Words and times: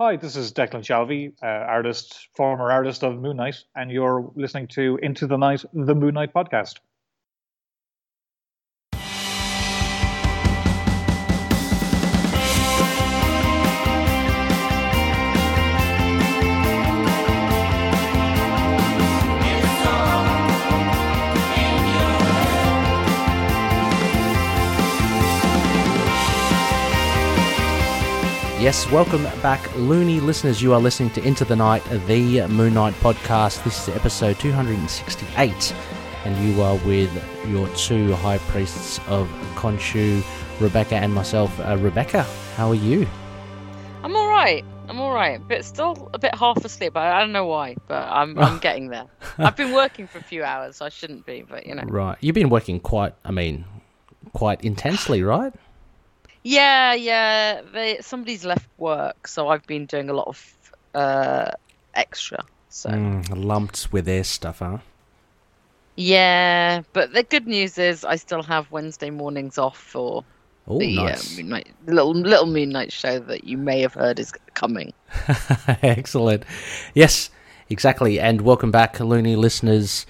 Hi, 0.00 0.16
this 0.16 0.36
is 0.36 0.52
Declan 0.52 0.82
Shalvey, 0.82 1.34
uh, 1.42 1.46
artist, 1.46 2.28
former 2.34 2.72
artist 2.72 3.04
of 3.04 3.20
Moon 3.20 3.36
Knight, 3.36 3.56
and 3.76 3.90
you're 3.90 4.32
listening 4.34 4.66
to 4.68 4.98
Into 5.02 5.26
the 5.26 5.36
Night, 5.36 5.64
the 5.74 5.94
Moon 5.94 6.14
Knight 6.14 6.32
podcast. 6.32 6.80
Yes, 28.72 28.90
welcome 28.90 29.24
back, 29.42 29.76
loony 29.76 30.18
listeners. 30.18 30.62
You 30.62 30.72
are 30.72 30.80
listening 30.80 31.10
to 31.10 31.22
Into 31.22 31.44
the 31.44 31.54
Night, 31.54 31.84
the 32.06 32.46
Moon 32.48 32.72
Knight 32.72 32.94
podcast. 32.94 33.62
This 33.64 33.86
is 33.86 33.94
episode 33.94 34.38
268, 34.38 35.74
and 36.24 36.48
you 36.48 36.62
are 36.62 36.76
with 36.76 37.12
your 37.48 37.68
two 37.76 38.14
high 38.14 38.38
priests 38.38 38.98
of 39.08 39.28
Khonshu, 39.56 40.24
Rebecca 40.58 40.94
and 40.94 41.12
myself. 41.12 41.60
Uh, 41.60 41.76
Rebecca, 41.80 42.22
how 42.56 42.70
are 42.70 42.74
you? 42.74 43.06
I'm 44.02 44.16
all 44.16 44.30
right. 44.30 44.64
I'm 44.88 44.98
all 44.98 45.12
right, 45.12 45.38
but 45.46 45.66
still 45.66 46.08
a 46.14 46.18
bit 46.18 46.34
half 46.34 46.64
asleep. 46.64 46.96
I, 46.96 47.12
I 47.12 47.20
don't 47.20 47.32
know 47.32 47.44
why, 47.44 47.76
but 47.88 48.08
I'm 48.08 48.38
I'm 48.38 48.58
getting 48.66 48.88
there. 48.88 49.04
I've 49.36 49.54
been 49.54 49.74
working 49.74 50.06
for 50.06 50.16
a 50.16 50.24
few 50.24 50.44
hours, 50.44 50.76
so 50.76 50.86
I 50.86 50.88
shouldn't 50.88 51.26
be, 51.26 51.42
but 51.42 51.66
you 51.66 51.74
know. 51.74 51.82
Right, 51.82 52.16
you've 52.22 52.34
been 52.34 52.48
working 52.48 52.80
quite. 52.80 53.12
I 53.22 53.32
mean, 53.32 53.66
quite 54.32 54.64
intensely, 54.64 55.22
right? 55.22 55.52
Yeah, 56.42 56.94
yeah. 56.94 57.62
They, 57.72 57.98
somebody's 58.00 58.44
left 58.44 58.68
work, 58.78 59.26
so 59.28 59.48
I've 59.48 59.66
been 59.66 59.86
doing 59.86 60.10
a 60.10 60.12
lot 60.14 60.28
of 60.28 60.56
uh, 60.94 61.50
extra. 61.94 62.44
So 62.68 62.90
Mm, 62.90 63.44
lumped 63.44 63.92
with 63.92 64.06
their 64.06 64.24
stuff, 64.24 64.58
huh? 64.60 64.78
yeah, 65.96 66.82
but 66.92 67.12
the 67.12 67.22
good 67.22 67.46
news 67.46 67.76
is 67.78 68.04
I 68.04 68.16
still 68.16 68.42
have 68.42 68.70
Wednesday 68.70 69.10
mornings 69.10 69.58
off 69.58 69.78
for 69.78 70.24
Oh, 70.66 70.78
the 70.78 70.94
nice. 70.94 71.38
uh, 71.38 71.60
little 71.86 72.14
little 72.14 72.46
Moon 72.46 72.70
Knight 72.70 72.92
show 72.92 73.18
that 73.18 73.44
you 73.44 73.58
may 73.58 73.80
have 73.82 73.94
heard 73.94 74.18
is 74.18 74.32
coming. 74.54 74.92
Excellent. 75.82 76.44
Yes, 76.94 77.30
exactly. 77.68 78.18
And 78.20 78.40
welcome 78.42 78.70
back, 78.70 78.98
loony 79.00 79.36
listeners. 79.36 80.06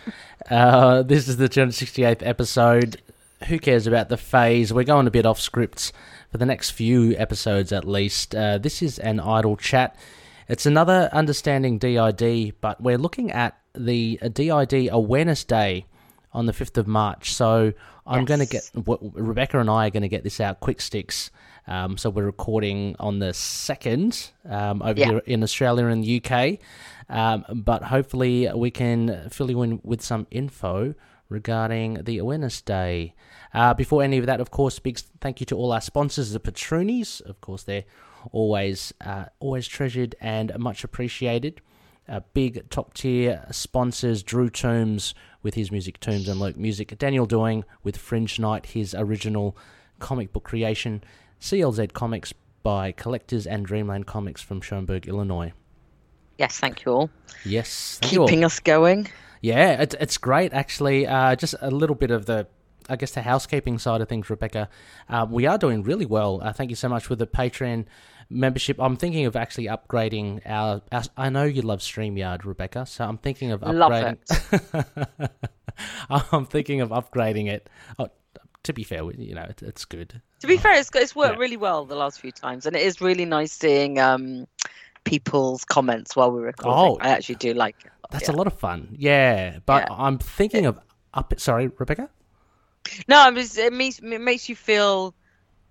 Uh, 0.51 1.03
this 1.03 1.27
is 1.27 1.39
the 1.39 1.49
268th 1.49 2.25
episode. 2.25 3.01
Who 3.49 3.59
cares 3.59 3.87
about 3.87 4.09
the 4.09 4.17
phase? 4.17 4.73
We're 4.73 4.85
going 4.85 5.07
a 5.07 5.11
bit 5.11 5.27
off 5.27 5.41
scripts 5.41 5.93
for 6.31 6.39
the 6.39 6.47
next 6.47 6.71
few 6.71 7.15
episodes 7.17 7.73
at 7.73 7.85
least. 7.87 8.35
Uh, 8.35 8.59
this 8.59 8.83
is 8.83 8.99
an 8.99 9.21
idle 9.21 9.57
chat. 9.57 9.97
It's 10.49 10.67
another 10.67 11.09
Understanding 11.13 11.79
DID, 11.79 12.55
but 12.61 12.81
we're 12.81 12.99
looking 12.99 13.31
at 13.33 13.59
the 13.75 14.19
uh, 14.23 14.29
DID 14.29 14.89
Awareness 14.93 15.45
Day 15.45 15.87
on 16.33 16.47
the 16.47 16.53
5th 16.53 16.77
of 16.79 16.87
March. 16.87 17.33
So 17.35 17.73
I'm 18.07 18.25
going 18.25 18.41
to 18.41 18.47
get, 18.47 18.71
Yes. 18.75 18.99
Rebecca 19.15 19.59
and 19.59 19.69
I 19.71 19.87
are 19.87 19.91
going 19.91 20.03
to 20.03 20.09
get 20.09 20.25
this 20.25 20.41
out 20.41 20.61
quick 20.61 20.81
sticks. 20.81 21.31
Um, 21.67 21.97
so 21.97 22.11
we're 22.11 22.25
recording 22.25 22.97
on 22.99 23.19
the 23.19 23.27
2nd 23.33 24.31
um, 24.49 24.83
over 24.83 24.99
Yeah. 24.99 25.07
here 25.11 25.23
in 25.27 25.43
Australia 25.43 25.87
and 25.87 26.05
the 26.05 26.23
UK. 26.25 26.59
Um, 27.09 27.45
but 27.65 27.85
hopefully 27.85 28.49
we 28.55 28.71
can 28.71 29.29
fill 29.31 29.51
you 29.51 29.63
in 29.63 29.81
with 29.85 30.03
some 30.03 30.27
info 30.31 30.95
regarding 31.33 32.05
the 32.05 32.19
Awareness 32.19 32.61
Day. 32.61 33.15
Uh, 33.55 33.75
before 33.75 34.03
any 34.03 34.19
of 34.19 34.27
that, 34.27 34.41
of 34.41 34.51
course, 34.51 34.79
big 34.79 34.99
thank 35.21 35.41
you 35.41 35.47
to 35.47 35.57
all 35.57 35.73
our 35.73 35.81
sponsors, 35.81 36.33
the 36.33 36.41
Patroonies. 36.41 37.21
Of 37.23 37.41
course, 37.41 37.65
they're 37.65 37.85
always 38.31 38.95
uh, 39.01 39.25
always 39.41 39.67
treasured 39.67 40.15
and 40.21 40.57
much 40.59 40.85
appreciated. 40.85 41.61
Uh, 42.09 42.21
big 42.35 42.69
top 42.71 42.95
tier 42.95 43.45
sponsors: 43.51 44.23
Drew 44.23 44.49
Toombs 44.49 45.15
with 45.43 45.55
his 45.55 45.73
music, 45.73 45.99
Toombs 46.01 46.29
and 46.29 46.39
Loke 46.39 46.57
Music. 46.57 46.97
Daniel 46.99 47.27
Doing 47.27 47.65
with 47.83 47.97
Fringe 47.97 48.39
Night, 48.39 48.67
his 48.67 48.95
original 48.95 49.57
comic 49.99 50.33
book 50.33 50.45
creation. 50.45 51.03
CLZ 51.41 51.93
Comics 51.93 52.33
by 52.63 52.93
Collectors 52.93 53.47
and 53.47 53.67
Dreamland 53.67 54.07
Comics 54.07 54.41
from 54.41 54.61
Schaumburg, 54.61 55.09
Illinois. 55.09 55.53
Yes, 56.39 56.59
thank 56.59 56.85
you 56.85 56.93
all. 56.93 57.11
Yes, 57.45 57.99
thank 58.01 58.13
you 58.13 58.21
all. 58.23 58.29
Keeping 58.29 58.45
us 58.45 58.61
going. 58.61 59.09
Yeah, 59.43 59.83
it's 59.83 59.95
it's 60.01 60.17
great 60.19 60.53
actually. 60.55 61.07
Uh, 61.07 61.35
just 61.37 61.55
a 61.61 61.71
little 61.71 61.97
bit 61.97 62.11
of 62.11 62.27
the, 62.27 62.47
I 62.89 62.97
guess 62.97 63.11
the 63.11 63.23
housekeeping 63.23 63.79
side 63.79 64.01
of 64.01 64.09
things, 64.09 64.31
Rebecca. 64.31 64.69
Uh, 65.09 65.27
we 65.29 65.47
are 65.47 65.59
doing 65.59 65.83
really 65.83 66.07
well. 66.07 66.41
Uh, 66.43 66.53
thank 66.53 66.71
you 66.71 66.77
so 66.77 66.89
much 66.89 67.05
for 67.05 67.17
the 67.17 67.27
Patreon 67.27 67.85
membership. 68.31 68.77
I'm 68.81 68.97
thinking 68.97 69.27
of 69.27 69.35
actually 69.37 69.67
upgrading 69.67 70.43
our. 70.47 70.81
our 70.93 71.03
I 71.17 71.29
know 71.29 71.45
you 71.45 71.63
love 71.63 71.81
Streamyard, 71.81 72.45
Rebecca, 72.45 72.87
so 72.87 73.05
I'm 73.05 73.19
thinking 73.19 73.51
of 73.51 73.63
Love 73.63 73.91
upgrading. 73.93 75.29
I'm 76.09 76.47
thinking 76.47 76.81
of 76.81 76.91
upgrading 76.91 77.49
it. 77.49 77.69
Oh, 77.99 78.09
to 78.63 78.73
be 78.73 78.85
fair, 78.85 79.03
you 79.13 79.35
know, 79.35 79.43
it, 79.43 79.63
it's 79.63 79.85
good. 79.85 80.23
To 80.41 80.47
be 80.47 80.57
fair, 80.57 80.75
it's 80.79 80.91
it's 80.95 81.17
worked 81.17 81.35
Yeah. 81.35 81.41
really 81.41 81.57
well 81.57 81.85
the 81.85 81.97
last 81.97 82.21
few 82.21 82.31
times, 82.33 82.67
and 82.67 82.77
it 82.77 82.83
is 82.83 83.01
really 83.01 83.25
nice 83.25 83.53
seeing 83.53 83.99
um, 83.99 84.47
people's 85.05 85.65
comments 85.65 86.15
while 86.17 86.31
we're 86.31 86.43
recording. 86.47 86.97
Oh. 86.97 86.99
I 87.01 87.09
actually 87.11 87.37
do 87.37 87.55
like 87.55 87.77
it. 87.85 87.93
That's 88.11 88.29
Yeah. 88.29 88.35
a 88.35 88.37
lot 88.37 88.47
of 88.47 88.59
fun. 88.59 88.95
Yeah, 88.99 89.59
but 89.67 89.89
Yeah. 89.89 89.97
I'm 89.97 90.19
thinking 90.19 90.67
of 90.67 90.79
up. 91.15 91.33
Sorry, 91.39 91.69
Rebecca. 91.69 92.09
No, 93.09 93.27
it 93.29 93.73
makes 93.73 93.99
it 94.01 94.21
makes 94.21 94.49
you 94.49 94.57
feel 94.57 95.15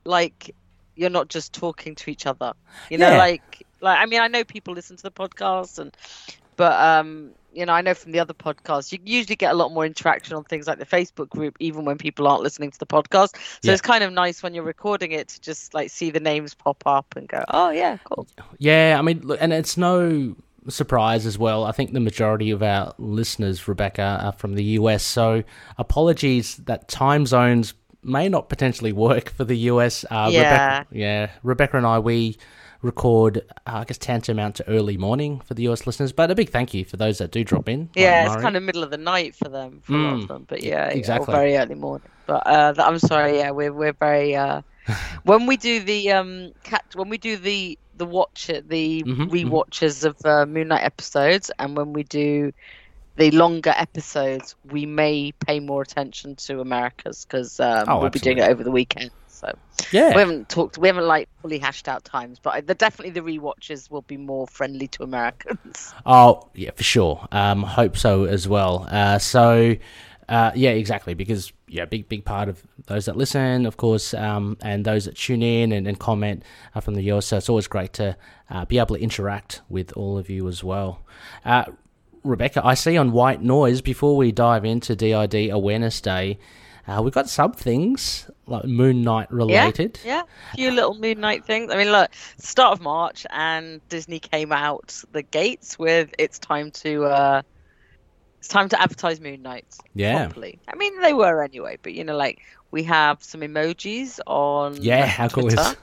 like 0.05 0.55
you're 0.95 1.09
not 1.09 1.29
just 1.29 1.53
talking 1.53 1.95
to 1.95 2.09
each 2.11 2.25
other. 2.25 2.53
You 2.89 2.97
know, 2.97 3.11
Yeah. 3.11 3.17
like 3.17 3.65
like 3.81 3.97
I 3.99 4.05
mean, 4.05 4.21
I 4.21 4.27
know 4.27 4.43
people 4.43 4.73
listen 4.73 4.97
to 4.97 5.03
the 5.03 5.11
podcast, 5.11 5.79
and 5.79 5.95
but 6.55 6.73
um, 6.79 7.31
you 7.53 7.65
know, 7.65 7.73
I 7.73 7.81
know 7.81 7.93
from 7.93 8.11
the 8.11 8.19
other 8.19 8.33
podcasts, 8.33 8.91
you 8.91 8.99
usually 9.03 9.35
get 9.35 9.51
a 9.51 9.55
lot 9.55 9.71
more 9.71 9.85
interaction 9.85 10.35
on 10.35 10.43
things 10.43 10.67
like 10.67 10.79
the 10.79 10.85
Facebook 10.85 11.29
group, 11.29 11.57
even 11.59 11.85
when 11.85 11.97
people 11.97 12.27
aren't 12.27 12.43
listening 12.43 12.71
to 12.71 12.79
the 12.79 12.85
podcast. 12.85 13.35
So 13.35 13.59
Yeah. 13.63 13.73
it's 13.73 13.81
kind 13.81 14.03
of 14.03 14.13
nice 14.13 14.41
when 14.43 14.53
you're 14.53 14.63
recording 14.63 15.11
it 15.11 15.27
to 15.29 15.41
just 15.41 15.73
like 15.73 15.89
see 15.89 16.11
the 16.11 16.19
names 16.19 16.53
pop 16.53 16.83
up 16.85 17.13
and 17.15 17.27
go, 17.27 17.43
oh 17.49 17.69
yeah, 17.71 17.97
cool. 18.05 18.27
Yeah, 18.57 18.95
I 18.97 19.01
mean, 19.01 19.29
and 19.39 19.51
it's 19.53 19.77
no 19.77 20.35
surprise 20.69 21.25
as 21.25 21.37
well. 21.37 21.65
I 21.65 21.71
think 21.71 21.91
the 21.93 21.99
majority 21.99 22.51
of 22.51 22.61
our 22.61 22.93
listeners, 22.97 23.67
Rebecca, 23.67 24.19
are 24.23 24.31
from 24.31 24.53
the 24.55 24.63
US. 24.79 25.03
So 25.03 25.43
apologies 25.77 26.57
that 26.57 26.87
time 26.87 27.25
zones 27.25 27.73
may 28.03 28.29
not 28.29 28.47
potentially 28.49 28.91
work 28.93 29.29
for 29.31 29.43
the 29.43 29.55
US. 29.71 30.05
Uh, 30.09 30.29
Yeah. 30.31 30.39
Rebecca, 30.41 30.87
yeah. 30.91 31.29
Rebecca 31.43 31.77
and 31.77 31.85
I, 31.85 31.99
we 31.99 32.37
record, 32.81 33.39
uh, 33.67 33.71
I 33.79 33.83
guess, 33.85 33.97
tantamount 33.97 34.55
to 34.55 34.67
early 34.67 34.97
morning 34.97 35.39
for 35.41 35.53
the 35.53 35.63
US 35.63 35.85
listeners. 35.87 36.13
But 36.13 36.31
a 36.31 36.35
big 36.35 36.49
thank 36.49 36.73
you 36.73 36.85
for 36.85 36.97
those 36.97 37.19
that 37.19 37.31
do 37.31 37.43
drop 37.43 37.69
in. 37.69 37.89
like 37.97 38.17
Yeah, 38.17 38.25
it's 38.25 38.35
kind 38.35 38.55
of 38.55 38.63
middle 38.63 38.83
of 38.83 38.91
the 38.91 38.97
night 38.97 39.35
for 39.35 39.49
them, 39.49 39.81
for 39.81 39.97
a 39.97 40.01
lot 40.01 40.13
Mm, 40.13 40.23
of 40.23 40.27
them. 40.27 40.45
But 40.47 40.63
yeah, 40.63 40.89
yeah, 40.89 40.89
exactly. 40.89 41.27
very 41.29 41.57
early 41.57 41.75
morning. 41.75 42.11
But 42.25 42.47
uh, 42.47 42.73
I'm 42.77 42.99
sorry, 42.99 43.37
yeah, 43.39 43.51
we're 43.51 43.73
we're 43.73 43.93
very 43.99 44.35
uh, 44.35 44.61
when 45.23 45.47
we 45.47 45.57
do 45.57 45.81
the 45.81 46.11
um 46.13 46.51
cat 46.63 46.85
when 46.95 47.09
we 47.09 47.17
do 47.17 47.37
the 47.37 47.79
the 47.95 48.05
watch 48.05 48.47
the 48.65 49.05
Mhm, 49.05 49.31
mhm. 49.43 49.61
rewatches 49.61 50.05
of 50.05 50.17
uh, 50.25 50.45
Moon 50.45 50.69
Knight 50.69 50.83
episodes, 50.83 51.51
and 51.59 51.77
when 51.77 51.93
we 51.93 52.03
do 52.03 52.51
the 53.17 53.31
longer 53.31 53.73
episodes, 53.75 54.55
we 54.63 54.85
may 54.85 55.33
pay 55.45 55.59
more 55.59 55.81
attention 55.83 56.35
to 56.37 56.61
Americas 56.61 57.25
because 57.25 57.59
um, 57.59 57.97
Oh, 57.97 57.99
we'll 57.99 58.09
be 58.09 58.19
doing 58.19 58.39
it 58.39 58.49
over 58.49 58.63
the 58.63 58.71
weekend. 58.71 59.11
So 59.41 59.51
Yeah. 59.91 60.09
we 60.13 60.19
haven't 60.19 60.49
talked, 60.49 60.77
we 60.77 60.87
haven't 60.87 61.07
like 61.07 61.27
fully 61.41 61.57
hashed 61.57 61.87
out 61.87 62.05
times, 62.05 62.39
but 62.39 62.67
the, 62.67 62.75
definitely 62.75 63.11
the 63.11 63.21
rewatches 63.21 63.89
will 63.89 64.03
be 64.03 64.17
more 64.17 64.47
friendly 64.47 64.87
to 64.89 65.03
Americans. 65.03 65.93
Oh, 66.05 66.47
yeah, 66.53 66.71
for 66.75 66.83
sure. 66.83 67.27
Um, 67.31 67.63
hope 67.63 67.97
so 67.97 68.25
as 68.25 68.47
well. 68.47 68.87
Uh, 68.89 69.17
so, 69.17 69.75
uh, 70.29 70.51
yeah, 70.55 70.69
exactly. 70.71 71.13
Because 71.15 71.51
yeah, 71.67 71.85
big 71.85 72.07
big 72.07 72.23
part 72.25 72.49
of 72.49 72.61
those 72.87 73.05
that 73.05 73.17
listen, 73.17 73.65
of 73.65 73.77
course, 73.77 74.13
um, 74.13 74.57
and 74.61 74.85
those 74.85 75.05
that 75.05 75.15
tune 75.17 75.41
in 75.41 75.71
and, 75.71 75.87
and 75.87 75.99
comment 75.99 76.43
are 76.75 76.81
from 76.81 76.93
the 76.95 77.03
US. 77.11 77.25
So 77.27 77.37
it's 77.37 77.49
always 77.49 77.67
great 77.67 77.93
to 77.93 78.15
uh, 78.49 78.65
be 78.65 78.77
able 78.77 78.95
to 78.95 79.01
interact 79.01 79.61
with 79.69 79.91
all 79.93 80.17
of 80.17 80.29
you 80.29 80.47
as 80.47 80.63
well. 80.63 81.01
Uh, 81.43 81.65
Rebecca, 82.23 82.61
I 82.63 82.75
see 82.75 82.97
on 82.97 83.11
White 83.11 83.41
Noise 83.41 83.81
before 83.81 84.15
we 84.15 84.31
dive 84.31 84.63
into 84.65 84.95
DID 84.95 85.49
Awareness 85.49 85.99
Day. 86.01 86.37
Uh, 86.87 87.01
we've 87.03 87.13
got 87.13 87.29
some 87.29 87.51
things 87.53 88.29
like 88.47 88.65
Moon 88.65 89.01
Knight 89.01 89.31
related. 89.31 89.99
Yeah, 90.03 90.23
a 90.53 90.55
few 90.55 90.71
little 90.71 90.95
Moon 90.95 91.19
Knight 91.19 91.45
things. 91.45 91.71
I 91.71 91.77
mean, 91.77 91.91
look, 91.91 92.11
start 92.37 92.73
of 92.73 92.81
March, 92.81 93.25
and 93.31 93.87
Disney 93.89 94.19
came 94.19 94.51
out 94.51 95.03
the 95.11 95.21
gates 95.21 95.77
with 95.77 96.13
it's 96.17 96.39
time 96.39 96.71
to 96.71 97.05
uh, 97.05 97.41
it's 98.41 98.47
time 98.47 98.67
to 98.69 98.81
advertise 98.81 99.21
Moon 99.21 99.43
Knight 99.43 99.67
Yeah. 99.93 100.25
properly. 100.25 100.57
I 100.67 100.75
mean, 100.75 100.99
they 101.01 101.13
were 101.13 101.43
anyway, 101.43 101.77
but 101.83 101.93
you 101.93 102.03
know, 102.03 102.17
like 102.17 102.39
we 102.71 102.81
have 102.83 103.21
some 103.23 103.41
emojis 103.41 104.19
on 104.25 104.81
Yeah, 104.81 105.05
how 105.05 105.27
cool 105.29 105.45
is 105.47 105.75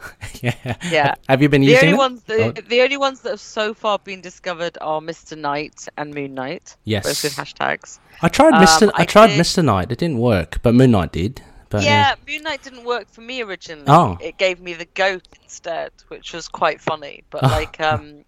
yeah. 0.42 0.76
Yeah. 0.90 1.14
Have 1.28 1.40
you 1.40 1.48
been 1.48 1.60
The 1.60 1.68
using 1.68 1.90
only 1.90 1.94
it? 1.94 1.98
ones 1.98 2.22
that, 2.24 2.40
Oh. 2.40 2.50
the 2.68 2.80
only 2.82 2.96
ones 2.96 3.20
that 3.20 3.30
have 3.30 3.40
so 3.40 3.74
far 3.74 4.00
been 4.00 4.20
discovered 4.20 4.76
are 4.80 5.00
Mr. 5.00 5.38
Knight 5.38 5.86
and 5.96 6.12
Moon 6.12 6.34
Knight, 6.34 6.76
Yes. 6.82 7.04
both 7.06 7.22
with 7.22 7.36
hashtags. 7.36 8.00
I 8.22 8.28
tried 8.28 8.54
Um, 8.54 8.64
Mr. 8.64 8.90
I, 8.96 9.02
I 9.02 9.04
tried 9.04 9.28
did- 9.28 9.38
Mr. 9.40 9.64
Knight. 9.64 9.92
It 9.92 9.98
didn't 9.98 10.18
work, 10.18 10.58
but 10.62 10.74
Moon 10.74 10.90
Knight 10.90 11.12
did. 11.12 11.40
But 11.70 11.84
yeah, 11.84 12.14
Moon 12.26 12.42
Knight 12.42 12.62
didn't 12.64 12.84
work 12.84 13.08
for 13.10 13.20
me 13.20 13.40
originally. 13.42 13.84
Oh. 13.86 14.18
It 14.20 14.36
gave 14.36 14.58
me 14.58 14.72
the 14.74 14.86
goat 14.86 15.28
instead, 15.44 15.92
which 16.08 16.32
was 16.32 16.48
quite 16.48 16.80
funny. 16.80 17.22
But 17.30 17.42
like, 17.44 17.78
um, 17.80 18.24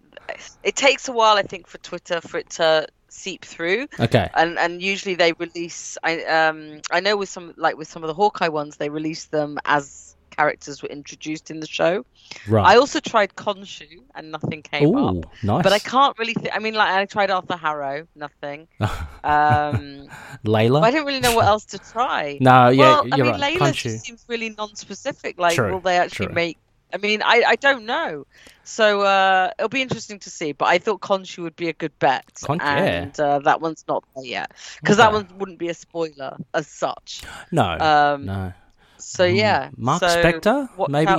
it 0.63 0.75
takes 0.77 1.09
a 1.09 1.11
while, 1.11 1.35
I 1.37 1.41
think, 1.41 1.67
for 1.67 1.79
Twitter 1.79 2.21
for 2.21 2.37
it 2.37 2.49
to 2.51 2.87
seep 3.11 3.45
through. 3.45 3.87
okay. 3.99 4.29
And 4.33 4.57
and 4.57 4.81
usually 4.81 5.15
they 5.15 5.33
release. 5.33 5.97
I 6.03 6.23
um 6.23 6.81
I 6.91 6.99
know 6.99 7.17
with 7.17 7.29
some 7.29 7.53
like 7.57 7.77
with 7.77 7.87
some 7.87 8.03
of 8.03 8.07
the 8.07 8.13
Hawkeye 8.13 8.47
ones, 8.47 8.77
they 8.77 8.89
release 8.89 9.25
them 9.25 9.57
as 9.65 10.15
characters 10.31 10.81
were 10.81 10.87
introduced 10.87 11.51
in 11.51 11.59
the 11.59 11.67
show. 11.67 12.05
Right. 12.47 12.65
I 12.65 12.77
also 12.77 13.01
tried 13.01 13.35
Khonshu 13.35 13.99
and 14.15 14.31
nothing 14.31 14.61
came 14.61 14.95
up. 14.95 15.25
Nice. 15.43 15.63
But 15.63 15.73
I 15.73 15.79
can't 15.79 16.17
really. 16.17 16.33
Th- 16.33 16.53
I 16.53 16.59
mean, 16.59 16.73
like 16.73 16.89
I 16.89 17.05
tried 17.05 17.29
Arthur 17.29 17.57
Harrow, 17.57 18.07
nothing. 18.15 18.67
Um, 19.23 20.07
Layla. 20.45 20.81
I 20.81 20.89
don't 20.89 21.05
really 21.05 21.19
know 21.19 21.35
what 21.35 21.45
else 21.45 21.65
to 21.65 21.77
try. 21.77 22.39
No, 22.41 22.69
yeah, 22.69 23.01
well, 23.01 23.07
I 23.11 23.17
mean, 23.17 23.39
right. 23.39 23.55
Layla 23.59 23.99
seems 23.99 24.25
really 24.27 24.49
non-specific. 24.49 25.37
Like, 25.37 25.53
True, 25.53 25.73
will 25.73 25.79
they 25.79 25.97
actually 25.97 26.25
true. 26.25 26.35
make? 26.35 26.57
I 26.93 26.97
mean, 26.97 27.21
I, 27.23 27.43
I 27.47 27.55
don't 27.55 27.85
know. 27.85 28.25
So 28.63 29.01
uh, 29.01 29.51
it'll 29.57 29.69
be 29.69 29.81
interesting 29.81 30.19
to 30.19 30.29
see. 30.29 30.51
But 30.51 30.65
I 30.65 30.77
thought 30.77 31.01
Khonshu 31.01 31.39
would 31.43 31.55
be 31.55 31.67
a 31.69 31.73
good 31.73 31.97
bet, 31.99 32.25
Khon- 32.43 32.57
yeah. 32.59 32.75
and 33.03 33.19
uh, 33.19 33.39
that 33.39 33.61
one's 33.61 33.83
not 33.87 34.03
there 34.15 34.25
yet 34.25 34.51
because 34.79 34.97
that 34.97 35.11
one 35.11 35.27
wouldn't 35.37 35.59
be 35.59 35.69
a 35.69 35.73
spoiler 35.73 36.37
as 36.53 36.67
such. 36.67 37.21
No, 37.51 37.77
Um, 37.79 38.25
no. 38.25 38.53
So 38.97 39.23
yeah, 39.25 39.69
Mm, 39.69 39.77
Mark 39.79 39.99
so 40.01 40.07
Spector, 40.07 40.89
maybe. 40.89 41.11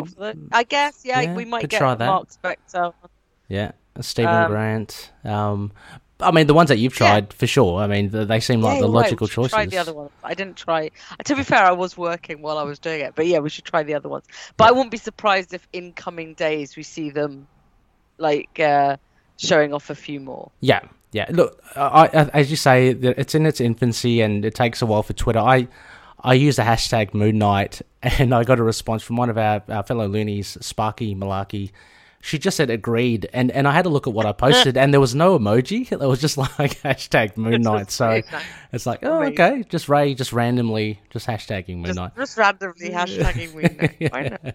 I 0.52 0.62
guess 0.62 1.00
yeah, 1.04 1.20
Yeah, 1.20 1.34
we 1.34 1.44
might 1.44 1.68
get 1.68 1.78
try 1.78 1.94
that. 1.96 2.06
Mark 2.06 2.28
Spector. 2.30 2.94
Yeah, 3.48 3.72
Stephen 4.00 4.32
Um, 4.34 4.50
Grant. 4.50 5.10
Um, 5.24 5.72
I 6.22 6.30
mean, 6.30 6.46
the 6.46 6.54
ones 6.54 6.68
that 6.68 6.78
you've 6.78 6.92
Yeah. 6.94 7.08
tried 7.08 7.32
for 7.32 7.46
sure. 7.46 7.80
I 7.80 7.86
mean, 7.86 8.10
they 8.10 8.40
seem 8.40 8.60
like 8.62 8.76
Yeah, 8.76 8.82
the 8.82 8.88
right, 8.88 9.02
logical 9.04 9.26
should 9.26 9.34
choices. 9.34 9.52
Try 9.52 9.66
the 9.66 9.78
other 9.78 9.92
ones. 9.94 10.10
I 10.24 10.34
didn't 10.34 10.56
try. 10.56 10.90
To 11.24 11.36
be 11.36 11.42
fair, 11.42 11.64
I 11.64 11.72
was 11.72 11.96
working 11.96 12.42
while 12.42 12.58
I 12.58 12.62
was 12.62 12.78
doing 12.78 13.00
it, 13.00 13.14
but 13.14 13.26
yeah, 13.26 13.38
we 13.38 13.50
should 13.50 13.64
try 13.64 13.82
the 13.82 13.94
other 13.94 14.08
ones. 14.08 14.24
But 14.56 14.68
I 14.68 14.72
wouldn't 14.72 14.90
be 14.90 14.98
surprised 14.98 15.52
if 15.52 15.66
in 15.72 15.92
coming 15.92 16.34
days 16.34 16.76
we 16.76 16.82
see 16.82 17.10
them, 17.10 17.46
like 18.18 18.58
uh, 18.60 18.96
showing 19.38 19.72
off 19.74 19.90
a 19.90 19.94
few 19.94 20.20
more. 20.20 20.50
Yeah, 20.60 20.80
yeah. 21.12 21.26
Look, 21.30 21.62
I, 21.76 22.06
I, 22.06 22.30
as 22.34 22.50
you 22.50 22.56
say, 22.56 22.88
it's 22.90 23.34
in 23.34 23.46
its 23.46 23.60
infancy, 23.60 24.20
and 24.20 24.44
it 24.44 24.54
takes 24.54 24.80
a 24.82 24.86
while 24.86 25.02
for 25.02 25.12
Twitter. 25.12 25.40
I, 25.40 25.68
I 26.20 26.34
used 26.34 26.58
the 26.58 26.62
hashtag 26.62 27.14
Moon 27.14 27.38
Knight, 27.38 27.82
and 28.02 28.34
I 28.34 28.44
got 28.44 28.58
a 28.58 28.62
response 28.62 29.02
from 29.02 29.16
one 29.16 29.30
of 29.30 29.38
our, 29.38 29.62
our 29.68 29.82
fellow 29.82 30.06
loonies, 30.08 30.56
Sparky 30.60 31.14
Malarkey. 31.14 31.70
She 32.24 32.38
just 32.38 32.56
said 32.56 32.70
agreed, 32.70 33.28
and, 33.32 33.50
and 33.50 33.66
I 33.66 33.72
had 33.72 33.82
to 33.82 33.88
look 33.88 34.06
at 34.06 34.12
what 34.12 34.26
I 34.26 34.32
posted, 34.32 34.76
and 34.76 34.94
there 34.94 35.00
was 35.00 35.12
no 35.14 35.36
emoji. 35.38 35.90
It 35.92 35.98
was 35.98 36.20
just 36.20 36.38
like 36.38 36.80
hashtag 36.82 37.36
Moon 37.36 37.62
Knight. 37.62 37.90
So 37.90 38.22
it's 38.72 38.86
like, 38.86 39.00
oh, 39.02 39.24
okay, 39.24 39.64
just 39.68 39.88
Ray, 39.88 40.14
just 40.14 40.32
randomly, 40.32 41.00
just 41.10 41.26
hashtagging 41.26 41.76
Moon 41.78 41.86
Just, 41.86 41.96
Knight. 41.98 42.12
just 42.16 42.38
randomly 42.38 42.90
hashtagging 42.90 43.54
Moon 43.54 43.76
Knight. 44.00 44.12
Why 44.12 44.22
not? 44.28 44.54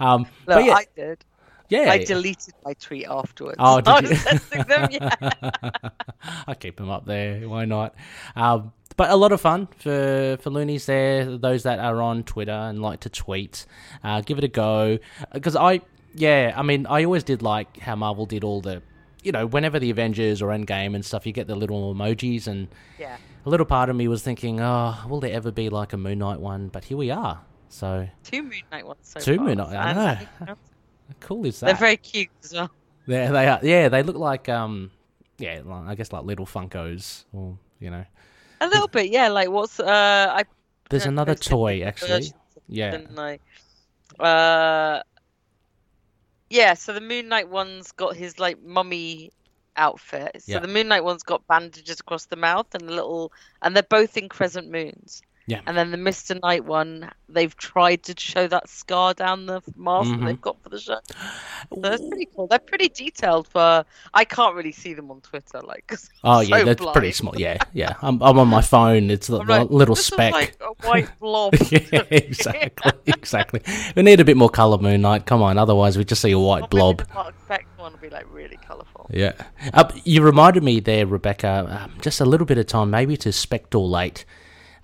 Um, 0.00 0.22
Look, 0.22 0.30
but 0.46 0.64
yeah, 0.64 0.74
I 0.74 0.86
did. 0.96 1.24
yeah. 1.68 1.90
I 1.92 2.04
deleted 2.04 2.54
my 2.64 2.72
tweet 2.74 3.06
afterwards. 3.06 3.56
Oh, 3.60 3.80
did 3.80 3.88
I 3.88 4.00
was 4.00 4.24
testing 4.24 4.62
them. 4.64 4.88
Yeah. 4.90 5.70
I 6.48 6.54
keep 6.54 6.76
them 6.76 6.90
up 6.90 7.06
there. 7.06 7.48
Why 7.48 7.64
not? 7.64 7.94
Um, 8.34 8.72
but 8.96 9.10
a 9.10 9.16
lot 9.16 9.30
of 9.30 9.40
fun 9.40 9.68
for 9.78 10.36
for 10.40 10.50
loonies 10.50 10.86
there. 10.86 11.36
Those 11.38 11.62
that 11.62 11.78
are 11.78 12.02
on 12.02 12.24
Twitter 12.24 12.50
and 12.50 12.82
like 12.82 13.00
to 13.00 13.08
tweet, 13.08 13.66
uh, 14.02 14.20
give 14.22 14.38
it 14.38 14.44
a 14.44 14.48
go. 14.48 14.98
Because 15.32 15.54
I, 15.54 15.82
yeah, 16.14 16.52
I 16.56 16.62
mean, 16.62 16.86
I 16.86 17.04
always 17.04 17.24
did 17.24 17.42
like 17.42 17.78
how 17.78 17.96
Marvel 17.96 18.26
did 18.26 18.44
all 18.44 18.60
the, 18.60 18.82
you 19.22 19.32
know, 19.32 19.46
whenever 19.46 19.78
the 19.78 19.90
Avengers 19.90 20.42
or 20.42 20.48
Endgame 20.48 20.94
and 20.94 21.04
stuff, 21.04 21.26
you 21.26 21.32
get 21.32 21.46
the 21.46 21.54
little 21.54 21.94
emojis, 21.94 22.46
and 22.46 22.68
yeah. 22.98 23.16
a 23.44 23.50
little 23.50 23.66
part 23.66 23.90
of 23.90 23.96
me 23.96 24.08
was 24.08 24.22
thinking, 24.22 24.60
oh, 24.60 24.94
will 25.08 25.20
there 25.20 25.32
ever 25.32 25.50
be 25.50 25.68
like 25.68 25.92
a 25.92 25.96
Moon 25.96 26.18
Knight 26.18 26.40
one? 26.40 26.68
But 26.68 26.84
here 26.84 26.96
we 26.96 27.10
are. 27.10 27.40
So 27.68 28.08
Two 28.24 28.42
Moon 28.42 28.62
Knight 28.72 28.86
ones 28.86 29.00
so 29.02 29.20
Two 29.20 29.36
far. 29.36 29.44
Moon 29.46 29.58
Knight, 29.58 29.76
I 29.76 29.92
know. 29.92 30.46
How 30.46 30.56
cool 31.20 31.44
is 31.46 31.60
that? 31.60 31.66
They're 31.66 31.74
very 31.76 31.96
cute 31.96 32.30
as 32.44 32.52
well. 32.52 32.70
Yeah, 33.06 33.30
they 33.30 33.46
are. 33.46 33.60
Yeah, 33.62 33.88
they 33.88 34.02
look 34.02 34.16
like 34.16 34.48
um, 34.48 34.90
yeah, 35.38 35.62
I 35.86 35.94
guess 35.94 36.12
like 36.12 36.24
little 36.24 36.46
Funkos, 36.46 37.24
or 37.32 37.58
you 37.80 37.90
know. 37.90 38.04
A 38.60 38.66
little 38.66 38.88
bit, 38.88 39.10
yeah. 39.10 39.28
Like 39.28 39.50
what's 39.50 39.78
uh, 39.80 40.32
I 40.34 40.44
There's 40.90 41.06
another 41.06 41.34
toy 41.34 41.82
actually. 41.82 42.32
Yeah. 42.68 42.90
didn't 42.92 43.40
Uh, 44.18 45.02
yeah. 46.50 46.74
So 46.74 46.92
the 46.92 47.00
Moon 47.00 47.28
Knight 47.28 47.48
one's 47.48 47.92
got 47.92 48.16
his 48.16 48.38
like 48.38 48.60
mummy 48.62 49.32
outfit. 49.76 50.42
So 50.42 50.58
Yeah. 50.58 50.60
the 50.60 50.68
Moon 50.68 50.88
Knight 50.88 51.04
one's 51.04 51.22
got 51.22 51.46
bandages 51.46 52.00
across 52.00 52.26
the 52.26 52.36
mouth 52.36 52.66
and 52.74 52.82
a 52.88 52.92
little, 52.94 53.32
and 53.62 53.74
they're 53.74 53.82
both 53.82 54.16
in 54.16 54.28
crescent 54.28 54.70
moons. 54.70 55.22
Yeah. 55.48 55.60
And 55.66 55.76
then 55.76 55.90
the 55.90 55.96
Mister 55.96 56.38
Knight 56.42 56.64
one, 56.66 57.10
they've 57.28 57.56
tried 57.56 58.02
to 58.04 58.14
show 58.16 58.46
that 58.48 58.68
scar 58.68 59.14
down 59.14 59.46
the 59.46 59.62
mask 59.76 60.10
Mhm. 60.10 60.20
that 60.20 60.26
they've 60.26 60.40
got 60.40 60.62
for 60.62 60.68
the 60.68 60.78
shirt. 60.78 61.02
So 61.74 61.80
that's 61.80 62.06
pretty 62.06 62.28
cool. 62.36 62.46
They're 62.46 62.58
pretty 62.58 62.90
detailed 62.90 63.48
for. 63.48 63.84
I 64.12 64.24
can't 64.24 64.54
really 64.54 64.72
see 64.72 64.92
them 64.94 65.10
on 65.10 65.22
Twitter, 65.22 65.60
like. 65.62 65.90
Oh 66.22 66.40
yeah, 66.40 66.58
so 66.58 66.64
that's 66.66 66.80
pretty 66.82 67.00
blind. 67.00 67.14
small. 67.14 67.34
Yeah, 67.40 67.56
yeah. 67.72 67.94
I'm 68.02 68.22
I'm 68.22 68.38
on 68.38 68.48
my 68.48 68.60
phone. 68.60 69.10
It's 69.10 69.28
like, 69.30 69.48
little 69.70 69.94
this 69.94 70.00
is 70.00 70.06
speck. 70.06 70.32
like 70.34 70.56
a 70.60 70.86
white 70.86 71.08
blob. 71.20 71.54
yeah, 71.70 72.02
exactly, 72.10 72.92
exactly. 73.06 73.62
We 73.96 74.02
need 74.02 74.20
a 74.20 74.24
bit 74.24 74.36
more 74.36 74.50
color, 74.50 74.76
Moon 74.78 75.00
Knight. 75.00 75.24
Come 75.26 75.42
on, 75.42 75.56
otherwise 75.58 75.96
we 75.96 76.04
just 76.04 76.20
see 76.22 76.32
a 76.32 76.38
white 76.38 76.68
blob. 76.70 76.98
The 76.98 77.04
Spector 77.48 77.64
one 77.78 77.92
will 77.92 77.98
be 78.00 78.10
like 78.10 78.26
really 78.30 78.58
colourful. 78.66 79.08
Yeah. 79.10 79.32
Uh, 79.72 79.90
you 80.04 80.22
reminded 80.22 80.62
me 80.62 80.80
there, 80.80 81.06
Rebecca, 81.06 81.84
um, 81.84 81.98
just 82.02 82.20
a 82.20 82.26
little 82.26 82.46
bit 82.46 82.58
of 82.58 82.66
time, 82.66 82.90
maybe 82.90 83.16
to 83.16 83.32
Spectre 83.32 83.78
late. 83.78 84.26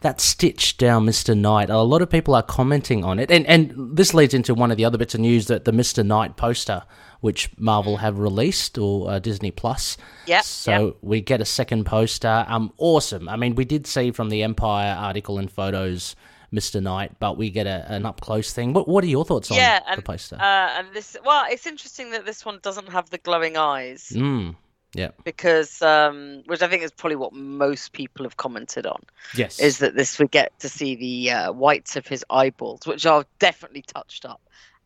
That 0.05 0.21
stitch 0.21 0.77
down 0.77 1.07
Mr. 1.07 1.35
Knight, 1.35 1.71
a 1.71 1.79
lot 1.79 2.03
of 2.03 2.11
people 2.11 2.35
are 2.35 2.43
commenting 2.43 3.05
on 3.05 3.19
it. 3.19 3.31
And, 3.31 3.47
and 3.47 3.97
this 3.97 4.13
leads 4.13 4.35
into 4.35 4.53
one 4.53 4.71
of 4.71 4.77
the 4.77 4.85
other 4.85 4.99
bits 4.99 5.15
of 5.15 5.21
news 5.21 5.47
that 5.47 5.65
the 5.65 5.73
Mr. 5.73 6.05
Knight 6.05 6.37
poster, 6.37 6.83
which 7.23 7.49
Marvel 7.57 7.97
have 7.97 8.19
released, 8.19 8.77
or 8.77 9.11
uh, 9.11 9.19
Disney 9.19 9.51
Plus. 9.51 9.97
Yep, 10.27 10.45
So 10.45 10.87
yep. 10.89 10.97
we 11.01 11.23
get 11.23 11.41
a 11.41 11.47
second 11.47 11.85
poster. 11.87 12.45
Um, 12.49 12.75
awesome. 12.77 13.31
I 13.31 13.37
mean, 13.37 13.55
we 13.55 13.65
did 13.65 13.87
see 13.87 14.11
from 14.11 14.29
the 14.29 14.43
Empire 14.43 14.95
article 14.95 15.39
and 15.39 15.51
photos 15.51 16.17
Mr. 16.53 16.83
Knight, 16.83 17.19
but 17.19 17.39
we 17.39 17.49
get 17.49 17.67
a, 17.67 17.91
an 17.91 18.05
up 18.05 18.21
close 18.21 18.53
thing. 18.53 18.75
What 18.75 18.87
What 18.87 19.05
are 19.05 19.09
your 19.09 19.25
thoughts 19.25 19.51
on 19.51 19.57
yeah, 19.57 19.81
the 19.97 20.03
poster? 20.03 20.37
Uh, 20.37 20.79
and 20.79 20.87
this, 20.93 21.17
well, 21.25 21.47
it's 21.49 21.67
interesting 21.67 22.11
that 22.11 22.27
this 22.27 22.45
one 22.45 22.59
doesn't 22.63 22.91
have 22.91 23.09
the 23.09 23.19
glowing 23.19 23.57
eyes 23.57 24.13
mm, 24.15 24.55
yeah. 24.95 25.11
because, 25.25 25.83
um, 25.83 26.43
which 26.47 26.63
I 26.63 26.69
think 26.69 26.83
is 26.83 26.91
probably 26.93 27.17
what 27.17 27.33
most 27.33 27.93
people 27.93 28.25
have 28.25 28.37
commented 28.37 28.87
on, 28.87 29.03
Yes. 29.35 29.61
is 29.61 29.79
that 29.79 29.95
this 29.97 30.19
we 30.19 30.27
get 30.29 30.59
to 30.61 30.69
see 30.69 30.95
the 30.97 31.31
uh, 31.31 31.53
whites 31.53 31.97
of 31.97 32.07
his 32.07 32.25
eyeballs, 32.31 32.87
which 32.87 33.05
are 33.07 33.25
definitely 33.39 33.83
touched 33.83 34.25
up, 34.25 34.41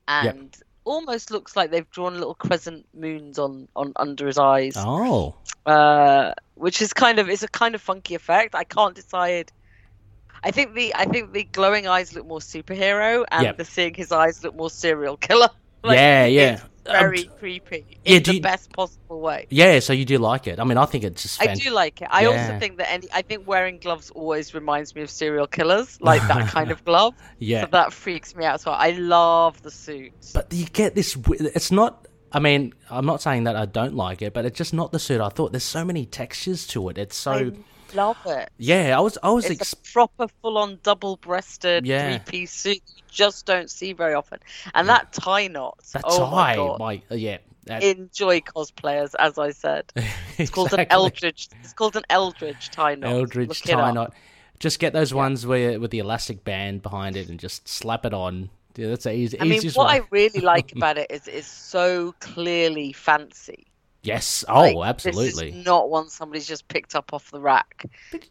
Yep. 0.09 0.35
and 0.35 0.57
almost 0.85 1.31
looks 1.31 1.55
like 1.55 1.71
they've 1.71 1.91
drawn 1.91 2.15
little 2.15 2.35
crescent 2.35 2.87
moons 2.95 3.39
on 3.39 3.69
on 3.77 3.93
under 3.97 4.27
his 4.27 4.39
eyes, 4.39 4.75
oh. 4.77 5.35
uh, 5.67 6.33
which 6.55 6.81
is 6.81 6.93
kind 6.93 7.19
of 7.19 7.29
it's 7.29 7.43
a 7.43 7.49
kind 7.49 7.75
of 7.75 7.81
funky 7.83 8.15
effect. 8.15 8.55
I 8.55 8.65
can't 8.65 8.95
decide. 8.95 9.53
I 10.43 10.51
think 10.51 10.75
the 10.75 10.95
I 10.95 11.05
think 11.05 11.33
the 11.33 11.45
glowing 11.45 11.87
eyes 11.89 12.15
look 12.15 12.27
more 12.27 12.39
superhero, 12.41 13.25
and 13.31 13.45
Yep. 13.45 13.57
the 13.59 13.65
seeing 13.65 13.95
his 13.95 14.13
eyes 14.13 14.43
look 14.43 14.55
more 14.57 14.71
serial 14.71 15.17
killer. 15.17 15.51
Like, 15.85 15.95
yeah, 15.97 16.27
yeah. 16.27 16.61
It's 16.89 16.95
Um, 16.97 17.01
very 17.01 17.25
creepy 17.39 17.85
yeah, 18.05 18.17
in 18.17 18.23
do 18.23 18.31
the 18.31 18.37
you- 18.37 18.43
best 18.43 18.73
possible 18.73 19.21
way. 19.21 19.47
Yeah, 19.51 19.79
so 19.81 19.93
you 19.93 20.05
do 20.05 20.19
like 20.19 20.47
it. 20.47 20.59
I 20.59 20.65
mean, 20.65 20.79
I 20.79 20.87
think 20.87 21.05
it's 21.05 21.23
just 21.23 21.43
I 21.43 21.55
do 21.55 21.71
like 21.71 22.01
it. 22.03 22.09
I 22.11 22.25
also 22.27 22.59
think 22.59 22.79
that 22.79 22.91
any, 22.91 23.09
I 23.13 23.23
think 23.23 23.47
wearing 23.47 23.79
gloves 23.79 24.11
always 24.11 24.55
reminds 24.55 24.95
me 24.95 25.03
of 25.03 25.11
serial 25.11 25.47
killers, 25.47 25.99
like 26.01 26.27
that 26.29 26.49
kind 26.57 26.71
of 26.71 26.85
glove. 26.85 27.15
Yeah. 27.39 27.63
So 27.63 27.69
that 27.73 27.93
freaks 27.93 28.35
me 28.35 28.45
out. 28.45 28.61
So 28.61 28.71
I 28.71 28.91
love 28.93 29.63
the 29.63 29.71
suits. 29.71 30.33
But 30.33 30.53
you 30.53 30.67
get 30.67 30.95
this. 30.95 31.17
It's 31.31 31.71
not. 31.71 32.07
I 32.31 32.41
mean, 32.41 32.75
I'm 32.91 33.07
not 33.07 33.23
saying 33.23 33.45
that 33.45 33.57
I 33.57 33.65
don't 33.65 33.95
like 33.95 34.21
it, 34.21 34.35
but 34.35 34.45
it's 34.45 34.59
just 34.59 34.75
not 34.75 34.93
the 34.93 34.99
suit 34.99 35.21
I 35.21 35.31
thought. 35.31 35.53
There's 35.53 35.65
so 35.65 35.85
many 35.85 36.05
textures 36.05 36.67
to 36.69 36.89
it. 36.91 36.99
It's 36.99 37.17
so. 37.17 37.33
I 37.33 37.53
love 37.95 38.17
it. 38.27 38.51
Yeah, 38.59 38.97
I 38.97 39.01
was. 39.01 39.19
I 39.23 39.31
was. 39.31 39.45
It's 39.47 39.61
Ex- 39.61 39.73
a 39.73 39.77
proper, 39.93 40.29
full-on, 40.43 40.79
double-breasted 40.83 41.87
Yeah. 41.87 42.19
three-piece 42.19 42.53
suit 42.53 42.83
you 42.97 43.03
just 43.11 43.47
don't 43.47 43.71
see 43.71 43.93
very 43.93 44.15
often. 44.15 44.39
And 44.75 44.89
that 44.89 45.13
tie 45.13 45.49
knot. 45.49 45.79
that 45.93 46.03
oh 46.05 46.31
my 46.31 46.55
tie, 46.55 46.57
god! 46.57 46.79
my 46.79 47.03
uh, 47.11 47.15
yeah. 47.15 47.39
that- 47.65 47.83
Enjoy 47.83 48.41
cosplayers, 48.41 49.15
as 49.19 49.39
I 49.39 49.51
said. 49.51 49.93
It's 50.39 50.51
called 50.51 50.73
an. 50.73 50.87
Eldredge. 50.91 51.49
It's 51.65 51.73
called 51.73 51.97
an 51.97 52.05
Eldredge 52.09 52.71
tie 52.71 52.95
knot. 52.95 53.11
Eldredge 53.11 53.49
Look 53.49 53.59
tie 53.59 53.91
knot. 53.93 54.15
Just 54.61 54.79
get 54.81 54.93
those 54.93 55.15
ones 55.15 55.47
where 55.47 55.79
with 55.81 55.91
the 55.93 55.99
elastic 56.01 56.45
band 56.45 56.83
behind 56.83 57.17
it 57.17 57.29
and 57.29 57.39
just 57.41 57.67
slap 57.69 58.05
it 58.05 58.13
on. 58.15 58.51
Yeah, 58.77 58.89
that's 58.89 59.07
easy, 59.07 59.41
I 59.41 59.45
mean, 59.45 59.61
what 59.73 59.89
way. 59.89 59.95
I 59.95 60.03
really 60.11 60.41
like 60.41 60.73
about 60.77 60.99
it 60.99 61.11
is 61.11 61.27
it's 61.27 61.49
so 61.49 62.15
clearly 62.21 62.93
fancy. 62.93 63.67
Yes. 64.09 64.45
Oh, 64.49 64.61
Like, 64.73 64.89
absolutely. 64.89 65.51
This 65.51 65.61
is 65.61 65.65
not 65.67 65.89
one 65.91 66.09
somebody's 66.09 66.47
just 66.49 66.67
picked 66.69 66.95
up 66.95 67.13
off 67.13 67.31
the 67.31 67.41
rack. 67.41 67.85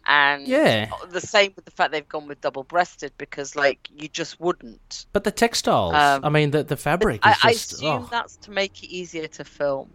And 0.05 0.47
Yeah. 0.47 0.89
the 1.09 1.21
same 1.21 1.53
with 1.55 1.65
the 1.65 1.71
fact 1.71 1.91
they've 1.91 2.07
gone 2.07 2.27
with 2.27 2.41
double 2.41 2.63
breasted 2.63 3.13
because, 3.17 3.55
like, 3.55 3.87
you 3.95 4.07
just 4.07 4.39
wouldn't. 4.39 5.05
But 5.13 5.23
the 5.23 5.31
textiles. 5.31 5.93
Um, 5.93 6.25
I 6.25 6.29
mean, 6.29 6.51
the 6.51 6.63
the 6.63 6.77
fabric 6.77 7.21
I, 7.23 7.31
is 7.31 7.37
I 7.43 7.51
just. 7.53 7.73
assume 7.73 8.03
oh. 8.03 8.07
that's 8.11 8.35
to 8.37 8.51
make 8.51 8.83
it 8.83 8.87
easier 8.87 9.27
to 9.27 9.43
film 9.43 9.89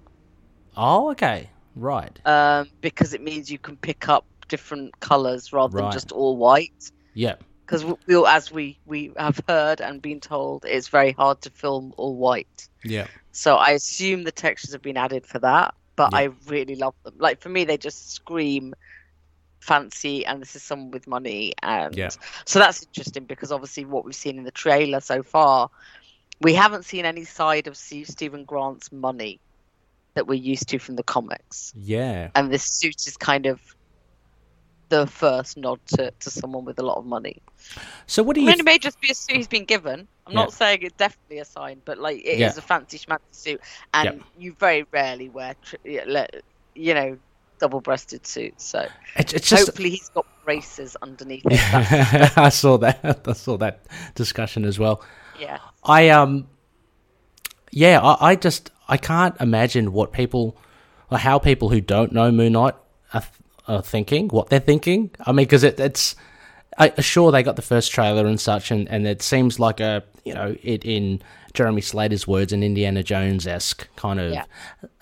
oh, 0.76 1.10
okay. 1.10 1.50
Right. 1.74 2.18
um, 2.26 2.68
because 2.80 3.14
it 3.14 3.22
means 3.22 3.50
you 3.50 3.58
can 3.58 3.76
pick 3.76 4.08
up 4.08 4.24
different 4.48 4.98
colours 5.00 5.52
rather 5.52 5.78
Right. 5.78 5.84
than 5.84 5.92
just 5.92 6.12
all 6.12 6.36
white. 6.36 6.90
Yeah. 7.14 7.36
because 7.66 7.84
we, 7.84 7.94
we, 8.06 8.26
as 8.26 8.52
we 8.52 8.78
we 8.86 9.12
have 9.16 9.40
heard 9.48 9.80
and 9.80 10.02
been 10.02 10.20
told, 10.20 10.64
it's 10.66 10.88
very 10.88 11.12
hard 11.12 11.40
to 11.42 11.50
film 11.50 11.94
all 11.96 12.16
white. 12.16 12.68
Yeah. 12.84 13.06
So 13.32 13.56
I 13.56 13.70
assume 13.70 14.24
the 14.24 14.32
textures 14.32 14.72
have 14.72 14.82
been 14.82 14.96
added 14.96 15.26
for 15.26 15.38
that. 15.40 15.74
But 15.94 16.12
Yeah. 16.12 16.18
I 16.18 16.22
really 16.46 16.76
love 16.76 16.94
them. 17.04 17.14
Like 17.18 17.40
for 17.40 17.48
me, 17.50 17.64
they 17.64 17.76
just 17.76 18.12
scream 18.12 18.74
fancy, 19.60 20.26
and 20.26 20.42
this 20.42 20.56
is 20.56 20.62
someone 20.62 20.90
with 20.90 21.06
money, 21.06 21.52
and 21.62 21.94
Yeah. 21.94 22.10
so 22.44 22.58
that's 22.58 22.82
interesting 22.82 23.26
because 23.26 23.52
obviously 23.52 23.84
what 23.84 24.04
we've 24.04 24.14
seen 24.14 24.36
in 24.38 24.44
the 24.44 24.50
trailer 24.50 25.00
so 25.00 25.22
far, 25.22 25.70
we 26.40 26.54
haven't 26.54 26.84
seen 26.84 27.04
any 27.04 27.24
side 27.24 27.68
of 27.68 27.76
Stephen 27.76 28.44
Grant's 28.44 28.90
money 28.90 29.38
that 30.14 30.26
we're 30.26 30.34
used 30.34 30.68
to 30.70 30.78
from 30.80 30.96
the 30.96 31.04
comics, 31.04 31.72
Yeah. 31.76 32.30
and 32.34 32.50
this 32.52 32.64
suit 32.64 33.06
is 33.06 33.16
kind 33.16 33.46
of 33.46 33.60
the 35.00 35.06
first 35.06 35.56
nod 35.56 35.80
to, 35.86 36.10
to 36.20 36.30
someone 36.30 36.64
with 36.66 36.78
a 36.78 36.82
lot 36.82 36.98
of 36.98 37.06
money. 37.06 37.36
So 38.06 38.22
what 38.22 38.34
do 38.34 38.40
you? 38.42 38.48
I 38.48 38.50
you? 38.50 38.56
mean, 38.56 38.60
it 38.60 38.64
may 38.64 38.78
just 38.78 39.00
be 39.00 39.10
a 39.10 39.14
suit 39.14 39.36
he's 39.36 39.48
been 39.48 39.64
given. 39.64 40.06
I'm 40.26 40.32
Yeah. 40.34 40.40
not 40.40 40.52
saying 40.52 40.80
it's 40.82 40.96
definitely 40.96 41.38
a 41.38 41.44
sign, 41.44 41.80
but 41.84 41.98
like 41.98 42.18
it 42.18 42.34
is 42.34 42.40
Yeah. 42.40 42.48
a 42.48 42.60
fancy 42.60 42.98
schmancy 42.98 43.20
suit, 43.32 43.60
and 43.94 44.22
you 44.38 44.54
very 44.58 44.84
rarely 44.92 45.28
wear, 45.30 45.54
tr- 45.64 45.76
yeah, 45.84 46.04
le- 46.06 46.28
you 46.74 46.92
know, 46.94 47.16
double-breasted 47.58 48.26
suits. 48.26 48.64
So 48.64 48.86
it's, 49.16 49.32
it's 49.32 49.48
just. 49.48 49.66
hopefully 49.66 49.90
he's 49.90 50.08
got 50.10 50.26
braces 50.44 50.96
underneath 51.00 51.44
I 52.36 52.50
saw 52.50 52.76
that. 52.78 53.22
I 53.26 53.32
saw 53.32 53.56
that 53.58 53.80
discussion 54.14 54.64
as 54.64 54.78
well. 54.78 55.02
yeah, 55.40 55.58
I 55.84 56.10
um, 56.10 56.48
yeah, 57.70 58.00
I, 58.00 58.30
I 58.32 58.36
just 58.36 58.70
I 58.88 58.96
can't 58.98 59.34
imagine 59.40 59.92
what 59.92 60.12
people, 60.12 60.56
or 61.10 61.18
how 61.18 61.38
people 61.38 61.70
who 61.70 61.80
don't 61.80 62.12
know 62.12 62.30
Moon 62.30 62.52
Knight 62.52 62.74
are, 63.14 63.20
th- 63.20 63.32
are 63.68 63.82
thinking, 63.82 64.28
what 64.28 64.48
they're 64.48 64.60
thinking. 64.60 65.10
I 65.26 65.32
mean, 65.32 65.46
because 65.46 65.64
it, 65.64 65.78
it's, 65.78 66.16
I 66.78 66.92
sure 67.00 67.30
they 67.32 67.42
got 67.42 67.56
the 67.56 67.62
first 67.62 67.92
trailer 67.92 68.26
and 68.26 68.40
such, 68.40 68.70
and, 68.70 68.88
and 68.88 69.06
it 69.06 69.22
seems 69.22 69.58
like 69.60 69.80
a 69.80 70.02
you 70.24 70.34
know 70.34 70.56
it 70.62 70.84
in 70.84 71.20
Jeremy 71.54 71.82
Slater's 71.82 72.26
words, 72.26 72.52
an 72.52 72.62
Indiana 72.62 73.02
Jones 73.02 73.46
esque 73.46 73.88
kind 73.96 74.18
of 74.20 74.32
Yeah. 74.32 74.44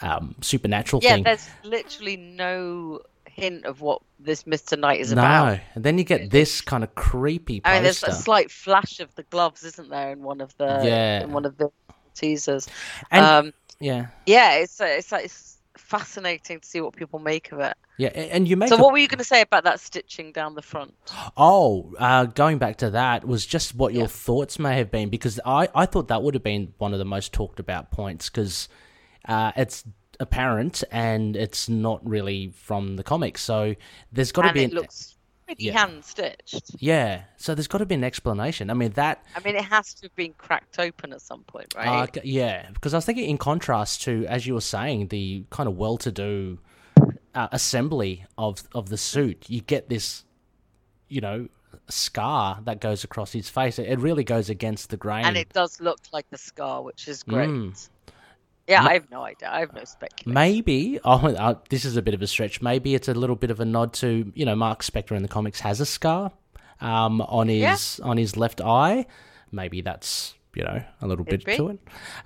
um, 0.01 0.35
supernatural 0.41 1.01
yeah. 1.03 1.15
thing. 1.15 1.25
Yeah, 1.25 1.31
there's 1.31 1.49
literally 1.63 2.17
no 2.17 3.01
hint 3.25 3.65
of 3.65 3.81
what 3.81 4.03
this 4.19 4.47
Mister 4.47 4.77
Knight 4.77 5.01
is 5.01 5.13
no, 5.13 5.23
about. 5.23 5.61
and 5.75 5.85
then 5.85 5.97
you 5.97 6.05
get 6.05 6.31
this 6.31 6.61
kind 6.61 6.83
of 6.83 6.95
creepy 6.97 7.61
poster. 7.61 7.71
I 7.71 7.75
mean, 7.77 7.85
there's 7.85 8.03
a 8.03 8.13
slight 8.13 8.51
flash 8.51 9.01
of 9.01 9.15
the 9.15 9.23
gloves, 9.25 9.63
isn't 9.65 9.89
there, 9.91 10.11
in 10.11 10.23
one 10.23 10.41
of 10.41 10.57
the 10.59 10.81
Yeah. 10.83 11.23
in 11.23 11.33
one 11.33 11.45
of 11.45 11.57
the 11.57 11.71
teasers. 12.15 12.67
And- 13.11 13.25
um, 13.25 13.53
yeah, 13.79 14.09
yeah, 14.27 14.57
it's 14.57 14.79
it's 14.81 15.11
like 15.13 15.25
it's 15.25 15.50
fascinating 15.91 16.61
to 16.61 16.67
see 16.69 16.81
what 16.81 16.97
people 16.97 17.19
make 17.19 17.53
of 17.53 17.61
it. 17.61 17.77
yeah, 17.97 18.09
and 18.09 18.49
you 18.49 18.57
make 18.57 18.71
So, 18.71 18.79
a 18.79 18.85
what 18.85 18.93
were 18.93 18.99
you 18.99 19.09
going 19.09 19.19
to 19.19 19.25
say 19.25 19.43
about 19.43 19.65
that 19.65 19.81
stitching 19.81 20.33
down 20.33 20.55
the 20.55 20.63
front? 20.63 20.95
Oh, 21.37 21.93
uh, 21.99 22.27
going 22.27 22.59
back 22.59 22.77
to 22.79 22.91
that 22.91 23.27
was 23.27 23.45
just 23.45 23.75
what 23.75 23.95
your 23.95 24.07
Yeah. 24.07 24.09
thoughts 24.09 24.59
may 24.59 24.77
have 24.77 24.91
been 24.91 25.09
because 25.09 25.41
I, 25.45 25.69
I 25.75 25.87
thought 25.87 26.09
that 26.09 26.23
would 26.23 26.35
have 26.35 26.43
been 26.43 26.73
one 26.79 26.93
of 26.93 26.99
the 26.99 27.05
most 27.05 27.33
talked 27.33 27.59
about 27.59 27.91
points 27.91 28.31
because 28.31 28.69
uh, 29.27 29.53
it's 29.57 29.85
apparent 30.21 30.85
and 30.93 31.37
it's 31.37 31.69
not 31.69 32.07
really 32.09 32.51
from 32.51 32.97
the 32.97 33.03
comics. 33.03 33.43
So 33.43 33.75
there's 34.13 34.33
got 34.33 34.43
to 34.43 34.51
be 34.51 34.63
it 34.63 34.65
an, 34.65 34.73
looks 34.73 35.17
pretty 35.51 35.65
yeah. 35.65 35.79
hand 35.79 36.05
stitched. 36.05 36.71
yeah. 36.79 37.23
So 37.37 37.55
there's 37.55 37.67
got 37.67 37.79
to 37.79 37.87
be 37.87 37.95
an 37.95 38.05
explanation. 38.05 38.71
I 38.71 38.75
mean 38.75 38.93
that 38.93 39.25
I 39.35 39.41
mean, 39.41 39.57
it 39.57 39.65
has 39.65 39.95
to 39.95 40.07
have 40.07 40.17
been 40.17 40.33
cracked 40.35 40.79
open 40.79 41.13
at 41.13 41.21
some 41.21 41.43
point, 41.43 41.75
uh, 41.77 41.81
right? 41.81 42.15
c- 42.15 42.21
yeah 42.25 42.71
because 42.73 42.95
I 42.95 42.99
was 42.99 43.05
thinking 43.05 43.29
in 43.29 43.39
contrast 43.39 44.03
to 44.03 44.27
as 44.27 44.47
you 44.47 44.55
were 44.55 44.61
saying 44.61 45.09
the 45.09 45.45
kind 45.51 45.69
of 45.69 45.77
well-to-do 45.77 46.59
uh, 47.35 47.49
assembly 47.53 48.25
of 48.39 48.63
of 48.75 48.89
the 48.89 48.97
suit, 48.97 49.47
you 49.49 49.61
get 49.61 49.89
this 49.89 50.25
you 51.09 51.21
know 51.21 51.49
scar 51.89 52.61
that 52.65 52.81
goes 52.81 53.05
across 53.05 53.33
his 53.33 53.49
face. 53.49 53.79
It, 53.79 53.89
it 53.89 53.99
really 53.99 54.25
goes 54.25 54.49
against 54.51 54.91
the 54.91 54.97
grain. 54.97 55.25
and 55.25 55.37
it 55.37 55.49
does 55.51 55.81
look 55.81 55.99
like 56.13 56.27
a 56.33 56.39
scar, 56.39 56.83
which 56.83 57.09
is 57.09 57.23
great. 57.23 57.49
Mm. 57.49 57.89
Yeah, 58.71 58.85
I 58.85 58.93
have 58.95 59.11
no 59.11 59.23
idea. 59.23 59.51
I 59.51 59.61
have 59.61 59.73
no 59.75 59.85
speculation. 59.85 60.33
Maybe 60.33 61.01
oh, 61.05 61.27
uh, 61.27 61.55
this 61.69 61.85
is 61.85 61.97
a 61.97 62.03
bit 62.03 62.15
of 62.15 62.23
a 62.23 62.27
stretch. 62.27 62.63
Maybe 62.63 62.95
it's 62.95 63.09
a 63.09 63.15
little 63.15 63.37
bit 63.37 63.51
of 63.51 63.61
a 63.61 63.65
nod 63.65 63.93
to 63.95 64.31
you 64.35 64.45
know 64.45 64.55
Mark 64.57 64.83
Spector 64.83 65.17
in 65.17 65.23
the 65.23 65.29
comics 65.29 65.61
has 65.61 65.81
a 65.81 65.87
scar 65.87 66.33
um, 66.81 67.21
on 67.23 67.49
his 67.49 68.01
on 68.03 68.17
his 68.17 68.37
left 68.37 68.61
eye. 68.61 69.07
Maybe 69.53 69.81
that's 69.81 70.35
you 70.55 70.63
know 70.65 70.83
a 71.03 71.07
little 71.07 71.25
Could 71.25 71.45
bit 71.45 71.47
be. 71.47 71.57
to 71.57 71.69
it. 71.71 71.79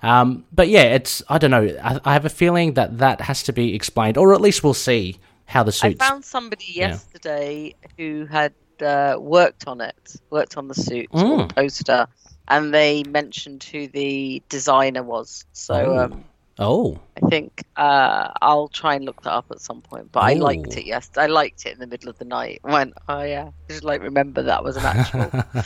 Um, 0.03 0.45
but 0.51 0.67
yeah, 0.69 0.93
it's 0.95 1.23
I 1.29 1.37
don't 1.39 1.51
know. 1.51 1.67
I, 1.83 1.99
I 2.05 2.13
have 2.13 2.25
a 2.25 2.29
feeling 2.29 2.73
that 2.75 2.97
that 2.99 3.21
has 3.21 3.43
to 3.43 3.53
be 3.53 3.73
explained, 3.75 4.17
or 4.17 4.33
at 4.33 4.41
least 4.41 4.63
we'll 4.63 4.73
see 4.73 5.17
how 5.45 5.63
the 5.63 5.71
suit. 5.71 6.01
I 6.01 6.05
found 6.09 6.23
somebody 6.25 6.65
Yeah. 6.73 6.89
yesterday 6.89 7.75
who 7.97 8.25
had 8.25 8.53
uh, 8.81 9.15
worked 9.19 9.67
on 9.67 9.79
it, 9.81 10.15
worked 10.29 10.57
on 10.57 10.67
the 10.67 10.75
suit 10.75 11.09
Mm. 11.11 11.47
the 11.47 11.53
poster, 11.53 12.07
and 12.47 12.73
they 12.73 13.03
mentioned 13.03 13.63
who 13.63 13.87
the 13.87 14.41
designer 14.49 15.01
was. 15.03 15.45
So 15.53 15.75
Oh. 15.75 16.03
um, 16.05 16.23
oh, 16.59 16.99
I 17.21 17.27
think 17.27 17.63
uh, 17.75 18.29
I'll 18.41 18.67
try 18.67 18.95
and 18.95 19.05
look 19.05 19.21
that 19.23 19.31
up 19.33 19.45
at 19.51 19.59
some 19.61 19.81
point. 19.81 20.11
But 20.11 20.21
I 20.21 20.33
liked 20.33 20.77
it. 20.77 20.85
Yes, 20.85 21.09
I 21.17 21.27
liked 21.27 21.65
it 21.65 21.73
in 21.73 21.79
the 21.79 21.87
middle 21.87 22.09
of 22.09 22.17
the 22.17 22.25
night. 22.25 22.61
I 22.63 22.71
went, 22.73 22.93
oh 23.09 23.21
yeah, 23.23 23.49
just 23.69 23.83
like 23.83 24.01
remember 24.01 24.43
that 24.43 24.63
was 24.63 24.77
an 24.77 24.85
actual. 24.85 25.31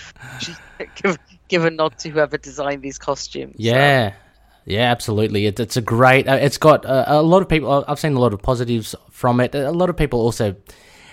Give, 0.96 1.17
give 1.48 1.65
a 1.65 1.69
nod 1.72 1.98
to 2.00 2.10
whoever 2.10 2.38
designed 2.38 2.81
these 2.81 2.98
costumes. 2.98 3.53
So, 3.53 3.63
Yeah, 3.63 4.13
yeah, 4.65 4.91
absolutely. 4.91 5.46
It, 5.48 5.60
it's 5.60 5.77
a 5.77 5.81
great. 5.81 6.27
Uh, 6.27 6.36
it's 6.36 6.58
got 6.58 6.86
uh, 6.86 7.05
a 7.08 7.22
lot 7.22 7.41
of 7.41 7.50
people. 7.50 7.84
I've 7.88 8.00
seen 8.00 8.13
a 8.13 8.19
lot 8.19 8.34
of 8.34 8.41
positives 8.41 8.96
from 9.10 9.39
it. 9.39 9.55
A 9.55 9.72
lot 9.72 9.89
of 9.89 9.98
people 9.98 10.22
also. 10.22 10.55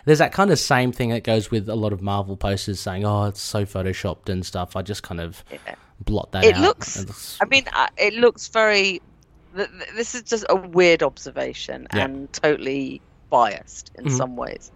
There's 0.04 0.18
that 0.20 0.32
kind 0.32 0.52
of 0.52 0.58
same 0.60 0.92
thing 0.92 1.10
that 1.10 1.24
goes 1.24 1.50
with 1.50 1.68
a 1.68 1.74
lot 1.74 1.92
of 1.92 2.00
Marvel 2.00 2.36
posters 2.36 2.78
saying, 2.78 3.04
"Oh, 3.04 3.24
it's 3.24 3.40
so 3.40 3.64
photoshopped 3.64 4.28
and 4.28 4.46
stuff." 4.46 4.76
I 4.76 4.82
just 4.82 5.02
kind 5.02 5.20
of 5.20 5.42
yeah. 5.50 5.74
blot 6.04 6.30
that 6.32 6.44
out. 6.44 6.44
It 6.44 6.54
out. 6.54 6.60
looks- 6.62 7.00
It's- 7.00 7.38
I 7.40 7.46
mean, 7.46 7.64
uh, 7.72 7.88
it 7.96 8.14
looks 8.14 8.46
very. 8.48 9.02
Th- 9.56 9.68
th- 9.70 9.90
This 9.94 10.14
is 10.14 10.22
just 10.22 10.44
a 10.48 10.56
weird 10.56 11.02
observation 11.02 11.86
Yeah. 11.94 12.04
and 12.04 12.32
totally 12.32 13.00
biased 13.30 13.90
in 13.96 14.04
Mhm. 14.06 14.16
some 14.16 14.36
ways. 14.36 14.70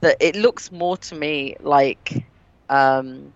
That 0.00 0.16
it 0.20 0.36
looks 0.36 0.70
more 0.72 0.96
to 0.98 1.14
me 1.14 1.56
like. 1.60 2.24
Um, 2.68 3.32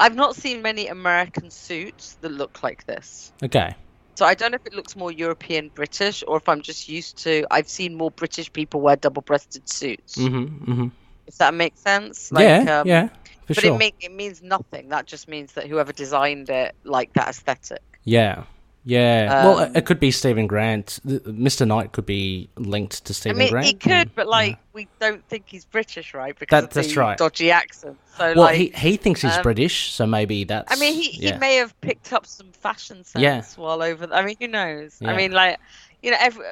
I've 0.00 0.14
not 0.14 0.36
seen 0.36 0.62
many 0.62 0.86
American 0.88 1.50
suits 1.50 2.16
that 2.20 2.30
look 2.30 2.62
like 2.62 2.86
this. 2.86 3.32
okay. 3.44 3.74
So 4.14 4.26
I 4.26 4.34
don't 4.34 4.50
know 4.52 4.56
if 4.56 4.66
it 4.66 4.74
looks 4.74 4.94
more 4.94 5.10
European 5.10 5.70
British 5.74 6.22
or 6.28 6.36
if 6.36 6.48
I'm 6.48 6.60
just 6.60 6.88
used 6.88 7.16
to. 7.24 7.46
I've 7.50 7.68
seen 7.68 7.94
more 7.94 8.10
British 8.10 8.52
people 8.52 8.80
wear 8.82 8.94
double-breasted 8.96 9.68
suits. 9.68 10.16
Mm-hmm. 10.16 10.70
mm-hmm. 10.70 10.88
If 11.26 11.38
that 11.38 11.54
makes 11.54 11.80
sense. 11.80 12.30
yeah. 12.36 12.80
um, 12.80 12.86
yeah. 12.86 13.08
For 13.46 13.54
But 13.54 13.60
sure. 13.62 13.74
it 13.74 13.78
make 13.78 13.94
it 14.00 14.12
means 14.12 14.42
nothing. 14.42 14.90
That 14.90 15.06
just 15.06 15.28
means 15.28 15.52
that 15.54 15.66
whoever 15.66 15.92
designed 15.92 16.50
it 16.50 16.74
liked 16.84 17.14
that 17.14 17.28
aesthetic. 17.28 17.80
yeah. 18.04 18.44
Yeah. 18.84 19.44
well, 19.44 19.58
Um, 19.58 19.70
it- 19.70 19.78
it 19.78 19.86
could 19.86 20.00
be 20.00 20.10
Stephen 20.10 20.46
Grant. 20.46 20.98
Mr. 21.06 21.66
Knight 21.66 21.92
could 21.92 22.06
be 22.06 22.48
linked 22.56 23.04
to 23.04 23.14
Stephen 23.14 23.40
I 23.40 23.44
Stephen 23.44 23.44
mean, 23.44 23.50
Grant. 23.52 23.66
he 23.66 23.74
could, 23.74 24.14
but 24.14 24.26
like 24.26 24.58
we 24.72 24.88
don't 25.00 25.24
think 25.28 25.44
he's 25.46 25.64
British, 25.64 26.14
right? 26.14 26.36
Because 26.38 26.56
That- 26.62 26.64
of 26.68 26.74
that's 26.74 26.94
the 26.94 27.00
right. 27.00 27.16
dodgy 27.18 27.50
accent. 27.50 27.96
So 28.18 28.24
well, 28.34 28.44
like, 28.46 28.56
he 28.56 28.68
he 28.74 28.96
thinks 28.96 29.22
he's 29.22 29.36
um, 29.36 29.42
British, 29.42 29.92
so 29.92 30.06
maybe 30.06 30.44
that's. 30.44 30.72
I 30.72 30.80
mean, 30.80 30.94
he, 30.94 31.10
he 31.10 31.26
yeah. 31.28 31.38
may 31.38 31.56
have 31.56 31.78
picked 31.80 32.12
up 32.12 32.26
some 32.26 32.50
fashion 32.52 33.04
sense 33.04 33.22
Yeah. 33.22 33.42
while 33.56 33.82
over. 33.82 34.08
I 34.12 34.24
mean, 34.24 34.36
who 34.40 34.48
knows? 34.48 34.96
Yeah. 35.00 35.12
I 35.12 35.16
mean, 35.16 35.32
like 35.32 35.58
you 36.02 36.10
know, 36.10 36.16
every 36.20 36.44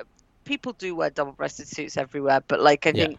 people 0.44 0.72
do 0.72 0.94
wear 0.94 1.10
double-breasted 1.10 1.66
suits 1.68 1.96
everywhere, 1.96 2.42
but 2.48 2.60
like 2.60 2.86
I 2.86 2.92
Yeah. 2.94 3.06
think 3.06 3.18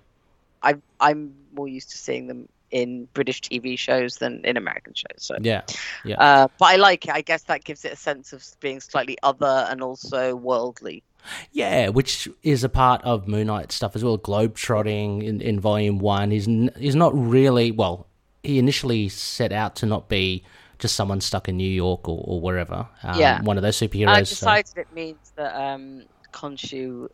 I 0.64 0.76
I'm 1.00 1.34
more 1.54 1.68
used 1.68 1.90
to 1.92 1.98
seeing 1.98 2.28
them 2.28 2.48
in 2.72 3.08
British 3.14 3.42
TV 3.42 3.78
shows 3.78 4.18
than 4.18 4.44
in 4.46 4.58
American 4.58 4.94
shows. 4.94 5.18
So. 5.18 5.36
Yeah. 5.42 5.62
Yeah. 6.06 6.20
Uh, 6.20 6.48
but 6.58 6.66
I 6.66 6.76
like 6.78 7.06
it. 7.06 7.12
I 7.14 7.22
guess 7.22 7.44
that 7.44 7.64
gives 7.64 7.86
it 7.86 7.94
a 7.94 7.96
sense 7.98 8.34
of 8.34 8.46
being 8.60 8.80
slightly 8.80 9.18
other 9.24 9.66
and 9.70 9.82
also 9.82 10.36
worldly. 10.36 11.04
Yeah, 11.52 11.90
which 11.90 12.28
is 12.44 12.64
a 12.64 12.70
part 12.70 13.04
of 13.04 13.28
Moon 13.28 13.48
Knight 13.48 13.72
stuff 13.72 13.96
as 13.96 14.04
well. 14.04 14.18
Globetrotting 14.18 15.24
in, 15.24 15.40
in 15.42 15.60
Volume 15.60 16.00
One. 16.00 16.32
He's 16.32 16.48
n- 16.48 16.72
he's 16.78 16.96
not 16.96 17.12
really 17.16 17.72
well. 17.72 18.08
He 18.42 18.58
initially 18.58 19.08
set 19.10 19.52
out 19.52 19.76
to 19.78 19.86
not 19.86 20.10
be 20.10 20.44
just 20.80 20.96
someone 20.96 21.22
stuck 21.22 21.48
in 21.48 21.58
New 21.58 21.70
York 21.70 22.10
or, 22.10 22.24
or 22.26 22.42
wherever. 22.42 22.88
Um, 23.04 23.20
Yeah. 23.20 23.40
one 23.44 23.58
of 23.58 23.62
those 23.62 23.78
superheroes. 23.78 24.08
I 24.08 24.24
so- 24.24 24.30
decided 24.36 24.78
it 24.78 24.94
means 24.96 25.32
that 25.36 25.54
um, 25.56 26.04
Khonshu, 26.34 27.08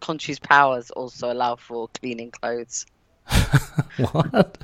Khonshu's 0.00 0.38
powers 0.38 0.92
also 0.92 1.32
allow 1.32 1.56
for 1.56 1.88
cleaning 1.88 2.30
clothes. 2.30 2.86
what? 4.12 4.58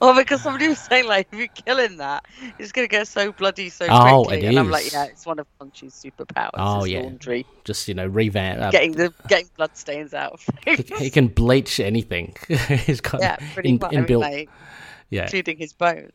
Well, 0.00 0.14
because 0.16 0.42
somebody 0.42 0.68
was 0.68 0.78
saying 0.78 1.06
like, 1.06 1.28
if 1.32 1.38
you 1.38 1.48
kill 1.48 1.78
him 1.78 1.96
that, 1.98 2.24
it's 2.58 2.72
gonna 2.72 2.86
get 2.88 3.08
so 3.08 3.32
bloody 3.32 3.68
so 3.68 3.86
Oh, 3.88 4.24
quickly. 4.24 4.46
and 4.46 4.58
I'm 4.58 4.70
like, 4.70 4.92
yeah, 4.92 5.04
it's 5.04 5.26
one 5.26 5.38
of 5.38 5.46
Khonshu's 5.58 5.94
superpowers. 5.94 6.50
Oh, 6.54 6.84
yeah. 6.84 7.00
laundry, 7.00 7.46
Just 7.64 7.88
you 7.88 7.94
know, 7.94 8.06
revamp. 8.06 8.60
Uh, 8.60 8.70
getting 8.70 8.92
the 8.92 9.12
getting 9.28 9.48
blood 9.56 9.76
stains 9.76 10.14
out. 10.14 10.40
He, 10.66 10.74
he 10.98 11.10
can 11.10 11.28
bleach 11.28 11.78
anything. 11.80 12.34
he's 12.48 13.00
got 13.00 13.20
yeah, 13.20 13.36
pretty 13.54 13.70
in, 13.70 13.78
much. 13.80 13.92
I 13.92 13.96
mean, 13.96 14.04
inbuilt. 14.06 14.20
like, 14.20 14.50
yeah. 15.10 15.22
including 15.24 15.58
his 15.58 15.72
bones. 15.72 16.12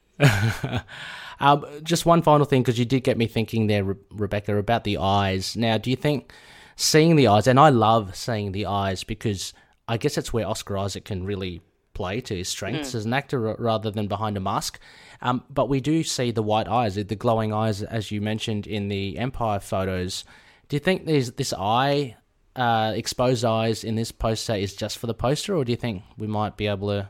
um, 1.39 1.65
just 1.83 2.05
one 2.05 2.21
final 2.21 2.45
thing, 2.45 2.61
because 2.61 2.77
you 2.77 2.85
did 2.85 3.03
get 3.03 3.17
me 3.17 3.27
thinking 3.27 3.67
there, 3.67 3.83
Re- 3.83 3.95
Rebecca, 4.11 4.57
about 4.57 4.83
the 4.83 4.97
eyes. 4.97 5.55
Now, 5.55 5.77
do 5.77 5.89
you 5.89 5.95
think 5.95 6.31
seeing 6.75 7.15
the 7.15 7.27
eyes, 7.27 7.47
and 7.47 7.59
I 7.59 7.69
love 7.69 8.15
seeing 8.15 8.51
the 8.51 8.65
eyes 8.65 9.03
because 9.03 9.53
I 9.87 9.97
guess 9.97 10.17
it's 10.17 10.33
where 10.33 10.47
Oscar 10.47 10.77
Isaac 10.77 11.05
can 11.05 11.23
really 11.25 11.61
play 11.93 12.21
to 12.21 12.35
his 12.35 12.49
strengths 12.49 12.95
as 12.95 13.05
an 13.05 13.13
actor 13.13 13.39
rather 13.59 13.91
than 13.91 14.07
behind 14.07 14.37
a 14.37 14.39
mask. 14.39 14.79
Um, 15.21 15.43
but 15.49 15.69
we 15.69 15.81
do 15.81 16.03
see 16.03 16.31
the 16.31 16.41
white 16.43 16.67
eyes, 16.67 16.95
the 16.95 17.03
glowing 17.15 17.53
eyes, 17.53 17.83
as 17.83 18.11
you 18.11 18.21
mentioned 18.21 18.65
in 18.67 18.87
the 18.87 19.17
Empire 19.17 19.59
photos. 19.59 20.23
Do 20.69 20.75
you 20.75 20.79
think 20.79 21.05
there's 21.05 21.31
this 21.33 21.53
eye, 21.53 22.15
uh, 22.55 22.93
exposed 22.95 23.45
eyes 23.45 23.83
in 23.83 23.95
this 23.95 24.11
poster 24.11 24.55
is 24.55 24.75
just 24.75 24.97
for 24.97 25.07
the 25.07 25.13
poster, 25.13 25.55
or 25.55 25.63
do 25.65 25.71
you 25.71 25.77
think 25.77 26.03
we 26.17 26.27
might 26.27 26.57
be 26.57 26.67
able 26.67 26.87
to? 26.89 27.09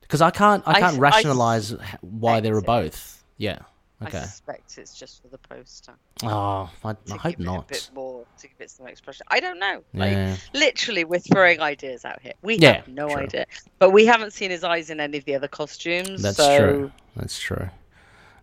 Because 0.00 0.20
I 0.20 0.30
can't, 0.30 0.62
I 0.66 0.72
I 0.72 0.80
can't 0.80 0.96
I 0.96 1.00
rationalize 1.00 1.72
h- 1.72 1.78
why 2.00 2.40
there 2.40 2.56
are 2.56 2.62
both. 2.62 3.24
Yeah. 3.36 3.58
Okay. 4.02 4.18
I 4.18 4.22
suspect 4.22 4.76
it's 4.78 4.98
just 4.98 5.22
for 5.22 5.28
the 5.28 5.38
poster. 5.38 5.94
Oh, 6.22 6.70
I, 6.84 6.90
I 6.90 7.16
hope 7.16 7.22
give 7.22 7.40
it 7.40 7.42
a 7.42 7.44
not. 7.44 7.90
To 8.38 8.48
give 8.48 8.56
it 8.60 8.70
some 8.70 8.86
expression. 8.86 9.24
I 9.30 9.40
don't 9.40 9.58
know. 9.58 9.82
Like, 9.94 10.12
Yeah. 10.12 10.36
literally, 10.52 11.04
we're 11.04 11.18
throwing 11.20 11.60
ideas 11.60 12.04
out 12.04 12.20
here. 12.22 12.32
We 12.42 12.56
Yeah, 12.56 12.76
have 12.76 12.88
no 12.88 13.08
true. 13.08 13.22
idea. 13.22 13.46
But 13.78 13.90
we 13.90 14.06
haven't 14.06 14.32
seen 14.32 14.50
his 14.50 14.64
eyes 14.64 14.90
in 14.90 15.00
any 15.00 15.18
of 15.18 15.24
the 15.24 15.34
other 15.34 15.48
costumes. 15.48 16.22
That's 16.22 16.36
so... 16.36 16.58
true. 16.58 16.92
That's 17.16 17.38
true. 17.38 17.68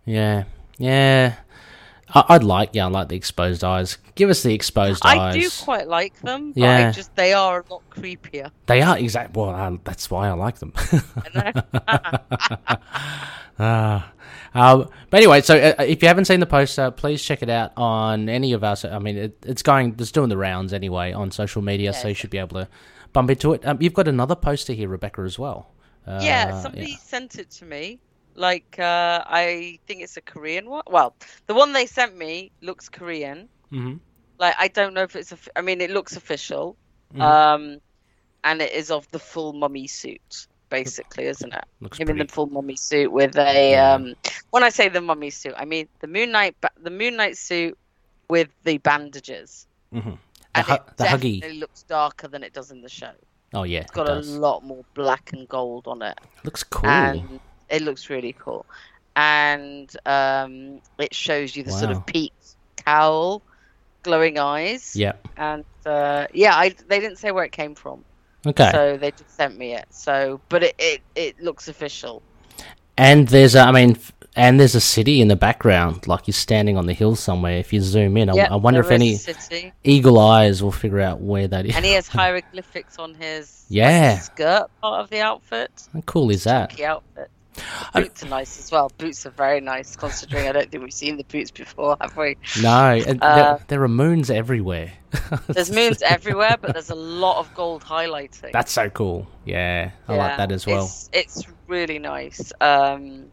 Yeah, 0.06 0.44
yeah. 0.78 1.36
I- 2.14 2.26
I'd 2.30 2.44
like, 2.44 2.72
yeah, 2.74 2.86
I 2.86 2.90
like 2.90 3.08
the 3.08 3.16
exposed 3.16 3.64
eyes. 3.64 3.98
Give 4.16 4.30
us 4.30 4.44
the 4.44 4.54
exposed 4.54 5.02
I 5.06 5.18
eyes. 5.18 5.36
I 5.36 5.40
do 5.40 5.50
quite 5.64 5.88
like 5.88 6.20
them, 6.22 6.52
but 6.52 6.62
Yeah. 6.62 6.90
I 6.90 6.92
just 6.92 7.16
they 7.16 7.32
are 7.34 7.62
a 7.68 7.74
lot 7.74 7.84
creepier. 7.90 8.52
They 8.66 8.82
are 8.82 8.98
exact. 8.98 9.34
Well, 9.36 9.52
uh, 9.52 9.78
that's 9.86 10.10
why 10.12 10.28
I 10.28 10.34
like 10.34 10.60
them. 10.60 10.74
Ah. 13.60 14.12
Um, 14.54 14.90
but 15.10 15.18
anyway, 15.18 15.42
so 15.42 15.56
uh, 15.56 15.84
if 15.84 16.02
you 16.02 16.08
haven't 16.08 16.26
seen 16.26 16.40
the 16.40 16.46
poster, 16.46 16.92
please 16.92 17.24
check 17.24 17.42
it 17.42 17.50
out 17.50 17.72
on 17.78 18.30
any 18.30 18.54
of 18.54 18.64
us. 18.64 18.84
I 18.86 19.00
mean, 19.00 19.18
it, 19.18 19.38
it's 19.46 19.64
going, 19.64 19.96
it's 20.00 20.12
doing 20.12 20.30
the 20.30 20.38
rounds 20.38 20.74
anyway 20.74 21.14
on 21.14 21.32
social 21.32 21.62
media, 21.62 21.94
so 21.94 22.08
you 22.10 22.14
should 22.14 22.30
be 22.30 22.38
able 22.38 22.60
to 22.60 22.68
bump 23.14 23.30
into 23.30 23.54
it. 23.54 23.66
Um, 23.66 23.78
you've 23.82 23.94
got 23.94 24.08
another 24.08 24.36
poster 24.36 24.74
here, 24.74 24.90
Rebecca, 24.90 25.22
as 25.22 25.40
well. 25.40 25.72
Uh, 26.06 26.20
yeah, 26.22 26.62
somebody 26.62 26.96
sent 26.98 27.36
it 27.36 27.50
to 27.52 27.66
me. 27.66 28.00
Like 28.36 28.78
uh, 28.80 29.24
I 29.26 29.80
think 29.88 30.02
it's 30.02 30.18
a 30.18 30.22
Korean 30.22 30.70
one. 30.70 30.84
Well, 30.88 31.16
the 31.48 31.54
one 31.54 31.74
they 31.74 31.86
sent 31.86 32.18
me 32.18 32.52
looks 32.62 32.90
Korean. 32.90 33.50
hmm 33.70 33.96
Like 34.40 34.56
I 34.58 34.68
don't 34.70 34.94
know 34.94 35.04
if 35.04 35.16
it's. 35.16 35.32
A, 35.32 35.38
I 35.56 35.62
mean, 35.62 35.82
it 35.82 35.92
looks 35.92 36.16
official. 36.16 36.78
Mhm. 37.14 37.22
Um, 37.22 37.82
and 38.44 38.62
it 38.62 38.72
is 38.72 38.90
of 38.90 39.10
the 39.12 39.20
full 39.20 39.54
mummy 39.54 39.86
suit, 39.88 40.48
basically, 40.72 41.26
isn't 41.26 41.54
it? 41.54 41.64
Looks 41.82 42.00
Him 42.00 42.10
in 42.10 42.18
the 42.18 42.26
full 42.28 42.48
mummy 42.48 42.76
suit 42.76 43.12
with 43.12 43.38
a. 43.38 43.76
Um, 43.76 44.16
when 44.50 44.64
I 44.64 44.70
say 44.70 44.90
the 44.90 45.02
mummy 45.02 45.30
suit, 45.30 45.54
I 45.56 45.66
mean 45.66 45.88
the 46.00 46.08
Moon 46.08 46.32
Knight, 46.32 46.56
ba- 46.62 46.72
the 46.82 46.90
Moon 46.90 47.16
Knight 47.18 47.38
suit 47.38 47.78
with 48.30 48.48
the 48.64 48.80
bandages. 48.80 49.68
hmm 49.94 50.00
The, 50.00 50.18
And 50.56 50.66
hu- 50.66 50.74
it 50.74 50.82
the 50.98 51.04
definitely 51.04 51.42
huggy. 51.42 51.60
looks 51.60 51.84
darker 51.84 52.28
than 52.28 52.42
it 52.42 52.54
does 52.54 52.72
in 52.72 52.82
the 52.82 52.90
show. 52.90 53.12
Oh 53.54 53.64
yeah, 53.64 53.82
It's 53.82 53.92
got 53.92 54.08
it 54.10 54.26
a 54.26 54.30
lot 54.40 54.64
more 54.64 54.84
black 54.96 55.34
and 55.34 55.48
gold 55.48 55.86
on 55.88 56.02
it. 56.02 56.18
Looks 56.44 56.64
cool. 56.64 56.90
and 56.90 57.40
it 57.70 57.82
looks 57.84 58.10
really 58.10 58.34
cool. 58.40 58.66
And 59.18 59.94
um, 60.06 60.80
it 60.98 61.14
shows 61.14 61.56
you 61.56 61.64
the 61.64 61.72
sort 61.72 61.92
of 61.92 62.06
peaked 62.06 62.56
cowl, 62.78 63.42
glowing 64.04 64.40
eyes, 64.40 64.96
yeah. 64.96 65.14
and 65.36 65.66
uh, 65.86 66.28
yeah, 66.34 66.56
I 66.56 66.70
they 66.88 67.00
didn't 67.02 67.18
say 67.18 67.32
where 67.32 67.44
it 67.44 67.52
came 67.52 67.76
from, 67.76 68.06
Okay. 68.46 68.70
so 68.72 68.98
they 68.98 69.12
just 69.12 69.36
sent 69.36 69.58
me 69.58 69.74
it. 69.76 69.86
So, 69.92 70.42
but 70.50 70.64
it 70.64 70.76
it, 70.80 71.02
it 71.16 71.40
looks 71.42 71.68
official. 71.68 72.22
And 72.98 73.28
there's, 73.30 73.56
a, 73.56 73.62
I 73.62 73.72
mean, 73.72 73.98
and 74.36 74.60
there's 74.60 74.76
a 74.76 74.82
city 74.82 75.22
in 75.22 75.28
the 75.28 75.36
background, 75.36 76.08
like 76.08 76.28
you're 76.28 76.34
standing 76.34 76.78
on 76.78 76.86
the 76.86 76.94
hill 76.94 77.16
somewhere. 77.16 77.58
If 77.58 77.72
you 77.74 77.82
zoom 77.82 78.16
in, 78.18 78.30
I, 78.30 78.34
Yep, 78.34 78.52
I 78.52 78.56
wonder 78.58 78.80
if 78.82 78.92
any 78.92 79.18
eagle 79.84 80.20
eyes 80.20 80.62
will 80.62 80.72
figure 80.72 81.00
out 81.00 81.20
where 81.22 81.48
that 81.48 81.66
is. 81.66 81.76
and 81.76 81.84
he 81.86 81.94
has 81.94 82.08
hieroglyphics 82.20 83.00
on 83.00 83.16
his 83.16 83.66
Yeah. 83.70 84.20
skirt 84.20 84.68
part 84.82 85.02
of 85.02 85.10
the 85.10 85.20
outfit. 85.22 85.72
How 85.94 86.02
cool 86.02 86.30
is 86.32 86.44
that? 86.44 86.72
Chunky 86.72 86.84
outfit. 87.58 87.66
I- 87.94 88.02
Boots 88.02 88.24
are 88.24 88.30
nice 88.30 88.60
as 88.60 88.72
well. 88.72 88.92
Boots 88.98 89.26
are 89.26 89.32
very 89.32 89.62
nice, 89.62 89.96
considering 89.96 90.48
I 90.48 90.52
don't 90.52 90.70
think 90.72 90.84
we've 90.84 90.94
seen 90.94 91.18
the 91.18 91.24
boots 91.24 91.52
before, 91.52 91.98
have 92.02 92.16
we? 92.18 92.38
No, 92.62 92.94
and 93.06 93.22
Uh, 93.22 93.36
there, 93.36 93.66
there 93.68 93.84
are 93.84 93.88
moons 93.88 94.30
everywhere. 94.30 94.94
There's 95.48 95.72
moons 95.72 96.02
everywhere, 96.02 96.56
but 96.62 96.74
there's 96.74 96.90
a 96.90 96.96
lot 96.96 97.40
of 97.40 97.54
gold 97.54 97.84
highlighting. 97.84 98.54
That's 98.54 98.72
so 98.72 98.90
cool. 98.90 99.28
Yeah, 99.46 99.92
I 100.08 100.16
like 100.16 100.38
that 100.38 100.52
as 100.54 100.66
well. 100.66 100.86
It's, 100.86 101.10
it's 101.12 101.44
really 101.68 102.00
nice. 102.00 102.54
Um, 102.62 103.26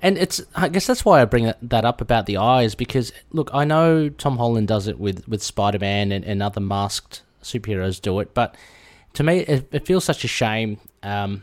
And 0.00 0.16
it's, 0.16 0.40
I 0.54 0.68
guess 0.68 0.86
that's 0.86 1.04
why 1.04 1.20
I 1.20 1.24
bring 1.24 1.46
that, 1.46 1.58
that 1.62 1.84
up 1.84 2.00
about 2.00 2.26
the 2.26 2.36
eyes 2.36 2.76
because 2.76 3.12
look, 3.32 3.50
I 3.52 3.64
know 3.64 4.08
Tom 4.08 4.36
Holland 4.38 4.68
does 4.68 4.86
it 4.86 4.98
with 5.00 5.26
with 5.26 5.42
Spider 5.42 5.80
Man 5.80 6.12
and, 6.12 6.24
and 6.24 6.40
other 6.40 6.60
masked 6.60 7.22
superheroes 7.42 8.00
do 8.00 8.20
it, 8.20 8.32
but 8.32 8.56
to 9.14 9.24
me, 9.24 9.38
it, 9.40 9.68
it 9.72 9.86
feels 9.86 10.04
such 10.04 10.22
a 10.24 10.28
shame. 10.28 10.78
Um, 11.02 11.42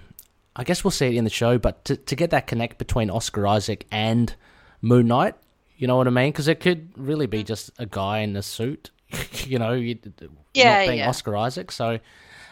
I 0.56 0.63
guess 0.63 0.84
we'll 0.84 0.92
see 0.92 1.08
it 1.08 1.16
in 1.16 1.24
the 1.24 1.30
show, 1.30 1.58
but 1.58 1.84
to 1.86 1.96
to 1.98 2.16
get 2.16 2.30
that 2.32 2.48
connect 2.48 2.78
between 2.78 3.10
Oscar 3.10 3.48
Isaac 3.48 3.86
and 3.92 4.36
Moon 4.82 5.08
Knight, 5.08 5.36
you 5.78 5.88
know 5.88 5.98
what 5.98 6.08
I 6.08 6.12
mean? 6.12 6.32
Because 6.32 6.48
it 6.48 6.60
could 6.60 6.89
really 6.96 7.26
be 7.28 7.44
just 7.44 7.72
a 7.80 7.86
guy 7.86 8.20
in 8.20 8.36
a 8.36 8.42
suit, 8.44 8.92
you 9.46 9.58
know, 9.60 9.74
you, 9.74 9.98
Yeah, 10.54 10.80
not 10.80 10.86
being 10.88 11.00
yeah. 11.00 11.10
Oscar 11.10 11.36
Isaac. 11.38 11.72
So, 11.72 12.00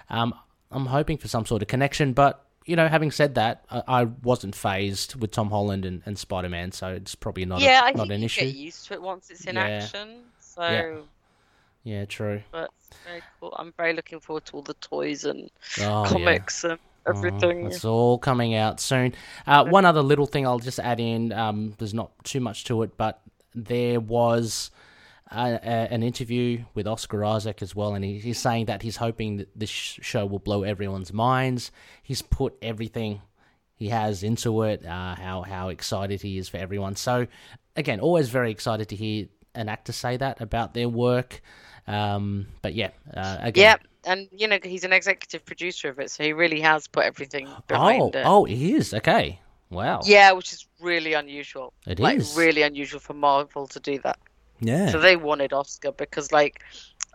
um, 0.10 0.34
I'm 0.72 0.86
hoping 0.88 1.18
for 1.18 1.28
some 1.28 1.46
sort 1.46 1.62
of 1.62 1.68
connection, 1.68 2.14
but 2.14 2.46
you 2.66 2.76
know, 2.76 2.88
having 2.88 3.12
said 3.12 3.36
that, 3.36 3.66
I, 3.70 3.84
I 3.88 4.04
wasn't 4.04 4.56
phased 4.56 5.16
with 5.16 5.32
Tom 5.32 5.50
Holland 5.50 5.84
and, 5.86 6.02
and 6.06 6.18
Spider 6.18 6.50
Man, 6.50 6.72
so 6.72 6.88
it's 6.90 7.16
probably 7.16 7.46
not 7.46 7.60
yeah, 7.62 7.82
a, 7.82 7.86
I 7.86 7.92
not 7.94 8.12
an 8.12 8.24
issue. 8.24 8.42
get 8.46 8.56
used 8.56 8.88
to 8.88 8.94
it 8.94 9.02
once 9.02 9.30
it's 9.32 9.46
in 9.46 9.56
Yeah. 9.56 9.64
action. 9.84 10.22
So, 10.40 10.62
Yeah. 10.64 10.96
Yeah, 11.84 12.06
true. 12.06 12.42
but 12.52 12.70
very 13.08 13.22
cool. 13.40 13.56
I'm 13.58 13.74
very 13.76 13.94
looking 13.94 14.20
forward 14.20 14.46
to 14.46 14.54
all 14.54 14.62
the 14.62 14.76
toys 14.76 15.26
and 15.26 15.50
Oh, 15.80 16.04
yeah. 16.04 16.10
comics 16.10 16.64
and 16.64 16.78
Everything. 17.08 17.66
it's 17.66 17.86
all 17.86 18.18
coming 18.18 18.54
out 18.54 18.80
soon. 18.80 19.14
Uh, 19.48 19.66
one 19.66 19.86
other 19.86 20.02
little 20.02 20.26
thing 20.26 20.46
I'll 20.46 20.60
just 20.60 20.80
add 20.80 21.00
in. 21.00 21.32
Um, 21.32 21.74
there's 21.78 21.94
not 21.94 22.12
too 22.24 22.40
much 22.40 22.66
to 22.66 22.84
it, 22.84 22.98
but 22.98 23.22
there 23.56 24.00
was 24.00 24.72
a, 25.32 25.60
a, 25.64 25.94
an 25.94 26.04
interview 26.04 26.64
with 26.74 26.88
Oscar 26.88 27.24
Isaac 27.26 27.62
as 27.62 27.76
well, 27.76 27.96
and 27.96 28.04
he, 28.04 28.20
he's 28.20 28.40
saying 28.40 28.66
that 28.66 28.82
he's 28.82 28.98
hoping 28.98 29.38
that 29.38 29.50
this 29.58 29.70
show 29.70 30.26
will 30.26 30.40
blow 30.40 30.64
everyone's 30.64 31.12
minds. 31.14 31.72
He's 32.04 32.22
put 32.22 32.56
everything 32.62 33.22
he 33.76 33.90
has 33.90 34.24
into 34.24 34.62
it. 34.64 34.86
Uh, 34.86 35.16
how 35.16 35.42
how 35.42 35.70
excited 35.70 36.22
he 36.22 36.38
is 36.38 36.50
for 36.50 36.58
everyone. 36.58 36.96
So 36.96 37.28
again, 37.76 38.00
always 38.00 38.30
very 38.30 38.52
excited 38.52 38.90
to 38.90 38.96
hear 38.96 39.28
an 39.56 39.70
actor 39.70 39.92
say 39.92 40.18
that 40.18 40.40
about 40.42 40.74
their 40.74 40.90
work. 40.90 41.42
Um, 41.88 42.48
but 42.62 42.74
yeah, 42.74 42.92
uh, 43.16 43.38
again, 43.42 43.64
Yep, 43.64 43.82
and 44.06 44.28
you 44.32 44.48
know 44.48 44.60
he's 44.64 44.84
an 44.84 44.94
executive 44.94 45.46
producer 45.46 45.90
of 45.90 46.00
it, 46.00 46.12
so 46.12 46.24
he 46.24 46.34
really 46.34 46.62
has 46.62 46.88
put 46.88 47.06
everything 47.06 47.48
Oh, 47.48 47.64
behind 47.68 48.16
it. 48.16 48.24
oh, 48.26 48.46
he 48.46 48.74
is 48.74 48.94
okay. 48.94 49.40
Wow. 49.70 50.02
Yeah, 50.06 50.34
which 50.34 50.52
is 50.52 50.68
really 50.82 51.14
unusual. 51.14 51.74
It 51.88 52.00
like 52.00 52.18
is. 52.18 52.36
really 52.36 52.62
unusual 52.62 53.00
for 53.00 53.14
Marvel 53.14 53.68
to 53.68 53.80
do 53.80 54.00
that. 54.00 54.20
Yeah. 54.60 54.90
So 54.92 55.00
they 55.00 55.16
wanted 55.16 55.54
Oscar 55.54 55.92
because, 55.94 56.32
like, 56.32 56.62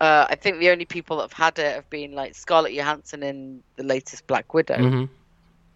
uh, 0.01 0.27
I 0.29 0.35
think 0.37 0.59
the 0.59 0.71
only 0.71 0.85
people 0.87 1.19
that 1.19 1.25
have 1.25 1.33
had 1.33 1.59
it 1.59 1.75
have 1.75 1.89
been 1.91 2.13
like 2.13 2.35
Scarlett 2.35 2.73
Johansson 2.73 3.23
in 3.23 3.63
the 3.77 3.83
latest 3.85 4.27
Black 4.27 4.53
Widow. 4.55 4.77
Mm-hmm. 4.79 5.05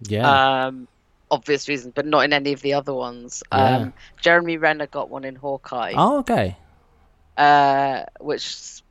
Yeah. 0.08 0.66
Um, 0.66 0.88
obvious 1.30 1.68
reasons, 1.68 1.92
but 1.94 2.06
not 2.06 2.24
in 2.24 2.32
any 2.32 2.52
of 2.52 2.62
the 2.62 2.72
other 2.72 2.94
ones. 2.94 3.42
Yeah. 3.52 3.76
Um, 3.76 3.92
Jeremy 4.20 4.56
Renner 4.56 4.86
got 4.86 5.10
one 5.10 5.24
in 5.24 5.36
Hawkeye, 5.36 5.92
oh, 5.96 6.18
okay. 6.20 6.56
Uh, 7.40 8.04
which 8.20 8.44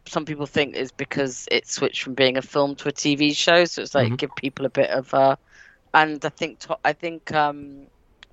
some 0.08 0.26
people 0.26 0.48
think 0.48 0.76
is 0.76 0.92
because 0.92 1.48
it 1.52 1.68
switched 1.68 2.04
from 2.04 2.16
being 2.16 2.38
a 2.38 2.42
film 2.42 2.76
to 2.78 2.90
a 2.90 2.94
TV 2.94 3.34
show, 3.34 3.66
so 3.66 3.82
it's 3.84 3.96
like 3.96 4.16
Mhm. 4.16 4.18
give 4.18 4.36
people 4.36 4.66
a 4.66 4.70
bit 4.72 4.90
of 4.92 5.14
a. 5.14 5.38
And 5.94 6.24
I 6.26 6.30
think 6.30 6.60
to- 6.62 6.80
I 6.86 6.94
think 6.94 7.32
um, 7.34 7.88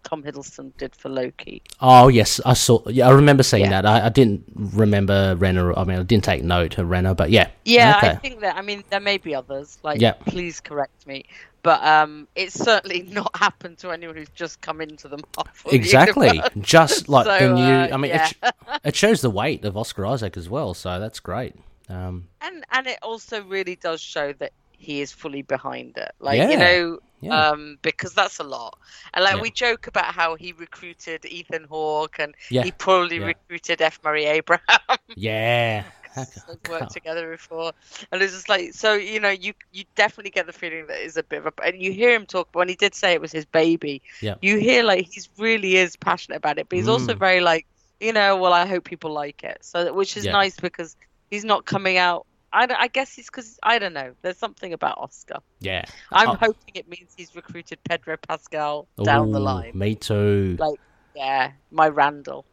Tom 0.06 0.22
Hiddleston 0.22 0.72
did 0.78 0.94
for 0.94 1.08
Loki. 1.08 1.60
Oh, 1.80 2.06
yes, 2.08 2.40
I 2.46 2.54
saw. 2.54 2.80
Yeah, 2.88 3.08
I 3.08 3.12
remember 3.12 3.42
seeing 3.42 3.64
Yeah. 3.64 3.82
that. 3.82 3.86
I, 3.86 4.06
I 4.06 4.08
didn't 4.08 4.44
remember 4.54 5.34
Renner. 5.36 5.76
I 5.76 5.82
mean, 5.84 5.98
I 5.98 6.02
didn't 6.04 6.24
take 6.24 6.44
note 6.44 6.78
of 6.78 6.88
Renner, 6.88 7.14
but 7.14 7.30
yeah. 7.30 7.48
Yeah, 7.64 7.96
Okay. 7.98 8.10
I 8.10 8.14
think 8.14 8.40
that. 8.40 8.56
I 8.56 8.62
mean, 8.62 8.84
there 8.90 9.00
may 9.00 9.18
be 9.18 9.34
others. 9.34 9.78
Like, 9.82 10.00
Yeah. 10.00 10.12
please 10.12 10.60
correct 10.60 11.06
me. 11.06 11.24
But 11.64 11.82
um, 11.84 12.28
it's 12.36 12.54
certainly 12.54 13.02
not 13.10 13.30
happened 13.36 13.78
to 13.78 13.90
anyone 13.90 14.14
who's 14.16 14.28
just 14.34 14.60
come 14.60 14.80
into 14.80 15.08
the 15.08 15.18
Marvel 15.36 15.72
Exactly. 15.72 16.40
Just 16.60 17.08
like 17.08 17.24
the 17.26 17.38
So, 17.40 17.54
new. 17.56 17.62
uh, 17.62 17.88
I 17.92 17.96
mean, 17.96 18.10
yeah. 18.12 18.30
it, 18.44 18.54
it 18.84 18.96
shows 18.96 19.20
the 19.20 19.30
weight 19.30 19.64
of 19.64 19.76
Oscar 19.76 20.06
Isaac 20.06 20.36
as 20.36 20.48
well, 20.48 20.74
so 20.74 21.00
that's 21.00 21.18
great. 21.18 21.56
Um, 21.88 22.28
and 22.40 22.64
and 22.70 22.86
it 22.86 22.98
also 23.02 23.42
really 23.42 23.74
does 23.76 24.00
show 24.00 24.32
that 24.34 24.52
he 24.78 25.00
is 25.00 25.10
fully 25.10 25.42
behind 25.42 25.96
it. 25.96 26.12
Like 26.20 26.36
Yeah. 26.38 26.50
you 26.50 26.56
know, 26.56 26.98
yeah. 27.20 27.50
um, 27.50 27.79
because 27.83 28.12
that's 28.14 28.38
a 28.38 28.44
lot. 28.44 28.79
And 29.14 29.24
like 29.24 29.37
Yeah. 29.37 29.42
we 29.42 29.50
joke 29.50 29.87
about 29.87 30.07
how 30.14 30.35
he 30.37 30.52
recruited 30.52 31.24
Ethan 31.24 31.64
Hawke 31.64 32.18
and 32.18 32.35
Yeah. 32.50 32.64
he 32.64 32.72
probably 32.72 33.18
recruited 33.20 33.81
F. 33.83 34.00
Murray 34.05 34.24
Abraham. 34.26 34.79
yeah. 35.16 35.85
They've 36.16 36.70
worked 36.70 36.92
together 36.92 37.31
before, 37.31 37.72
and 38.11 38.22
it's 38.22 38.33
just 38.33 38.48
like 38.48 38.72
so. 38.72 38.94
You 38.94 39.20
know, 39.20 39.29
you 39.29 39.52
you 39.72 39.85
definitely 39.96 40.31
get 40.31 40.46
the 40.46 40.52
feeling 40.55 40.87
that 40.87 41.00
is 41.05 41.18
a 41.18 41.22
bit 41.22 41.44
of 41.44 41.46
a, 41.46 41.52
and 41.62 41.83
you 41.83 41.92
hear 41.92 42.14
him 42.14 42.24
talk 42.24 42.48
when 42.55 42.68
he 42.70 42.74
did 42.74 42.94
say 42.94 43.12
it 43.12 43.20
was 43.20 43.33
his 43.33 43.44
baby. 43.44 44.00
Yeah. 44.22 44.37
You 44.40 44.57
hear 44.59 44.83
like 44.83 45.09
he's 45.12 45.29
really 45.37 45.76
is 45.76 45.94
passionate 45.94 46.37
about 46.37 46.59
it, 46.59 46.70
but 46.70 46.76
he's 46.79 46.88
also 46.88 47.12
Mm. 47.14 47.18
very 47.18 47.40
like, 47.40 47.66
you 48.00 48.14
know, 48.14 48.37
well, 48.38 48.55
I 48.55 48.64
hope 48.64 48.85
people 48.85 49.12
like 49.12 49.44
it. 49.44 49.59
So 49.61 49.92
which 49.92 50.16
is 50.16 50.24
nice 50.24 50.57
because 50.59 50.96
he's 51.31 51.44
not 51.44 51.66
coming 51.66 51.98
out 51.98 52.26
I, 52.52 52.66
I 52.78 52.88
guess 52.88 53.18
it's 53.18 53.28
because 53.28 53.59
I 53.62 53.78
don't 53.78 53.92
know. 53.92 54.12
There's 54.22 54.38
something 54.38 54.72
about 54.72 54.98
Oscar. 54.98 55.38
Yeah. 55.61 55.85
I'm 56.12 56.30
Oh. 56.30 56.35
hoping 56.35 56.74
it 56.74 56.88
means 56.88 57.12
he's 57.16 57.35
recruited 57.37 57.78
Pedro 57.85 58.16
Pascal 58.16 58.87
down 59.02 59.32
the 59.32 59.40
line. 59.40 59.72
Me 59.74 59.94
too. 59.94 60.56
Like, 60.59 60.78
yeah, 61.14 61.52
my 61.70 61.88
Randall. 61.88 62.44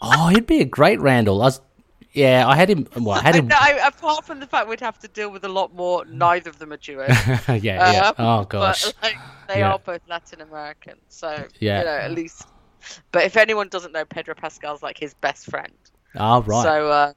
Oh, 0.00 0.28
he'd 0.28 0.46
be 0.46 0.60
a 0.60 0.64
great 0.64 1.00
Randall. 1.00 1.42
I 1.42 1.46
was, 1.46 1.60
yeah, 2.12 2.46
I 2.46 2.54
had 2.54 2.70
him. 2.70 2.86
Well, 2.96 3.18
I 3.18 3.22
had 3.22 3.34
him. 3.34 3.48
know, 3.48 3.56
I, 3.58 3.80
apart 3.86 4.24
from 4.24 4.38
the 4.40 4.46
fact 4.46 4.68
we'd 4.68 4.80
have 4.80 4.98
to 5.00 5.08
deal 5.08 5.30
with 5.30 5.44
a 5.44 5.48
lot 5.48 5.74
more, 5.74 6.04
neither 6.06 6.50
of 6.50 6.58
them 6.58 6.72
are 6.72 6.76
Jewish. 6.76 7.08
yeah, 7.48 7.56
yeah. 7.58 8.08
Um, 8.08 8.14
Oh 8.18 8.44
gosh. 8.44 8.84
But 8.84 8.94
like, 9.02 9.16
they 9.48 9.60
Yeah. 9.60 9.72
are 9.72 9.78
both 9.78 10.02
Latin 10.08 10.40
American, 10.40 10.94
so 11.08 11.46
Yeah. 11.58 11.80
you 11.80 11.84
know 11.86 11.90
at 11.96 12.12
least. 12.12 12.46
But 13.10 13.24
if 13.24 13.36
anyone 13.36 13.68
doesn't 13.68 13.92
know, 13.92 14.04
Pedro 14.04 14.34
Pascal's 14.36 14.82
like 14.82 14.98
his 14.98 15.14
best 15.14 15.46
friend. 15.50 15.72
Oh 16.16 16.42
right. 16.42 16.62
So, 16.62 16.90
uh, 16.90 17.12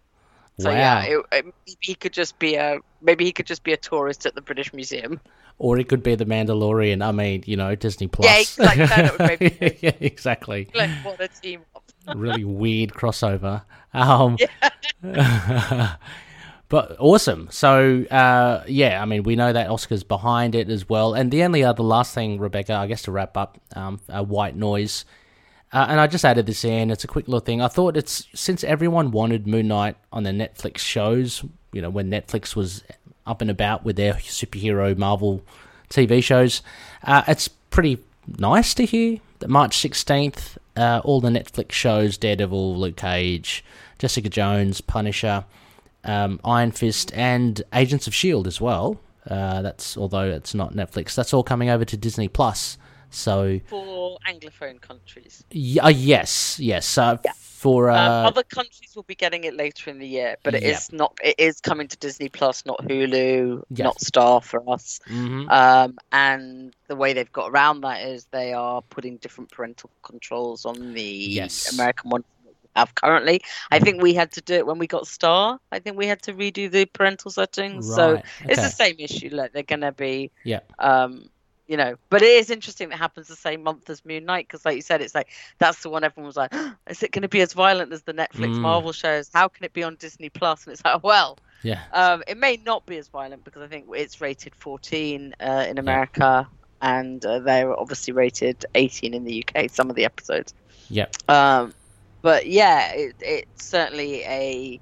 so 0.61 0.69
wow. 0.69 0.75
yeah, 0.75 1.01
it, 1.03 1.25
it, 1.31 1.45
maybe 1.45 1.77
he 1.81 1.95
could 1.95 2.13
just 2.13 2.39
be 2.39 2.55
a 2.55 2.79
maybe 3.01 3.25
he 3.25 3.31
could 3.31 3.45
just 3.45 3.63
be 3.63 3.73
a 3.73 3.77
tourist 3.77 4.25
at 4.25 4.35
the 4.35 4.41
British 4.41 4.73
Museum. 4.73 5.19
or 5.57 5.77
it 5.77 5.87
could 5.89 6.03
be 6.03 6.15
the 6.15 6.25
Mandalorian. 6.25 7.05
I 7.05 7.11
mean, 7.11 7.43
you 7.45 7.57
know, 7.57 7.75
Disney 7.75 8.07
Plus. 8.07 8.25
Yeah, 8.25 8.39
exactly. 8.39 9.35
That 9.37 9.77
yeah, 9.81 9.91
exactly. 9.99 10.69
Like 10.75 10.89
what 11.03 11.19
a 11.21 11.27
team! 11.27 11.61
up. 11.75 11.83
really 12.15 12.43
weird 12.43 12.91
crossover. 12.91 13.63
Um, 13.93 14.37
but 16.69 16.95
awesome. 16.99 17.47
So 17.51 18.03
uh, 18.05 18.63
yeah, 18.67 19.01
I 19.01 19.05
mean, 19.05 19.23
we 19.23 19.35
know 19.35 19.53
that 19.53 19.69
Oscar's 19.69 20.03
behind 20.03 20.55
it 20.55 20.69
as 20.69 20.87
well. 20.87 21.13
And 21.13 21.31
the 21.31 21.43
only 21.43 21.63
other 21.63 21.83
last 21.83 22.13
thing, 22.13 22.39
Rebecca, 22.39 22.73
I 22.73 22.87
guess 22.87 23.03
to 23.03 23.11
wrap 23.11 23.37
up, 23.37 23.59
um, 23.75 23.99
uh, 24.09 24.23
White 24.23 24.55
Noise. 24.55 25.05
Uh, 25.73 25.85
and 25.89 25.99
I 25.99 26.07
just 26.07 26.25
added 26.25 26.45
this 26.45 26.65
in. 26.65 26.91
It's 26.91 27.03
a 27.03 27.07
quick 27.07 27.27
little 27.27 27.39
thing. 27.39 27.61
I 27.61 27.67
thought 27.67 27.95
it's 27.95 28.27
since 28.35 28.63
everyone 28.63 29.11
wanted 29.11 29.47
Moon 29.47 29.67
Knight 29.67 29.95
on 30.11 30.23
the 30.23 30.31
Netflix 30.31 30.79
shows, 30.79 31.43
you 31.71 31.81
know, 31.81 31.89
when 31.89 32.09
Netflix 32.09 32.55
was 32.55 32.83
up 33.25 33.41
and 33.41 33.49
about 33.49 33.85
with 33.85 33.95
their 33.95 34.13
superhero 34.15 34.97
Marvel 34.97 35.41
TV 35.89 36.21
shows, 36.21 36.61
uh, 37.03 37.23
it's 37.27 37.47
pretty 37.47 37.99
nice 38.37 38.73
to 38.73 38.85
hear 38.85 39.19
that 39.39 39.49
March 39.49 39.77
16th, 39.77 40.57
uh, 40.75 41.01
all 41.03 41.21
the 41.21 41.29
Netflix 41.29 41.71
shows 41.71 42.17
Daredevil, 42.17 42.77
Luke 42.77 42.97
Cage, 42.97 43.63
Jessica 43.97 44.29
Jones, 44.29 44.81
Punisher, 44.81 45.45
um, 46.03 46.39
Iron 46.43 46.71
Fist, 46.71 47.11
and 47.13 47.61
Agents 47.73 48.07
of 48.07 48.13
S.H.I.E.L.D. 48.13 48.47
as 48.47 48.59
well. 48.59 48.99
Uh, 49.29 49.61
that's 49.61 49.97
although 49.97 50.29
it's 50.29 50.53
not 50.53 50.73
Netflix, 50.73 51.15
that's 51.15 51.33
all 51.33 51.43
coming 51.43 51.69
over 51.69 51.85
to 51.85 51.95
Disney 51.95 52.27
Plus. 52.27 52.77
So 53.11 53.59
for 53.67 54.17
anglophone 54.27 54.79
countries. 54.81 55.43
y- 55.53 55.77
uh, 55.81 55.89
yes, 55.89 56.57
yes. 56.59 56.97
Uh, 56.97 57.17
For 57.35 57.91
uh, 57.91 57.95
um, 57.95 58.25
other 58.25 58.41
countries 58.43 58.95
will 58.95 59.03
be 59.03 59.13
getting 59.15 59.43
it 59.43 59.53
later 59.55 59.89
in 59.91 59.99
the 59.99 60.07
year, 60.07 60.37
but 60.43 60.55
it 60.55 60.63
is 60.63 60.89
yeah. 60.91 60.97
not. 60.97 61.17
It 61.23 61.35
is 61.37 61.59
coming 61.61 61.87
to 61.89 61.97
Disney 61.97 62.29
Plus, 62.29 62.65
not 62.65 62.79
Hulu, 62.79 63.61
Yeah. 63.69 63.83
not 63.85 64.01
Star 64.01 64.41
for 64.41 64.63
us. 64.67 64.99
mhm. 65.07 65.47
Um, 65.51 65.97
and 66.11 66.73
the 66.87 66.95
way 66.95 67.13
they've 67.13 67.31
got 67.31 67.51
around 67.51 67.81
that 67.81 68.01
is 68.07 68.25
they 68.31 68.53
are 68.53 68.81
putting 68.83 69.17
different 69.17 69.51
parental 69.51 69.91
controls 70.01 70.65
on 70.65 70.93
the 70.93 71.03
Yes. 71.03 71.71
American 71.73 72.09
one 72.09 72.23
that 72.45 72.53
we 72.63 72.69
have 72.77 72.95
currently. 72.95 73.41
I 73.69 73.79
think 73.79 74.01
we 74.01 74.13
had 74.15 74.31
to 74.31 74.41
do 74.41 74.55
it 74.55 74.65
when 74.65 74.79
we 74.79 74.87
got 74.87 75.05
Star. 75.05 75.59
I 75.71 75.79
think 75.79 75.97
we 75.97 76.07
had 76.07 76.21
to 76.23 76.33
redo 76.33 76.71
the 76.71 76.85
parental 76.85 77.29
settings. 77.29 77.93
So 77.93 78.13
it's 78.15 78.41
okay. 78.41 78.55
the 78.55 78.69
same 78.69 78.95
issue. 78.97 79.29
Like 79.31 79.51
they're 79.51 79.63
going 79.63 79.81
to 79.81 79.91
be 79.91 80.31
yeah, 80.45 80.61
um 80.79 81.29
you 81.71 81.77
know 81.77 81.95
but 82.09 82.21
it 82.21 82.27
is 82.27 82.49
interesting 82.49 82.89
that 82.89 82.95
it 82.95 82.97
happens 82.97 83.29
the 83.29 83.35
same 83.35 83.63
month 83.63 83.89
as 83.89 84.03
moon 84.03 84.25
knight 84.25 84.45
because 84.45 84.65
like 84.65 84.75
you 84.75 84.81
said 84.81 85.01
it's 85.01 85.15
like 85.15 85.29
that's 85.57 85.81
the 85.83 85.89
one 85.89 86.03
everyone 86.03 86.27
was 86.27 86.35
like 86.35 86.53
is 86.89 87.01
it 87.01 87.11
going 87.13 87.21
to 87.21 87.29
be 87.29 87.39
as 87.39 87.53
violent 87.53 87.93
as 87.93 88.03
the 88.03 88.13
netflix 88.13 88.51
Mm. 88.51 88.59
marvel 88.59 88.91
shows 88.91 89.29
how 89.33 89.47
can 89.47 89.63
it 89.63 89.71
be 89.71 89.81
on 89.81 89.95
disney 89.95 90.29
Plus? 90.29 90.65
and 90.65 90.73
it's 90.73 90.83
like 90.83 91.01
well 91.01 91.37
yeah, 91.63 91.83
um 91.93 92.23
it 92.27 92.37
may 92.37 92.59
not 92.65 92.85
be 92.85 92.97
as 92.97 93.07
violent 93.07 93.45
because 93.45 93.61
i 93.61 93.67
think 93.67 93.85
it's 93.93 94.19
rated 94.19 94.53
14 94.55 95.33
uh, 95.39 95.65
in 95.69 95.77
america 95.77 96.45
and 96.81 97.23
uh, 97.23 97.39
they're 97.39 97.79
obviously 97.79 98.11
rated 98.13 98.65
18 98.75 99.13
in 99.13 99.23
the 99.23 99.45
uk 99.47 99.69
some 99.69 99.89
of 99.89 99.95
the 99.95 100.03
episodes 100.03 100.53
yeah. 100.89 101.05
um 101.29 101.73
but 102.21 102.47
yeah 102.47 102.91
it, 102.91 103.15
it's 103.21 103.65
certainly 103.65 104.23
a 104.23 104.81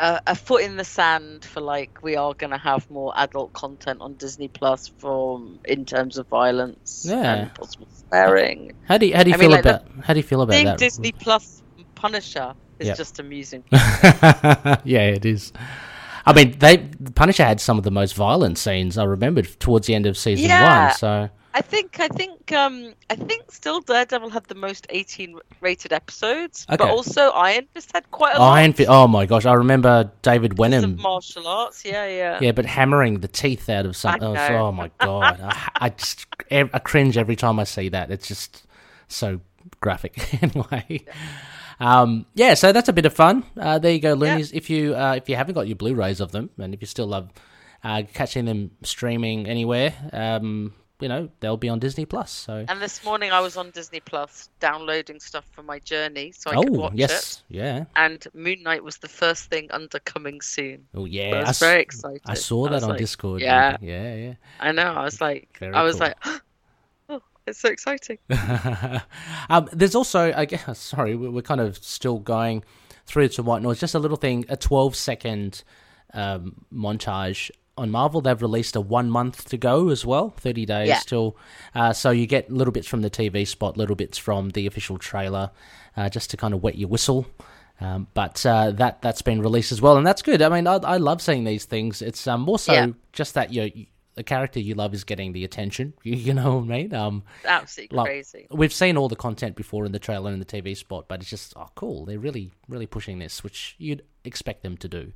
a, 0.00 0.20
a 0.28 0.34
foot 0.34 0.62
in 0.62 0.76
the 0.76 0.84
sand 0.84 1.44
for 1.44 1.60
like 1.60 2.02
we 2.02 2.16
are 2.16 2.34
going 2.34 2.50
to 2.50 2.58
have 2.58 2.88
more 2.90 3.12
adult 3.16 3.52
content 3.52 4.00
on 4.00 4.14
Disney 4.14 4.48
Plus 4.48 4.88
from 4.98 5.60
in 5.66 5.84
terms 5.84 6.18
of 6.18 6.26
violence 6.28 7.04
Yeah. 7.06 7.34
and 7.34 7.54
possible 7.54 7.86
swearing. 8.08 8.72
How 8.88 8.98
do 8.98 9.06
you, 9.06 9.14
how 9.14 9.22
do 9.22 9.30
you 9.30 9.34
I 9.34 9.36
mean, 9.38 9.50
feel 9.50 9.50
like, 9.50 9.62
the 9.62 9.76
about 9.76 10.04
how 10.04 10.14
do 10.14 10.18
you 10.18 10.24
feel 10.24 10.42
about 10.42 10.54
Seeing 10.54 10.64
that? 10.66 10.78
Disney 10.78 11.12
Plus 11.12 11.62
Punisher 11.94 12.54
is 12.78 12.88
Yep. 12.88 12.96
just 12.96 13.18
amusing. 13.20 13.62
yeah, 13.72 14.80
it 14.84 15.24
is. 15.24 15.52
I 16.26 16.32
mean, 16.32 16.58
they 16.58 16.78
Punisher 17.14 17.44
had 17.44 17.60
some 17.60 17.78
of 17.78 17.84
the 17.84 17.90
most 17.90 18.14
violent 18.14 18.58
scenes 18.58 18.96
I 18.98 19.04
remembered 19.04 19.48
towards 19.60 19.86
the 19.86 19.94
end 19.94 20.06
of 20.06 20.16
season 20.16 20.48
Yeah. 20.48 20.86
one. 20.86 20.94
So 20.94 21.30
I 21.52 21.62
think 21.62 21.98
I 21.98 22.08
think 22.08 22.52
um 22.52 22.94
I 23.08 23.16
think 23.16 23.50
still 23.50 23.80
Daredevil 23.80 24.30
had 24.30 24.44
the 24.44 24.54
most 24.54 24.86
18 24.90 25.38
rated 25.60 25.92
episodes, 25.92 26.64
but 26.68 26.80
also 26.80 27.30
Iron 27.30 27.66
Fist 27.74 27.90
had 27.92 28.08
quite 28.10 28.36
a 28.36 28.38
lot. 28.38 28.58
Iron 28.58 28.72
Fist. 28.72 28.88
Oh 28.88 29.08
my 29.08 29.26
gosh, 29.26 29.46
I 29.46 29.54
remember 29.54 30.10
David 30.22 30.58
Wenham. 30.58 30.96
martial 30.96 31.46
arts. 31.48 31.84
Yeah, 31.84 32.06
yeah. 32.06 32.38
Yeah, 32.40 32.52
but 32.52 32.66
hammering 32.66 33.20
the 33.20 33.28
teeth 33.28 33.68
out 33.68 33.84
of 33.86 33.96
something. 33.96 34.36
Oh, 34.36 34.68
oh 34.68 34.72
my 34.72 34.90
god, 34.98 35.40
I, 35.42 35.68
I 35.80 35.88
just 35.90 36.26
I 36.52 36.78
cringe 36.78 37.16
every 37.16 37.36
time 37.36 37.58
I 37.58 37.64
see 37.64 37.88
that. 37.88 38.10
It's 38.10 38.28
just 38.28 38.66
so 39.08 39.40
graphic 39.80 40.42
anyway. 40.42 41.04
Um, 41.80 42.26
yeah, 42.34 42.54
so 42.54 42.72
that's 42.72 42.88
a 42.88 42.92
bit 42.92 43.06
of 43.06 43.14
fun. 43.14 43.44
Uh, 43.58 43.78
there 43.78 43.92
you 43.92 44.00
go, 44.00 44.12
loonies. 44.12 44.52
If 44.52 44.70
you 44.70 44.94
uh, 44.94 45.14
if 45.16 45.28
you 45.28 45.36
haven't 45.36 45.54
got 45.54 45.66
your 45.66 45.76
Blu-rays 45.76 46.20
of 46.20 46.30
them, 46.30 46.50
and 46.58 46.74
if 46.74 46.80
you 46.80 46.86
still 46.86 47.06
love 47.06 47.30
uh, 47.82 48.02
catching 48.12 48.44
them 48.44 48.72
streaming 48.82 49.46
anywhere, 49.46 49.94
um, 50.12 50.74
you 51.00 51.08
know 51.08 51.28
they'll 51.40 51.56
be 51.56 51.68
on 51.68 51.78
Disney 51.78 52.04
Plus. 52.04 52.30
So 52.30 52.64
And 52.68 52.80
this 52.80 53.02
morning 53.04 53.32
I 53.32 53.40
was 53.40 53.56
on 53.56 53.70
Disney 53.70 54.00
Plus 54.00 54.48
downloading 54.60 55.18
stuff 55.20 55.44
for 55.52 55.62
my 55.62 55.78
journey 55.80 56.32
so 56.32 56.50
I 56.50 56.54
could 56.56 56.68
oh 56.68 56.72
watch 56.80 56.92
it. 56.92 56.98
yes, 56.98 57.42
yeah. 57.48 57.84
And 57.96 58.26
Moon 58.34 58.62
Knight 58.62 58.84
was 58.84 58.98
the 58.98 59.08
first 59.08 59.50
thing 59.50 59.68
under 59.70 59.98
coming 60.00 60.40
soon. 60.40 60.86
Oh 60.94 61.04
yeah, 61.06 61.36
I 61.36 61.40
was 61.40 61.48
s- 61.50 61.58
very 61.60 61.80
excited. 61.82 62.20
I 62.26 62.34
saw 62.34 62.64
that 62.64 62.72
was 62.72 62.82
on 62.84 62.90
like, 62.90 62.98
Discord. 62.98 63.40
yeah. 63.40 63.76
yeah, 63.80 64.14
yeah. 64.14 64.34
I 64.60 64.72
know. 64.72 64.92
I 64.92 65.02
was 65.04 65.20
like, 65.20 65.56
Very 65.58 65.72
I 65.74 65.82
was 65.82 65.96
cool. 65.96 66.08
like, 66.08 66.16
oh, 67.08 67.22
it's 67.46 67.58
so 67.58 67.68
exciting. 67.70 68.18
um, 69.48 69.68
there's 69.72 69.94
also, 69.94 70.32
I 70.36 70.44
guess, 70.44 70.78
sorry, 70.94 71.14
we- 71.16 71.28
we're 71.28 71.42
kind 71.42 71.60
of 71.60 71.78
still 71.78 72.18
going 72.18 72.64
through 73.06 73.28
to 73.28 73.42
white 73.42 73.62
noise. 73.62 73.80
Just 73.80 73.94
a 73.94 73.98
little 73.98 74.16
thing, 74.16 74.44
a 74.48 74.56
12 74.56 74.94
second 74.96 75.64
um, 76.14 76.64
montage 76.72 77.50
on 77.76 77.90
Marvel. 77.90 78.20
They've 78.20 78.40
released 78.40 78.76
a 78.76 78.80
one 78.80 79.10
month 79.10 79.44
to 79.50 79.56
go 79.56 79.88
as 79.88 80.04
well, 80.04 80.30
30 80.38 80.66
days 80.66 80.88
Yeah. 80.88 80.98
till. 81.06 81.36
Uh, 81.74 81.92
so 81.92 82.10
you 82.10 82.26
get 82.26 82.50
little 82.50 82.72
bits 82.72 82.86
from 82.88 83.02
the 83.02 83.10
TV 83.10 83.44
spot, 83.46 83.76
little 83.76 83.96
bits 83.96 84.18
from 84.18 84.50
the 84.50 84.66
official 84.66 84.98
trailer, 84.98 85.50
uh, 85.96 86.08
just 86.08 86.30
to 86.30 86.36
kind 86.36 86.54
of 86.54 86.62
wet 86.62 86.76
your 86.76 86.88
whistle. 86.88 87.26
Um, 87.80 88.08
but 88.12 88.44
uh, 88.44 88.72
that 88.72 89.00
that's 89.00 89.22
been 89.22 89.40
released 89.40 89.72
as 89.72 89.80
well, 89.80 89.96
and 89.96 90.06
that's 90.06 90.20
good. 90.20 90.42
I 90.42 90.50
mean, 90.50 90.66
I, 90.66 90.74
I 90.74 90.96
love 90.98 91.22
seeing 91.22 91.44
these 91.44 91.64
things. 91.64 92.02
It's 92.02 92.26
um, 92.26 92.42
more 92.42 92.58
so 92.58 92.72
Yeah. 92.74 92.88
just 93.12 93.34
that 93.34 93.52
you 93.54 93.86
the 94.16 94.24
character 94.24 94.60
you 94.60 94.74
love 94.74 94.92
is 94.92 95.04
getting 95.04 95.32
the 95.32 95.44
attention. 95.44 95.94
You, 96.02 96.14
you 96.16 96.34
know 96.34 96.56
what 96.56 96.64
I 96.64 96.66
mean? 96.66 96.92
Um, 96.94 97.22
Absolutely 97.46 97.96
Like- 97.96 98.06
crazy. 98.06 98.46
we've 98.50 98.72
seen 98.72 98.98
all 98.98 99.08
the 99.08 99.16
content 99.16 99.56
before 99.56 99.86
in 99.86 99.92
the 99.92 99.98
trailer 100.00 100.30
and 100.30 100.42
the 100.42 100.44
TV 100.62 100.76
spot, 100.76 101.06
but 101.08 101.20
it's 101.20 101.30
just 101.30 101.54
oh 101.56 101.68
cool. 101.74 102.04
They're 102.04 102.18
really 102.18 102.50
really 102.68 102.86
pushing 102.86 103.18
this, 103.18 103.42
which 103.42 103.76
you'd 103.78 104.02
expect 104.24 104.62
them 104.62 104.76
to 104.78 104.88
do. 104.88 105.12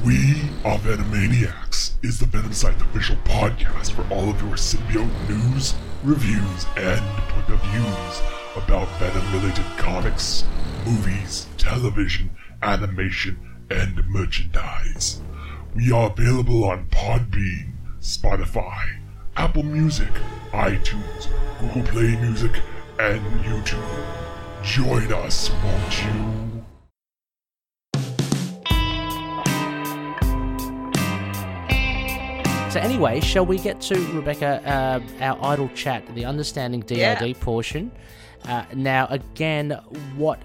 We 0.00 0.50
are 0.64 0.78
Venomaniacs 0.78 1.92
is 2.02 2.18
the 2.18 2.26
Venom 2.26 2.52
Site 2.52 2.80
official 2.80 3.14
podcast 3.24 3.92
for 3.92 4.02
all 4.12 4.30
of 4.30 4.40
your 4.42 4.56
symbiote 4.56 5.28
news, 5.28 5.74
reviews, 6.02 6.66
and 6.76 7.00
point 7.28 7.48
of 7.48 7.62
views 7.66 8.22
about 8.56 8.88
Venom-related 8.98 9.64
comics, 9.76 10.44
movies, 10.84 11.46
television, 11.56 12.30
animation, 12.62 13.38
and 13.70 14.04
merchandise. 14.08 15.20
We 15.76 15.92
are 15.92 16.10
available 16.10 16.64
on 16.64 16.86
Podbean, 16.86 17.74
Spotify, 18.00 18.98
Apple 19.36 19.62
Music, 19.62 20.10
iTunes, 20.50 21.28
Google 21.60 21.82
Play 21.84 22.16
Music, 22.16 22.60
and 22.98 23.20
YouTube. 23.44 24.06
Join 24.64 25.12
us, 25.12 25.48
won't 25.62 26.04
you? 26.04 26.41
So 32.72 32.80
anyway, 32.80 33.20
shall 33.20 33.44
we 33.44 33.58
get 33.58 33.82
to 33.82 33.94
Rebecca 34.14 34.62
uh, 34.66 35.22
our 35.22 35.38
idle 35.44 35.68
chat, 35.74 36.02
the 36.14 36.24
understanding 36.24 36.80
DID 36.80 36.96
Yeah. 36.98 37.32
portion? 37.38 37.92
Uh, 38.46 38.64
now, 38.74 39.06
again, 39.10 39.72
what 40.16 40.40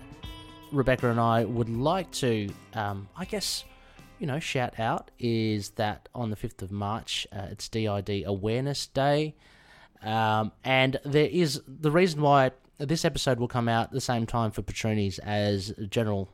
Rebecca 0.74 1.10
and 1.10 1.22
I 1.22 1.46
would 1.46 1.70
like 1.70 2.12
to, 2.12 2.50
um, 2.74 3.08
I 3.16 3.24
guess, 3.24 3.64
you 4.20 4.28
know, 4.28 4.40
shout 4.40 4.78
out 4.78 5.10
is 5.18 5.70
that 5.72 6.10
on 6.14 6.30
the 6.30 6.36
fifth 6.36 6.62
of 6.62 6.70
March, 6.70 7.26
uh, 7.32 7.48
it's 7.50 7.70
DID 7.70 8.24
Awareness 8.26 8.88
Day, 8.88 9.34
um, 10.04 10.52
and 10.66 11.00
there 11.06 11.30
is 11.32 11.62
the 11.66 11.92
reason 11.92 12.22
why 12.22 12.52
this 12.78 13.06
episode 13.06 13.40
will 13.40 13.48
come 13.48 13.70
out 13.70 13.92
the 13.94 14.02
same 14.02 14.26
time 14.26 14.52
for 14.52 14.62
Patroni's 14.62 15.18
as 15.20 15.74
General, 15.90 16.28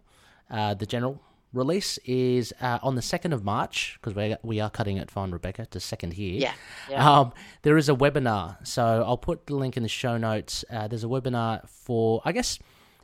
uh, 0.50 0.74
the 0.74 0.88
General 0.88 1.22
release 1.54 2.00
is 2.06 2.54
uh, 2.60 2.80
on 2.82 2.96
the 2.96 3.02
2nd 3.02 3.32
of 3.34 3.44
March, 3.44 3.98
because 4.02 4.16
we 4.16 4.36
we 4.44 4.60
are 4.60 4.70
cutting 4.70 4.98
it 4.98 5.10
fine, 5.12 5.32
Rebecca, 5.32 5.66
to 5.68 5.80
second 5.80 6.14
here. 6.14 6.34
Yeah. 6.40 6.54
yeah. 6.90 7.20
Um, 7.20 7.34
there 7.62 7.78
is 7.78 7.88
a 7.90 7.94
webinar, 7.94 8.66
so 8.68 8.84
I'll 9.06 9.18
put 9.18 9.46
the 9.48 9.56
link 9.56 9.78
in 9.78 9.84
the 9.84 9.90
show 9.90 10.18
notes. 10.18 10.66
Uh, 10.70 10.88
there's 10.88 11.04
a 11.04 11.08
webinar 11.08 11.68
for, 11.70 12.22
I 12.26 12.32
guess, 12.32 12.60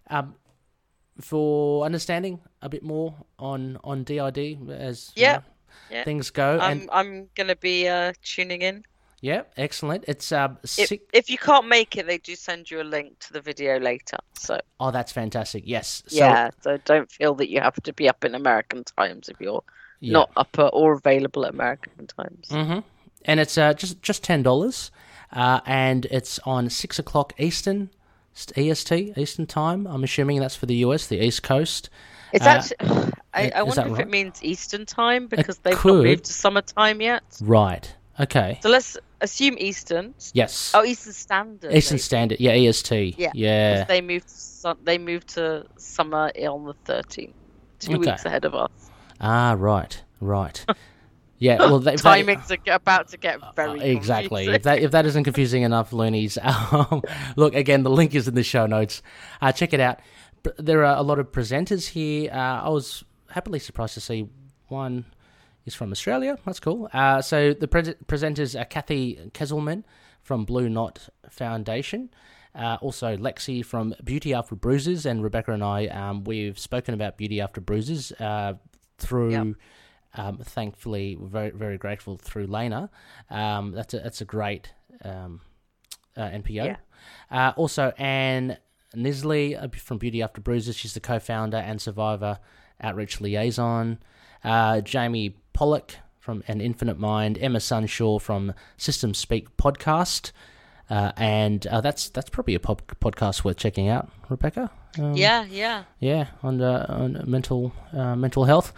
um, 0.09 0.35
for 1.21 1.85
understanding 1.85 2.39
a 2.61 2.69
bit 2.69 2.83
more 2.83 3.13
on 3.37 3.77
on 3.83 4.03
DID 4.03 4.37
as 4.71 5.11
you 5.15 5.23
Yeah. 5.23 5.33
know, 5.37 5.43
Yeah. 5.91 6.03
things 6.03 6.29
go. 6.31 6.57
I'm 6.59 6.71
and 6.81 6.89
I'm 6.91 7.29
gonna 7.35 7.55
be 7.55 7.87
uh, 7.87 8.13
tuning 8.23 8.61
in. 8.61 8.83
Yeah, 9.21 9.43
excellent. 9.57 10.05
It's 10.07 10.31
um, 10.31 10.57
If, 10.63 10.69
six, 10.69 11.03
if 11.13 11.29
you 11.29 11.37
can't 11.37 11.67
make 11.67 11.97
it, 11.97 12.07
they 12.07 12.17
do 12.17 12.35
send 12.35 12.71
you 12.71 12.81
a 12.81 12.83
link 12.83 13.19
to 13.19 13.33
the 13.33 13.41
video 13.41 13.79
later. 13.79 14.17
So 14.33 14.59
oh, 14.79 14.91
that's 14.91 15.11
fantastic. 15.11 15.63
Yes. 15.65 16.03
So, 16.07 16.15
yeah, 16.15 16.49
so 16.61 16.77
don't 16.85 17.11
feel 17.11 17.35
that 17.35 17.49
you 17.49 17.59
have 17.59 17.75
to 17.83 17.93
be 17.93 18.07
up 18.07 18.23
in 18.23 18.35
American 18.35 18.83
times 18.83 19.27
if 19.27 19.39
you're 19.41 19.63
yeah. 19.99 20.13
not 20.13 20.31
up 20.37 20.55
or 20.57 20.93
available 20.93 21.45
at 21.45 21.53
American 21.53 22.07
times. 22.07 22.47
Mm-hmm. 22.49 22.79
And 23.25 23.39
it's 23.39 23.57
uh, 23.57 23.73
just 23.73 24.01
just 24.01 24.23
ten 24.23 24.41
dollars, 24.41 24.91
uh, 25.33 25.59
and 25.65 26.05
it's 26.05 26.39
on 26.45 26.69
six 26.69 26.97
o'clock 26.97 27.33
Eastern, 27.37 27.89
EST 28.55 29.17
Eastern 29.17 29.45
time. 29.45 29.85
I'm 29.85 30.03
assuming 30.03 30.39
that's 30.39 30.55
for 30.55 30.65
the 30.65 30.75
US, 30.75 31.07
the 31.07 31.21
East 31.23 31.43
Coast. 31.43 31.89
It's 32.31 32.45
Uh, 32.45 32.49
actually. 32.49 33.13
I, 33.31 33.61
wonder 33.61 33.81
if 33.81 33.91
right? 33.91 34.01
it 34.01 34.09
means 34.09 34.43
Eastern 34.43 34.85
time 34.85 35.27
because 35.27 35.59
they've 35.59 35.75
could. 35.75 35.95
not 35.95 36.03
moved 36.03 36.25
to 36.25 36.33
summertime 36.33 36.99
yet. 36.99 37.23
Right. 37.41 37.93
Okay. 38.19 38.59
So 38.61 38.69
let's 38.69 38.97
assume 39.21 39.55
Eastern. 39.59 40.13
Yes. 40.33 40.71
Oh, 40.73 40.83
Eastern 40.83 41.13
Standard. 41.13 41.73
Eastern 41.73 41.95
maybe. 41.95 42.01
Standard. 42.01 42.39
Yeah. 42.39 42.51
EST. 42.69 43.15
Yeah. 43.17 43.31
Yeah. 43.33 43.83
They 43.85 44.01
moved. 44.01 44.27
To, 44.61 44.77
they 44.83 44.97
moved 44.97 45.29
to 45.35 45.65
summer 45.77 46.31
on 46.37 46.65
the 46.65 46.73
13th, 46.85 47.33
two 47.79 47.91
Okay. 47.93 47.97
weeks 48.11 48.25
ahead 48.25 48.45
of 48.45 48.53
us. 48.55 48.71
Ah. 49.21 49.55
Right. 49.57 50.01
Right. 50.21 50.65
Yeah. 51.41 51.59
Well, 51.59 51.79
they, 51.79 51.93
if 51.93 52.01
they- 52.03 52.21
Timings 52.21 52.51
are 52.51 52.73
about 52.73 53.07
to 53.09 53.17
get 53.17 53.39
very 53.55 53.79
exactly. 53.81 54.43
confusing. 54.43 54.55
If 54.55 54.63
that 54.63 54.79
if 54.79 54.91
that 54.91 55.05
isn't 55.05 55.23
confusing 55.23 55.63
enough, 55.63 55.93
loonies, 55.93 56.37
um, 56.41 57.01
look 57.37 57.55
again. 57.55 57.83
The 57.83 57.89
link 57.89 58.13
is 58.13 58.27
in 58.27 58.35
the 58.35 58.43
show 58.43 58.65
notes. 58.65 59.01
Uh, 59.41 59.53
check 59.53 59.71
it 59.71 59.79
out. 59.79 60.01
There 60.57 60.83
are 60.83 60.97
a 60.97 61.01
lot 61.01 61.17
of 61.17 61.31
presenters 61.31 61.87
here. 61.87 62.29
Uh, 62.29 62.63
I 62.63 62.67
was 62.67 63.05
happily 63.29 63.59
surprised 63.59 63.93
to 63.93 64.01
see 64.01 64.27
one 64.67 65.05
is 65.65 65.75
from 65.75 65.91
Australia. 65.91 66.37
That's 66.45 66.59
cool. 66.59 66.89
Uh, 66.93 67.21
so 67.21 67.53
the 67.53 67.67
pre- 67.67 67.95
presenters 68.05 68.59
are 68.59 68.65
Cathy 68.65 69.19
Kezelman 69.33 69.83
from 70.21 70.45
Blue 70.45 70.69
Knot 70.69 71.09
Foundation. 71.29 72.09
Uh, 72.55 72.77
also, 72.81 73.15
Lexi 73.15 73.63
from 73.63 73.93
Beauty 74.03 74.33
After 74.33 74.55
Bruises, 74.55 75.05
and 75.05 75.23
Rebecca 75.23 75.51
and 75.51 75.63
I, 75.63 75.85
um, 75.87 76.23
we've 76.23 76.57
spoken 76.57 76.93
about 76.93 77.17
Beauty 77.17 77.39
After 77.41 77.61
Bruises 77.61 78.11
uh, 78.13 78.53
through 78.97 79.31
Yep. 79.31 79.47
um, 80.15 80.37
thankfully, 80.39 81.15
we're 81.15 81.27
very 81.27 81.51
very 81.51 81.77
grateful 81.77 82.17
through 82.17 82.47
Lena. 82.47 82.89
Um, 83.29 83.71
that's 83.71 83.93
a 83.93 83.99
that's 83.99 84.21
a 84.21 84.25
great 84.25 84.73
um, 85.03 85.41
uh, 86.17 86.21
NPO. 86.23 86.65
Yeah. 86.65 86.77
Uh, 87.31 87.53
also, 87.55 87.93
Anne 87.97 88.57
Nisley 88.95 89.61
uh, 89.61 89.67
from 89.77 89.99
Beauty 89.99 90.23
After 90.23 90.41
Bruises. 90.41 90.75
She's 90.75 90.95
the 90.95 90.99
co-founder 90.99 91.57
and 91.57 91.79
survivor 91.79 92.39
outreach 92.81 93.21
liaison. 93.21 93.99
Uh, 94.43 94.81
Jaime 94.91 95.35
Pollack 95.59 95.97
from 96.19 96.41
An 96.47 96.61
Infinite 96.61 96.97
Mind. 96.97 97.37
Emma 97.37 97.59
Sunshaw 97.59 98.21
from 98.21 98.53
System 98.77 99.13
Speak 99.13 99.57
podcast. 99.57 100.31
Uh, 100.89 101.11
and 101.17 101.67
uh, 101.67 101.81
that's 101.81 102.07
that's 102.07 102.29
probably 102.29 102.55
a 102.55 102.61
pod- 102.61 102.87
podcast 103.01 103.43
worth 103.43 103.57
checking 103.57 103.89
out, 103.89 104.09
Rebecca. 104.29 104.71
Um, 104.97 105.15
Yeah, 105.15 105.43
yeah. 105.51 105.83
yeah, 105.99 106.27
on, 106.43 106.61
uh, 106.61 106.85
on 106.87 107.23
mental 107.27 107.73
uh, 107.91 108.15
mental 108.15 108.45
health. 108.45 108.71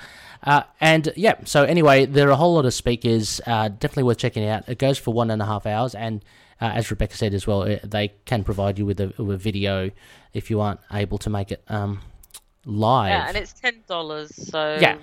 Uh, 0.44 0.64
and 0.82 1.14
yeah, 1.16 1.36
so 1.46 1.64
anyway, 1.64 2.08
there 2.08 2.28
are 2.30 2.32
a 2.32 2.36
whole 2.36 2.56
lot 2.56 2.66
of 2.66 2.74
speakers. 2.74 3.40
Uh, 3.46 3.68
definitely 3.70 4.04
worth 4.04 4.18
checking 4.18 4.44
out. 4.48 4.68
It 4.68 4.80
goes 4.80 4.98
for 4.98 5.14
one 5.14 5.30
and 5.30 5.40
a 5.40 5.46
half 5.46 5.68
hours, 5.68 5.94
and 5.94 6.26
uh, 6.60 6.72
as 6.74 6.90
Rebecca 6.90 7.16
said 7.16 7.36
as 7.36 7.46
well, 7.46 7.62
it, 7.62 7.92
they 7.92 8.08
can 8.26 8.44
provide 8.44 8.80
you 8.80 8.88
with 8.88 9.00
a, 9.00 9.14
with 9.20 9.36
a 9.36 9.38
video 9.38 9.92
if 10.34 10.50
you 10.50 10.60
aren't 10.60 10.80
able 10.92 11.20
to 11.20 11.30
make 11.30 11.52
it 11.52 11.64
um, 11.70 12.02
live. 12.66 13.12
Yeah, 13.12 13.28
and 13.28 13.38
it's 13.38 13.54
ten 13.54 13.84
dollars, 13.88 14.36
so 14.50 14.80
Yeah, 14.82 14.98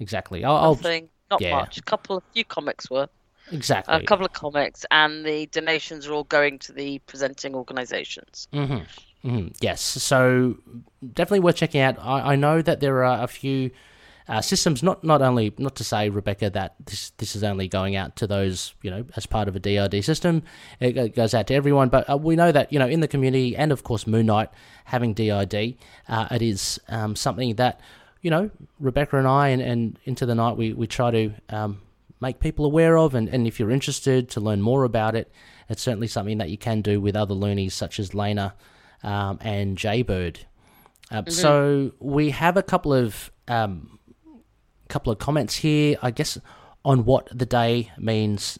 exactly. 0.00 0.44
I'll, 0.44 0.56
I'll 0.56 0.74
nothing, 0.74 1.08
not 1.30 1.40
yeah. 1.40 1.56
much. 1.56 1.78
A 1.78 1.82
couple, 1.82 2.18
a 2.18 2.22
few 2.32 2.44
comics 2.44 2.90
were. 2.90 3.08
exactly. 3.52 3.94
a 3.94 4.02
couple 4.02 4.26
of 4.26 4.32
comics, 4.32 4.84
and 4.90 5.24
the 5.24 5.46
donations 5.46 6.06
are 6.06 6.12
all 6.12 6.24
going 6.24 6.58
to 6.60 6.72
the 6.72 6.98
presenting 7.00 7.54
organisations. 7.54 8.48
hmm 8.52 8.78
hmm 9.22 9.48
Yes, 9.60 9.80
so 9.80 10.56
definitely 11.14 11.40
worth 11.40 11.56
checking 11.56 11.80
out. 11.80 11.98
I, 12.00 12.32
I 12.32 12.36
know 12.36 12.62
that 12.62 12.80
there 12.80 13.04
are 13.04 13.22
a 13.22 13.28
few 13.28 13.70
uh, 14.28 14.40
systems. 14.40 14.82
Not 14.82 15.04
not 15.04 15.22
only 15.22 15.54
not 15.58 15.76
to 15.76 15.84
say 15.84 16.08
Rebecca 16.08 16.50
that 16.50 16.74
this 16.84 17.10
this 17.18 17.36
is 17.36 17.44
only 17.44 17.68
going 17.68 17.96
out 17.96 18.16
to 18.16 18.26
those 18.26 18.74
you 18.82 18.90
know 18.90 19.04
as 19.16 19.26
part 19.26 19.48
of 19.48 19.56
a 19.56 19.60
DID 19.60 20.04
system. 20.04 20.42
It, 20.80 20.92
go- 20.92 21.08
goes 21.08 21.34
out 21.34 21.46
to 21.48 21.54
everyone, 21.54 21.88
but 21.88 22.08
uh, 22.10 22.16
we 22.16 22.36
know 22.36 22.52
that 22.52 22.72
you 22.72 22.78
know 22.78 22.88
in 22.88 23.00
the 23.00 23.08
community 23.08 23.56
and 23.56 23.72
of 23.72 23.84
course 23.84 24.06
Moon 24.06 24.26
Knight 24.26 24.50
having 24.84 25.14
DID, 25.14 25.76
uh, 26.08 26.28
it 26.30 26.42
is 26.42 26.80
um, 26.88 27.16
something 27.16 27.54
that 27.56 27.80
you 28.26 28.30
know 28.30 28.50
Rebecca 28.80 29.16
and 29.18 29.28
I 29.28 29.48
and, 29.54 29.62
and 29.62 29.98
into 30.04 30.26
the 30.26 30.34
night 30.34 30.56
we 30.56 30.72
we 30.72 30.86
try 30.86 31.10
to. 31.10 31.32
Um, 31.48 31.80
make 32.18 32.40
people 32.40 32.64
aware 32.64 32.96
of 32.96 33.14
and, 33.14 33.28
and 33.28 33.46
if 33.46 33.60
you're 33.60 33.70
interested 33.70 34.30
to 34.30 34.40
learn 34.40 34.62
more 34.62 34.84
about 34.84 35.14
it 35.14 35.30
it's 35.68 35.82
certainly 35.82 36.06
something 36.06 36.38
that 36.38 36.48
you 36.48 36.56
can 36.56 36.80
do 36.80 36.98
with 36.98 37.14
other 37.14 37.34
loonies 37.34 37.74
such 37.74 38.00
as 38.00 38.14
Lena 38.14 38.54
um, 39.02 39.38
and 39.42 39.76
Jaybird. 39.76 40.40
Uh, 41.10 41.22
So 41.28 41.92
we 42.00 42.30
have 42.30 42.56
a 42.56 42.62
couple 42.62 42.92
of 42.92 43.30
um, 43.48 43.98
couple 44.88 45.12
of 45.12 45.18
comments 45.18 45.56
here, 45.56 45.96
I 46.02 46.10
guess, 46.10 46.38
on 46.84 47.04
what 47.04 47.28
the 47.36 47.46
day 47.46 47.92
means 47.98 48.58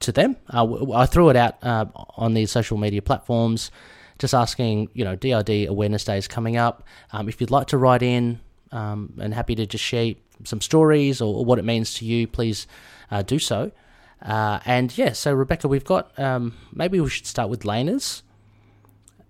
to 0.00 0.12
them. 0.12 0.36
Uh, 0.52 0.92
I 0.92 1.06
threw 1.06 1.28
it 1.30 1.36
out 1.36 1.56
uh, 1.62 1.86
on 2.16 2.34
the 2.34 2.46
social 2.46 2.76
media 2.76 3.02
platforms, 3.02 3.70
just 4.18 4.34
asking, 4.34 4.88
you 4.92 5.04
know, 5.04 5.16
DID 5.16 5.68
Awareness 5.68 6.04
Day 6.04 6.18
is 6.18 6.28
coming 6.28 6.56
up. 6.56 6.84
Um, 7.12 7.28
if 7.28 7.40
you'd 7.40 7.50
like 7.50 7.68
to 7.68 7.78
write 7.78 8.02
in, 8.02 8.40
um, 8.72 9.12
and 9.20 9.32
happy 9.34 9.54
to 9.54 9.66
just 9.66 9.84
share 9.84 10.14
some 10.44 10.60
stories 10.60 11.20
or, 11.20 11.34
or 11.36 11.44
what 11.44 11.58
it 11.58 11.64
means 11.64 11.94
to 11.94 12.04
you, 12.04 12.26
please 12.26 12.66
uh, 13.10 13.22
do 13.22 13.38
so. 13.38 13.70
Uh, 14.20 14.60
and 14.64 14.96
yeah, 14.96 15.12
so 15.12 15.32
Rebecca, 15.32 15.68
we've 15.68 15.84
got 15.84 16.18
um, 16.18 16.56
maybe 16.72 17.00
we 17.00 17.08
should 17.08 17.26
start 17.26 17.48
with 17.50 17.64
Lena's. 17.64 18.22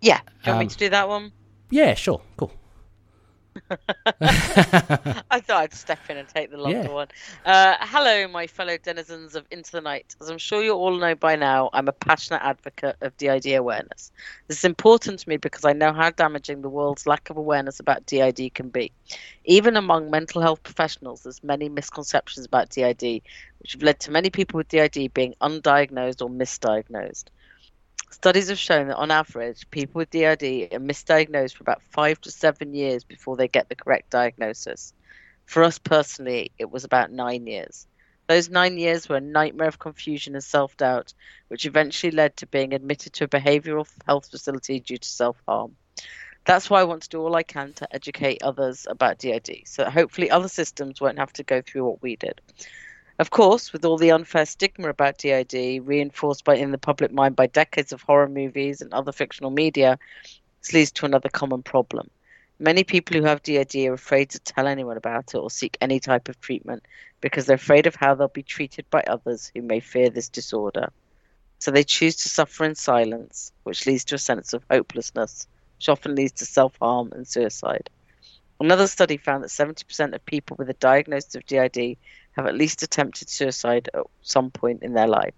Yeah, 0.00 0.18
do 0.18 0.50
you 0.50 0.52
want 0.52 0.56
Um, 0.56 0.58
me 0.66 0.68
to 0.68 0.78
do 0.78 0.88
that 0.90 1.08
one? 1.08 1.32
Yeah, 1.70 1.94
sure, 1.94 2.20
cool. 2.36 2.52
I 4.20 5.40
thought 5.40 5.62
I'd 5.62 5.74
step 5.74 5.98
in 6.08 6.16
and 6.16 6.28
take 6.28 6.50
the 6.50 6.56
longer 6.58 6.88
Yeah. 6.88 6.88
one. 6.88 7.08
Uh, 7.44 7.74
hello, 7.80 8.28
my 8.28 8.46
fellow 8.46 8.76
denizens 8.78 9.34
of 9.34 9.46
Into 9.50 9.70
the 9.72 9.80
Night. 9.80 10.14
As 10.20 10.28
I'm 10.30 10.38
sure 10.38 10.62
you 10.62 10.72
all 10.72 10.96
know 10.96 11.14
by 11.14 11.36
now, 11.36 11.70
I'm 11.72 11.88
a 11.88 11.92
passionate 11.92 12.42
advocate 12.42 12.96
of 13.00 13.16
DID 13.16 13.54
awareness. 13.54 14.12
This 14.48 14.58
is 14.58 14.64
important 14.64 15.20
to 15.20 15.28
me 15.28 15.36
because 15.36 15.64
I 15.64 15.72
know 15.72 15.92
how 15.92 16.10
damaging 16.10 16.62
the 16.62 16.68
world's 16.68 17.06
lack 17.06 17.30
of 17.30 17.36
awareness 17.36 17.80
about 17.80 18.06
DID 18.06 18.54
can 18.54 18.68
be. 18.70 18.92
Even 19.44 19.76
among 19.76 20.10
mental 20.10 20.40
health 20.42 20.62
professionals, 20.62 21.22
there's 21.22 21.42
many 21.42 21.68
misconceptions 21.68 22.46
about 22.46 22.70
DID, 22.70 23.22
which 23.60 23.72
have 23.72 23.82
led 23.82 24.00
to 24.00 24.10
many 24.10 24.30
people 24.30 24.58
with 24.58 24.68
DID 24.68 25.12
being 25.14 25.34
undiagnosed 25.42 26.22
or 26.22 26.28
misdiagnosed. 26.30 27.24
Studies 28.12 28.50
have 28.50 28.58
shown 28.58 28.88
that 28.88 28.98
on 28.98 29.10
average, 29.10 29.68
people 29.70 29.98
with 29.98 30.10
DID 30.10 30.42
are 30.72 30.78
misdiagnosed 30.78 31.54
for 31.56 31.62
about 31.62 31.82
five 31.82 32.20
to 32.20 32.30
seven 32.30 32.74
years 32.74 33.04
before 33.04 33.36
they 33.36 33.48
get 33.48 33.70
the 33.70 33.74
correct 33.74 34.10
diagnosis. 34.10 34.92
For 35.46 35.64
us 35.64 35.78
personally, 35.78 36.52
it 36.58 36.70
was 36.70 36.84
about 36.84 37.10
nine 37.10 37.46
years. 37.46 37.86
Those 38.28 38.50
nine 38.50 38.76
years 38.76 39.08
were 39.08 39.16
a 39.16 39.20
nightmare 39.20 39.66
of 39.66 39.78
confusion 39.78 40.34
and 40.34 40.44
self 40.44 40.76
doubt, 40.76 41.14
which 41.48 41.64
eventually 41.64 42.10
led 42.10 42.36
to 42.36 42.46
being 42.46 42.74
admitted 42.74 43.14
to 43.14 43.24
a 43.24 43.28
behavioural 43.28 43.88
health 44.06 44.30
facility 44.30 44.78
due 44.78 44.98
to 44.98 45.08
self 45.08 45.42
harm. 45.48 45.74
That's 46.44 46.68
why 46.68 46.80
I 46.80 46.84
want 46.84 47.04
to 47.04 47.08
do 47.08 47.22
all 47.22 47.34
I 47.34 47.42
can 47.42 47.72
to 47.74 47.94
educate 47.94 48.42
others 48.42 48.86
about 48.88 49.18
DID, 49.18 49.62
so 49.64 49.88
hopefully 49.88 50.30
other 50.30 50.48
systems 50.48 51.00
won't 51.00 51.18
have 51.18 51.32
to 51.34 51.44
go 51.44 51.62
through 51.62 51.86
what 51.86 52.02
we 52.02 52.16
did. 52.16 52.42
Of 53.22 53.30
course, 53.30 53.72
with 53.72 53.84
all 53.84 53.98
the 53.98 54.10
unfair 54.10 54.44
stigma 54.44 54.88
about 54.88 55.18
DID 55.18 55.86
reinforced 55.86 56.42
by 56.42 56.56
in 56.56 56.72
the 56.72 56.76
public 56.76 57.12
mind 57.12 57.36
by 57.36 57.46
decades 57.46 57.92
of 57.92 58.02
horror 58.02 58.28
movies 58.28 58.80
and 58.80 58.92
other 58.92 59.12
fictional 59.12 59.52
media, 59.52 59.96
this 60.60 60.72
leads 60.72 60.90
to 60.90 61.06
another 61.06 61.28
common 61.28 61.62
problem. 61.62 62.10
Many 62.58 62.82
people 62.82 63.16
who 63.16 63.22
have 63.22 63.40
DID 63.44 63.76
are 63.86 63.92
afraid 63.92 64.30
to 64.30 64.40
tell 64.40 64.66
anyone 64.66 64.96
about 64.96 65.34
it 65.34 65.38
or 65.38 65.52
seek 65.52 65.78
any 65.80 66.00
type 66.00 66.28
of 66.28 66.40
treatment 66.40 66.82
because 67.20 67.46
they're 67.46 67.54
afraid 67.54 67.86
of 67.86 67.94
how 67.94 68.16
they'll 68.16 68.26
be 68.26 68.42
treated 68.42 68.90
by 68.90 69.04
others 69.06 69.52
who 69.54 69.62
may 69.62 69.78
fear 69.78 70.10
this 70.10 70.28
disorder. 70.28 70.90
So 71.60 71.70
they 71.70 71.84
choose 71.84 72.16
to 72.16 72.28
suffer 72.28 72.64
in 72.64 72.74
silence, 72.74 73.52
which 73.62 73.86
leads 73.86 74.04
to 74.06 74.16
a 74.16 74.18
sense 74.18 74.52
of 74.52 74.64
hopelessness, 74.68 75.46
which 75.76 75.88
often 75.88 76.16
leads 76.16 76.32
to 76.40 76.44
self 76.44 76.76
harm 76.80 77.12
and 77.12 77.24
suicide. 77.28 77.88
Another 78.62 78.86
study 78.86 79.16
found 79.16 79.42
that 79.42 79.48
70% 79.48 80.14
of 80.14 80.24
people 80.24 80.56
with 80.56 80.70
a 80.70 80.74
diagnosis 80.74 81.34
of 81.34 81.44
DID 81.46 81.96
have 82.36 82.46
at 82.46 82.54
least 82.54 82.84
attempted 82.84 83.28
suicide 83.28 83.90
at 83.92 84.04
some 84.22 84.52
point 84.52 84.84
in 84.84 84.92
their 84.94 85.08
life. 85.08 85.34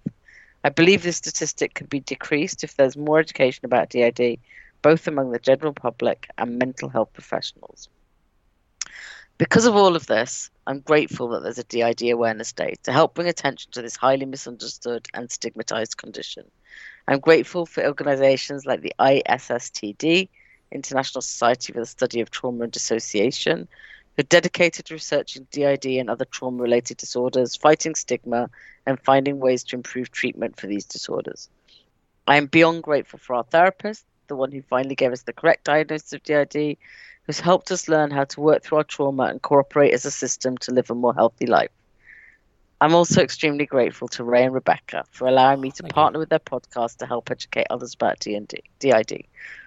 I 0.63 0.69
believe 0.69 1.03
this 1.03 1.17
statistic 1.17 1.73
could 1.73 1.89
be 1.89 2.01
decreased 2.01 2.65
if 2.65 2.77
there's 2.77 2.99
more 2.99 3.19
education 3.19 3.65
about 3.65 3.89
DID, 3.89 4.39
both 4.83 5.07
among 5.07 5.31
the 5.31 5.39
general 5.39 5.73
public 5.73 6.29
and 6.37 6.59
mental 6.59 6.91
health 6.91 7.15
professionals. 7.15 7.89
Because 9.39 9.65
of 9.65 9.75
all 9.75 9.97
of 9.97 10.07
this, 10.07 10.51
I'm 10.67 10.81
grateful 10.81 11.29
that 11.29 11.43
there's 11.43 11.59
a 11.59 11.65
DID 11.65 12.11
Awareness 12.11 12.53
Day 12.53 12.75
to 12.83 12.93
help 12.93 13.15
bring 13.15 13.29
attention 13.29 13.73
to 13.73 13.81
this 13.81 13.97
highly 13.97 14.27
misunderstood 14.27 15.09
and 15.15 15.33
stigmatized 15.33 15.97
condition. 15.97 16.45
I'm 17.09 17.21
grateful 17.21 17.65
for 17.65 17.87
organizations 17.87 18.67
like 18.67 18.83
the 18.83 18.93
ISSTD, 18.99 20.29
International 20.71 21.23
Society 21.23 21.73
for 21.73 21.81
the 21.81 21.87
Study 21.87 22.21
of 22.21 22.31
Trauma 22.31 22.65
and 22.65 22.73
Dissociation, 22.73 23.69
who 24.17 24.21
are 24.21 24.25
dedicated 24.25 24.87
to 24.87 24.95
researching 24.95 25.47
DID 25.51 25.87
and 25.87 26.11
other 26.11 26.25
trauma 26.25 26.63
related 26.63 26.97
disorders, 26.97 27.57
fighting 27.57 27.95
stigma, 27.95 28.51
and 28.87 29.01
finding 29.01 29.41
ways 29.41 29.65
to 29.65 29.77
improve 29.77 30.11
treatment 30.11 30.59
for 30.59 30.67
these 30.67 30.85
disorders. 30.85 31.49
I 32.27 32.37
am 32.37 32.47
beyond 32.47 32.83
grateful 32.83 33.19
for 33.19 33.35
our 33.35 33.45
therapist, 33.45 34.05
the 34.29 34.37
one 34.37 34.53
who 34.53 34.63
finally 34.63 34.95
gave 34.95 35.13
us 35.13 35.23
the 35.23 35.33
correct 35.33 35.65
diagnosis 35.65 36.13
of 36.13 36.23
DID, 36.23 36.77
who's 37.27 37.41
helped 37.41 37.71
us 37.71 37.89
learn 37.89 38.11
how 38.11 38.25
to 38.25 38.41
work 38.41 38.63
through 38.63 38.79
our 38.79 38.85
trauma 38.85 39.25
and 39.25 39.43
cooperate 39.43 39.93
as 39.93 40.05
a 40.05 40.11
system 40.11 40.57
to 40.59 40.73
live 40.73 40.91
a 40.91 40.95
more 40.95 41.15
healthy 41.15 41.47
life. 41.47 41.71
I'm 42.81 42.95
also 42.95 43.23
extremely 43.23 43.67
grateful 43.67 44.09
to 44.09 44.25
Ray 44.25 44.45
and 44.45 44.53
Rebecca 44.53 45.05
for 45.11 45.27
allowing 45.27 45.61
me 45.61 45.71
to 45.73 45.83
partner 45.85 46.19
with 46.19 46.29
their 46.29 46.39
podcast 46.39 46.99
to 46.99 47.07
help 47.07 47.31
educate 47.31 47.67
others 47.71 47.95
about 47.95 48.21
DID. 48.21 49.25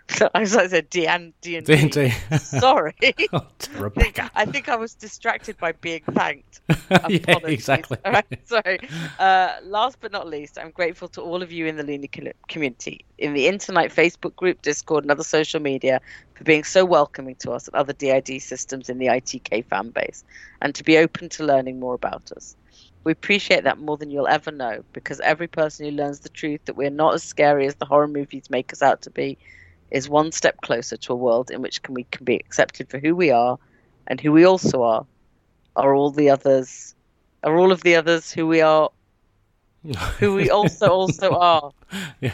I 0.34 0.40
was 0.40 0.56
like, 0.56 0.66
I 0.66 0.68
said 0.68 0.90
D 0.90 1.08
and 1.08 1.34
D 1.42 1.58
and 1.58 1.66
D. 1.66 1.76
D&D. 1.76 2.10
Sorry. 2.38 2.96
Oh, 3.34 3.46
Rebecca. 3.78 4.32
I 4.36 4.46
think 4.46 4.70
I 4.70 4.76
was 4.76 4.94
distracted 4.94 5.58
by 5.58 5.74
being 5.74 6.02
thanked. 6.12 6.62
yeah, 7.10 7.38
exactly. 7.44 7.98
All 8.06 8.14
right, 8.14 8.26
sorry. 8.46 8.80
Uh, 9.20 9.56
last 9.64 9.98
but 10.00 10.12
not 10.12 10.28
least, 10.28 10.58
I'm 10.58 10.72
grateful 10.72 11.08
to 11.10 11.22
all 11.22 11.42
of 11.42 11.52
you 11.52 11.66
in 11.66 11.76
the 11.76 11.84
Looney 11.84 12.10
community, 12.48 13.04
in 13.18 13.34
the 13.34 13.48
Internet 13.48 13.92
Facebook 13.92 14.36
group, 14.36 14.62
Discord, 14.62 15.04
and 15.04 15.12
other 15.12 15.24
social 15.24 15.60
media 15.60 16.00
for 16.36 16.44
being 16.44 16.64
so 16.64 16.86
welcoming 16.86 17.36
to 17.40 17.52
us 17.52 17.68
and 17.68 17.76
other 17.76 17.94
DID 17.94 18.42
systems 18.42 18.90
in 18.90 18.98
the 18.98 19.08
ITK 19.08 19.66
fan 19.66 19.90
base, 19.90 20.24
and 20.62 20.74
to 20.76 20.84
be 20.84 20.98
open 20.98 21.28
to 21.30 21.44
learning 21.44 21.80
more 21.80 21.96
about 21.96 22.32
us. 22.32 22.56
We 23.04 23.12
appreciate 23.12 23.64
that 23.66 23.80
more 23.80 23.98
than 23.98 24.10
you'll 24.10 24.28
ever 24.28 24.52
know, 24.52 24.84
because 24.94 25.20
every 25.20 25.48
person 25.48 25.86
who 25.86 25.92
learns 25.92 26.20
the 26.22 26.30
truth 26.30 26.62
that 26.66 26.78
we're 26.78 26.90
not 26.90 27.14
as 27.16 27.24
scary 27.24 27.68
as 27.68 27.76
the 27.76 27.86
horror 27.86 28.08
movies 28.08 28.50
make 28.50 28.72
us 28.72 28.82
out 28.82 29.02
to 29.04 29.10
be 29.10 29.38
is 29.92 30.10
one 30.10 30.32
step 30.32 30.60
closer 30.62 30.98
to 30.98 31.14
a 31.14 31.16
world 31.16 31.50
in 31.52 31.62
which 31.62 31.82
can 31.82 31.94
we 31.94 32.04
can 32.12 32.26
be 32.26 32.36
accepted 32.36 32.90
for 32.90 33.00
who 33.00 33.16
we 33.16 33.32
are 33.32 33.58
and 34.08 34.20
who 34.22 34.32
we 34.32 34.46
also 34.46 34.84
are 34.84 35.06
are 35.76 35.94
all 35.96 36.10
the 36.12 36.30
others 36.30 36.96
are 37.44 37.58
all 37.58 37.72
of 37.72 37.82
the 37.84 37.96
others 37.96 38.32
who 38.32 38.46
we 38.48 38.62
are 38.62 38.90
who 40.20 40.34
we 40.36 40.50
also 40.50 40.88
also 40.90 41.32
are 41.36 41.72
yeah. 42.22 42.32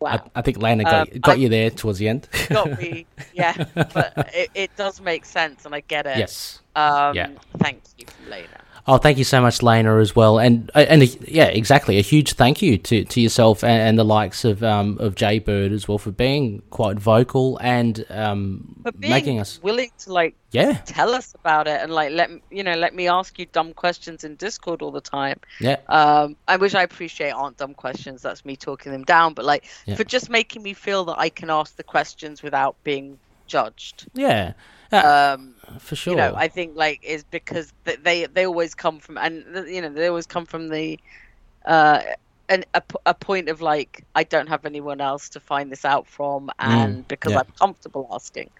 wow 0.00 0.10
I, 0.34 0.38
I 0.38 0.42
think 0.42 0.58
Lana 0.58 0.84
got, 0.84 1.12
Um, 1.12 1.20
got 1.20 1.32
I- 1.36 1.40
you 1.40 1.48
there 1.48 1.70
towards 1.70 1.98
the 1.98 2.08
end. 2.08 2.28
got 2.48 2.78
me 2.78 3.06
yeah 3.32 3.54
but 3.74 4.12
it, 4.34 4.50
it 4.54 4.76
does 4.76 5.00
make 5.00 5.24
sense 5.24 5.64
and 5.66 5.74
i 5.74 5.80
get 5.80 6.06
it 6.06 6.18
yes. 6.18 6.60
um 6.74 7.14
Yeah. 7.14 7.28
thank 7.58 7.82
you 7.98 8.06
Lena. 8.28 8.48
Oh, 8.84 8.98
thank 8.98 9.16
you 9.16 9.22
so 9.22 9.40
much, 9.40 9.62
Lena, 9.62 9.98
as 9.98 10.16
well, 10.16 10.40
and 10.40 10.68
uh, 10.74 10.84
and 10.88 11.02
uh, 11.02 11.06
yeah, 11.28 11.44
exactly. 11.44 11.98
A 11.98 12.02
huge 12.02 12.32
thank 12.32 12.60
you 12.60 12.78
to, 12.78 13.04
to 13.04 13.20
yourself 13.20 13.62
and, 13.62 13.80
and 13.80 13.98
the 13.98 14.04
likes 14.04 14.44
of 14.44 14.64
um 14.64 14.98
of 14.98 15.14
Jaybird 15.14 15.70
as 15.70 15.86
well 15.86 15.98
for 15.98 16.10
being 16.10 16.62
quite 16.70 16.98
vocal 16.98 17.58
and 17.60 18.04
um 18.10 18.82
making 18.98 19.38
us 19.38 19.60
willing 19.62 19.90
to 19.98 20.12
like 20.12 20.34
yeah. 20.50 20.78
tell 20.84 21.14
us 21.14 21.32
about 21.34 21.68
it 21.68 21.80
and 21.80 21.94
like 21.94 22.10
let 22.10 22.30
you 22.50 22.64
know 22.64 22.74
let 22.74 22.92
me 22.92 23.06
ask 23.06 23.38
you 23.38 23.46
dumb 23.46 23.72
questions 23.72 24.24
in 24.24 24.34
discord 24.34 24.82
all 24.82 24.90
the 24.90 25.00
time. 25.00 25.38
Yeah. 25.60 25.76
Um 25.88 26.34
i 26.48 26.56
wish 26.56 26.74
i 26.74 26.82
appreciate 26.82 27.30
aren't 27.30 27.58
dumb 27.58 27.74
questions. 27.74 28.20
That's 28.20 28.44
me 28.44 28.56
talking 28.56 28.90
them 28.90 29.04
down. 29.04 29.34
But 29.34 29.44
like 29.44 29.64
Yeah. 29.86 29.94
for 29.94 30.02
just 30.02 30.28
making 30.28 30.62
me 30.62 30.74
feel 30.74 31.04
that 31.04 31.18
i 31.18 31.28
can 31.28 31.50
ask 31.50 31.76
the 31.76 31.84
questions 31.84 32.42
without 32.42 32.74
being 32.82 33.18
judged. 33.46 34.08
Yeah 34.12 34.54
uh, 34.92 35.36
um 35.38 35.54
for 35.78 35.96
sure. 35.96 36.12
you 36.12 36.16
know 36.16 36.34
i 36.36 36.48
think 36.48 36.76
like 36.76 37.02
is 37.02 37.24
because 37.24 37.72
they 38.02 38.26
they 38.26 38.46
always 38.46 38.74
come 38.74 38.98
from 38.98 39.18
and 39.18 39.44
you 39.68 39.80
know 39.80 39.88
they 39.88 40.06
always 40.06 40.26
come 40.26 40.46
from 40.46 40.68
the 40.68 40.98
uh 41.64 42.00
an, 42.48 42.64
a, 42.74 42.82
a 43.06 43.14
point 43.14 43.48
of 43.48 43.60
like 43.60 44.04
i 44.14 44.24
don't 44.24 44.48
have 44.48 44.66
anyone 44.66 45.00
else 45.00 45.28
to 45.28 45.40
find 45.40 45.70
this 45.70 45.84
out 45.84 46.06
from 46.06 46.50
and 46.58 47.06
because 47.08 47.32
yeah. 47.32 47.38
i'm 47.38 47.52
comfortable 47.58 48.08
asking 48.12 48.50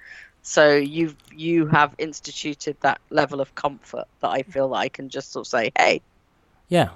so 0.42 0.74
you 0.74 1.14
you 1.34 1.66
have 1.66 1.94
instituted 1.98 2.76
that 2.80 3.00
level 3.10 3.40
of 3.40 3.54
comfort 3.54 4.06
that 4.20 4.30
i 4.30 4.42
feel 4.42 4.68
that 4.70 4.76
i 4.76 4.88
can 4.88 5.08
just 5.08 5.32
sort 5.32 5.46
of 5.46 5.50
say 5.50 5.70
hey 5.76 6.00
yeah, 6.72 6.88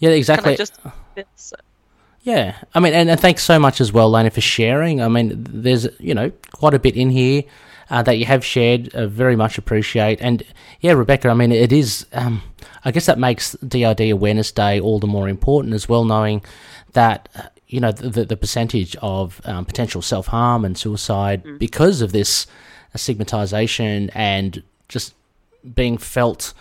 yeah, 0.00 0.10
exactly. 0.10 0.52
i 0.52 0.56
just? 0.56 0.78
Yeah, 2.22 2.56
I 2.74 2.80
mean, 2.80 2.92
and, 2.92 3.08
and 3.08 3.18
thanks 3.18 3.42
so 3.42 3.58
much 3.58 3.80
as 3.80 3.90
well, 3.90 4.10
Lana, 4.10 4.30
for 4.30 4.42
sharing. 4.42 5.00
I 5.00 5.08
mean, 5.08 5.46
there's 5.48 5.88
you 5.98 6.14
know 6.14 6.30
quite 6.52 6.74
a 6.74 6.78
bit 6.78 6.94
in 6.94 7.08
here 7.08 7.44
uh, 7.90 8.02
that 8.02 8.18
you 8.18 8.24
have 8.26 8.44
shared. 8.44 8.94
Uh, 8.94 9.06
very 9.06 9.36
much 9.36 9.58
appreciate. 9.58 10.20
And 10.20 10.42
yeah, 10.80 10.92
Rebecca, 10.92 11.28
I 11.28 11.34
mean, 11.34 11.52
it 11.52 11.72
is. 11.72 12.06
Um, 12.12 12.42
I 12.84 12.90
guess 12.90 13.06
that 13.06 13.18
makes 13.18 13.52
DID 13.66 14.00
Awareness 14.10 14.52
Day 14.52 14.80
all 14.80 14.98
the 14.98 15.06
more 15.06 15.28
important 15.28 15.74
as 15.74 15.88
well, 15.88 16.04
knowing 16.04 16.44
that 16.92 17.28
uh, 17.34 17.42
you 17.66 17.80
know 17.80 17.92
the, 17.92 18.24
the 18.24 18.36
percentage 18.36 18.96
of 18.96 19.40
um, 19.44 19.64
potential 19.64 20.02
self 20.02 20.28
harm 20.28 20.64
and 20.64 20.76
suicide 20.78 21.42
because 21.58 22.00
of 22.00 22.12
this 22.12 22.46
stigmatization 22.94 24.10
and 24.14 24.62
just 24.88 25.14
being 25.74 25.98
felt 25.98 26.54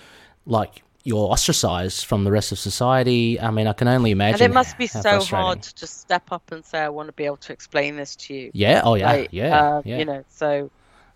like 0.45 0.81
you're 1.03 1.31
ostracized 1.31 2.05
from 2.05 2.23
the 2.25 2.31
rest 2.31 2.51
of 2.51 2.59
society. 2.59 3.39
I 3.39 3.49
mean, 3.51 3.67
I 3.67 3.73
can 3.73 3.87
only 3.87 4.11
imagine. 4.11 4.43
and 4.43 4.51
it 4.51 4.53
must 4.53 4.77
be 4.77 4.87
so 4.87 5.21
hard 5.21 5.61
to 5.63 5.73
just 5.75 6.01
step 6.01 6.31
up 6.31 6.51
and 6.51 6.65
say 6.65 6.79
i 6.79 6.89
want 6.89 7.07
to 7.07 7.13
be 7.13 7.23
able 7.25 7.37
to 7.37 7.53
explain 7.53 7.95
this 7.95 8.15
to 8.17 8.33
you 8.33 8.51
Yeah. 8.53 8.81
Oh, 8.83 8.95
yeah. 8.95 9.11
like, 9.11 9.29
yeah. 9.31 9.57
uh, 9.57 9.81
yeah. 9.85 9.97
you 9.99 10.05
know 10.05 10.23
so 10.29 10.69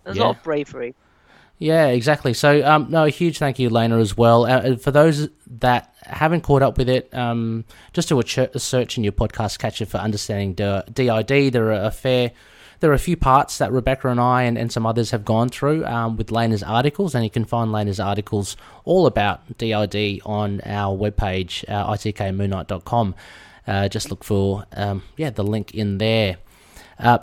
there's 0.04 0.18
Yeah. 0.18 0.24
a 0.24 0.26
lot 0.28 0.38
of 0.38 0.44
bravery 0.44 0.96
Yeah, 1.60 1.88
exactly. 1.90 2.34
So, 2.34 2.66
um, 2.66 2.88
no, 2.90 3.04
a 3.06 3.10
huge 3.12 3.38
thank 3.38 3.60
you, 3.60 3.70
Lena, 3.70 4.00
as 4.00 4.18
well. 4.18 4.46
Uh, 4.46 4.78
for 4.78 4.90
those 4.90 5.30
that 5.60 5.94
haven't 6.02 6.42
caught 6.42 6.64
up 6.64 6.76
with 6.80 6.90
it, 6.90 7.08
um, 7.14 7.66
just 7.94 8.10
do 8.10 8.20
a, 8.20 8.24
ch- 8.24 8.40
a 8.40 8.58
search 8.58 8.98
in 8.98 9.04
your 9.04 9.14
podcast 9.14 9.60
catcher 9.60 9.86
for 9.86 9.98
understanding 10.00 10.54
DID. 10.56 11.54
There 11.54 11.68
are 11.68 11.84
a 11.86 11.92
fair, 11.92 12.32
there 12.80 12.90
are 12.90 12.96
a 12.96 13.00
few 13.00 13.16
parts 13.16 13.60
that 13.60 13.72
Rebecca 13.72 14.08
and 14.10 14.20
I 14.20 14.42
and, 14.42 14.58
and 14.58 14.72
some 14.72 14.88
others 14.88 15.12
have 15.12 15.24
gone 15.24 15.50
through 15.50 15.86
um, 15.86 16.18
with 16.18 16.32
Lena's 16.32 16.64
articles, 16.64 17.14
and 17.14 17.24
you 17.24 17.30
can 17.30 17.46
find 17.46 17.72
Lena's 17.72 18.00
articles 18.00 18.58
all 18.84 19.06
about 19.06 19.42
DID 19.60 20.22
on 20.26 20.62
our 20.66 20.98
webpage, 20.98 21.64
uh, 21.70 21.94
itkmoonnight.com. 21.94 23.14
Uh, 23.68 23.88
just 23.88 24.10
look 24.10 24.24
for, 24.24 24.66
um, 24.74 25.04
yeah, 25.16 25.30
the 25.30 25.44
link 25.44 25.76
in 25.76 26.00
there. 26.00 26.38
Uh, 26.98 27.20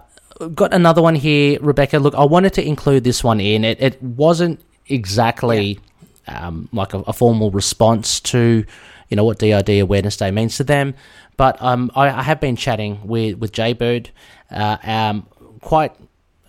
got 0.54 0.72
another 0.72 1.02
one 1.02 1.14
here, 1.14 1.58
Rebecca. 1.60 1.98
Look, 1.98 2.14
I 2.14 2.24
wanted 2.24 2.52
to 2.54 2.66
include 2.66 3.04
this 3.04 3.24
one 3.24 3.40
in. 3.40 3.64
It 3.64 3.80
it 3.80 4.02
wasn't 4.02 4.60
exactly 4.86 5.78
um, 6.26 6.68
like 6.72 6.94
a, 6.94 6.98
a 7.00 7.12
formal 7.12 7.50
response 7.50 8.20
to 8.20 8.64
you 9.08 9.16
know 9.16 9.24
what 9.24 9.38
DID 9.38 9.68
Awareness 9.80 10.16
Day 10.16 10.30
means 10.30 10.56
to 10.58 10.64
them, 10.64 10.94
but 11.36 11.60
um, 11.62 11.90
I, 11.94 12.08
I 12.08 12.22
have 12.22 12.40
been 12.40 12.56
chatting 12.56 13.06
with 13.06 13.38
with 13.38 13.52
Jaybird 13.52 14.10
uh, 14.50 14.78
um, 14.82 15.26
quite. 15.60 15.92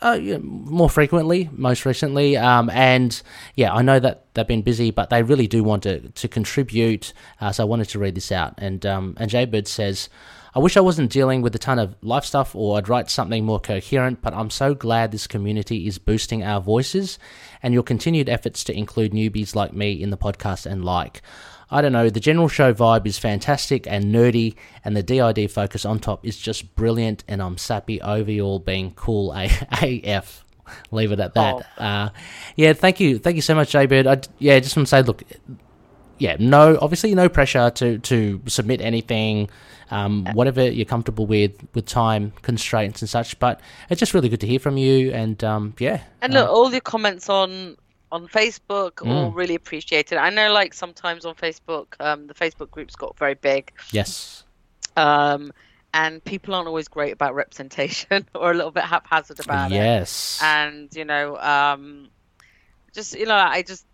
Uh, 0.02 0.13
yeah, 0.13 0.38
more 0.38 0.89
frequently, 0.89 1.49
most 1.52 1.86
recently, 1.86 2.38
um, 2.38 2.69
and 2.69 3.21
yeah, 3.56 3.73
I 3.73 3.82
know 3.82 3.99
that 3.99 4.34
they've 4.34 4.47
been 4.47 4.62
busy, 4.62 4.91
but 4.91 5.10
they 5.10 5.23
really 5.23 5.45
do 5.45 5.62
want 5.62 5.84
to 5.84 5.99
to 5.99 6.30
contribute. 6.30 7.12
Uh, 7.41 7.52
so 7.52 7.63
I 7.63 7.65
wanted 7.65 7.89
to 7.89 7.99
read 7.99 8.15
this 8.15 8.32
out, 8.32 8.54
and 8.60 8.86
um, 8.86 9.17
and 9.19 9.30
Jaybird 9.30 9.67
says, 9.67 10.08
I 10.56 10.60
wish 10.60 10.78
I 10.78 10.82
wasn't 10.82 11.12
dealing 11.12 11.42
with 11.42 11.56
a 11.56 11.60
ton 11.60 11.78
of 11.78 11.96
life 12.02 12.26
stuff 12.26 12.56
or 12.56 12.78
I'd 12.78 12.90
write 12.90 13.10
something 13.10 13.46
more 13.46 13.60
coherent, 13.60 14.22
but 14.22 14.34
I'm 14.34 14.50
so 14.50 14.74
glad 14.74 15.12
this 15.12 15.28
community 15.28 15.86
is 15.88 16.00
boosting 16.00 16.44
our 16.44 16.60
voices 16.60 17.20
and 17.62 17.74
your 17.74 17.84
continued 17.84 18.30
efforts 18.30 18.64
to 18.66 18.78
include 18.78 19.12
newbies 19.12 19.56
like 19.56 19.74
me 19.74 19.92
in 19.92 20.10
the 20.10 20.18
podcast 20.18 20.66
and 20.66 20.84
like. 20.84 21.22
I 21.72 21.82
don't 21.82 21.92
know, 21.92 22.10
the 22.10 22.20
general 22.20 22.48
show 22.48 22.74
vibe 22.74 23.06
is 23.06 23.20
fantastic 23.20 23.86
and 23.86 24.06
nerdy, 24.06 24.56
and 24.84 24.98
the 24.98 25.04
DID 25.04 25.52
focus 25.52 25.86
on 25.86 26.00
top 26.00 26.26
is 26.26 26.36
just 26.36 26.74
brilliant, 26.76 27.24
and 27.28 27.44
I'm 27.44 27.60
sappy 27.60 28.02
over 28.02 28.32
you 28.32 28.44
all 28.44 28.58
being 28.58 28.92
cool 28.96 29.32
AF. 29.32 30.44
Leave 30.92 31.12
it 31.12 31.20
at 31.20 31.36
that. 31.36 31.66
Uh, 31.78 32.10
yeah, 32.56 32.74
thank 32.74 33.00
you. 33.00 33.20
Thank 33.20 33.36
you 33.36 33.42
so 33.44 33.54
much, 33.54 33.72
Jaybird. 33.72 34.08
I, 34.08 34.22
yeah, 34.40 34.60
just 34.60 34.76
want 34.76 34.88
to 34.88 34.90
say, 34.90 35.02
look, 35.04 35.24
yeah, 36.19 36.36
no, 36.39 36.77
obviously 36.82 37.15
no 37.15 37.29
pressure 37.29 37.69
to 37.71 37.97
to 37.99 38.41
submit 38.47 38.82
anything, 38.82 39.49
um, 39.91 40.25
whatever 40.34 40.69
you're 40.69 40.86
comfortable 40.86 41.25
with 41.25 41.53
with 41.73 41.86
time 41.86 42.34
constraints 42.41 43.01
and 43.01 43.09
such. 43.09 43.39
But 43.39 43.59
it's 43.89 43.99
just 43.99 44.13
really 44.13 44.30
good 44.30 44.41
to 44.41 44.47
hear 44.47 44.59
from 44.59 44.78
you, 44.78 45.11
and 45.11 45.43
um, 45.43 45.74
yeah, 45.80 46.01
And 46.22 46.36
uh, 46.36 46.41
look, 46.41 46.49
all 46.51 46.72
your 46.72 46.82
comments 46.82 47.30
on 47.30 47.78
on 48.11 48.28
Facebook, 48.28 49.05
all 49.05 49.32
Mm. 49.32 49.36
really 49.36 49.55
appreciated. 49.55 50.17
I 50.17 50.30
know, 50.32 50.51
like 50.51 50.74
sometimes 50.74 51.26
on 51.26 51.36
Facebook, 51.36 51.88
um, 51.99 52.28
the 52.28 52.34
Facebook 52.34 52.72
groups 52.72 52.95
got 52.95 53.17
very 53.17 53.36
big, 53.36 53.72
yes, 53.91 54.43
um, 54.97 55.51
and 55.93 56.24
people 56.24 56.53
aren't 56.55 56.67
always 56.67 56.88
great 56.88 57.13
about 57.13 57.36
representation 57.43 58.26
or 58.36 58.51
a 58.51 58.53
little 58.53 58.72
bit 58.72 58.84
haphazard 58.84 59.39
about 59.39 59.72
it. 59.72 59.76
yes, 59.76 60.39
And 60.43 60.89
you 60.95 61.05
know, 61.05 61.38
um, 61.38 62.09
just 62.93 63.17
you 63.17 63.26
know, 63.26 63.36
I 63.36 63.61
just. 63.61 63.86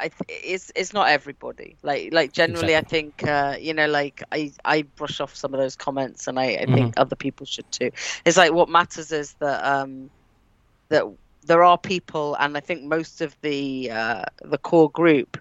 I 0.00 0.10
it's 0.28 0.72
it's 0.76 0.92
not 0.94 1.08
everybody. 1.08 1.78
Like 1.82 2.10
like 2.12 2.32
generally, 2.32 2.76
I 2.76 2.82
think 2.82 3.24
uh, 3.26 3.56
you 3.60 3.74
know 3.74 3.86
like 3.86 4.22
I 4.32 4.52
I 4.64 4.82
brush 4.82 5.20
off 5.20 5.34
some 5.36 5.54
of 5.54 5.60
those 5.60 5.76
comments, 5.76 6.26
and 6.28 6.38
I, 6.38 6.44
I 6.62 6.66
think 6.66 6.92
Mm-hmm. 6.92 6.96
other 6.96 7.16
people 7.16 7.46
should 7.46 7.70
too. 7.70 7.90
It's 8.24 8.36
like 8.36 8.52
what 8.52 8.68
matters 8.68 9.12
is 9.12 9.34
that 9.40 9.64
um 9.64 10.10
that 10.90 11.04
there 11.44 11.62
are 11.64 11.78
people, 11.78 12.36
and 12.38 12.56
I 12.56 12.60
think 12.60 12.82
most 12.84 13.20
of 13.22 13.36
the 13.42 13.90
uh, 13.90 14.24
the 14.42 14.58
core 14.58 14.90
group 14.90 15.36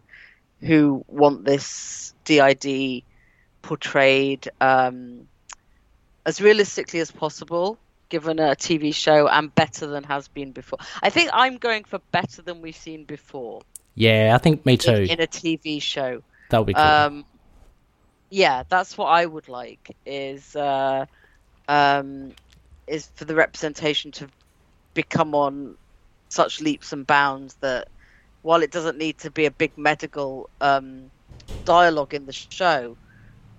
who 0.61 1.03
want 1.07 1.45
this 1.45 2.13
DID 2.25 3.05
portrayed 3.61 4.49
um, 4.61 5.27
as 6.25 6.41
realistically 6.41 6.99
as 6.99 7.11
possible, 7.11 7.79
given 8.09 8.39
a 8.39 8.55
TV 8.55 8.91
show, 8.91 9.27
and 9.27 9.53
better 9.55 9.87
than 9.87 10.03
has 10.03 10.27
been 10.27 10.51
before. 10.51 10.79
I 11.01 11.09
think 11.09 11.29
I'm 11.33 11.57
going 11.57 11.83
for 11.85 11.99
better 12.11 12.41
than 12.41 12.61
we've 12.61 12.75
seen 12.75 13.05
before. 13.05 13.61
Yeah, 13.99 14.31
I 14.33 14.37
think 14.37 14.65
me 14.65 14.77
too. 14.77 14.93
In, 14.93 15.09
in 15.09 15.21
a 15.21 15.27
TV 15.27 15.81
show. 15.81 16.23
That 16.51 16.59
would 16.59 16.67
be 16.67 16.73
cool. 16.73 16.81
Um, 16.81 17.25
yeah, 18.29 18.63
that's 18.69 18.97
what 18.97 19.07
I 19.07 19.25
would 19.25 19.49
like. 19.49 19.93
Is 20.05 20.55
uh, 20.55 21.05
um, 21.67 22.31
is 22.87 23.09
for 23.15 23.25
the 23.25 23.35
representation 23.35 24.11
to 24.13 24.29
become 24.93 25.35
on 25.35 25.75
such 26.29 26.61
leaps 26.61 26.93
and 26.93 27.05
bounds 27.05 27.55
that 27.55 27.89
while 28.41 28.63
it 28.63 28.71
doesn't 28.71 28.97
need 28.97 29.17
to 29.17 29.31
be 29.31 29.45
a 29.45 29.51
big 29.51 29.77
medical 29.77 30.49
um, 30.61 31.11
dialogue 31.65 32.13
in 32.13 32.25
the 32.25 32.31
show, 32.31 32.95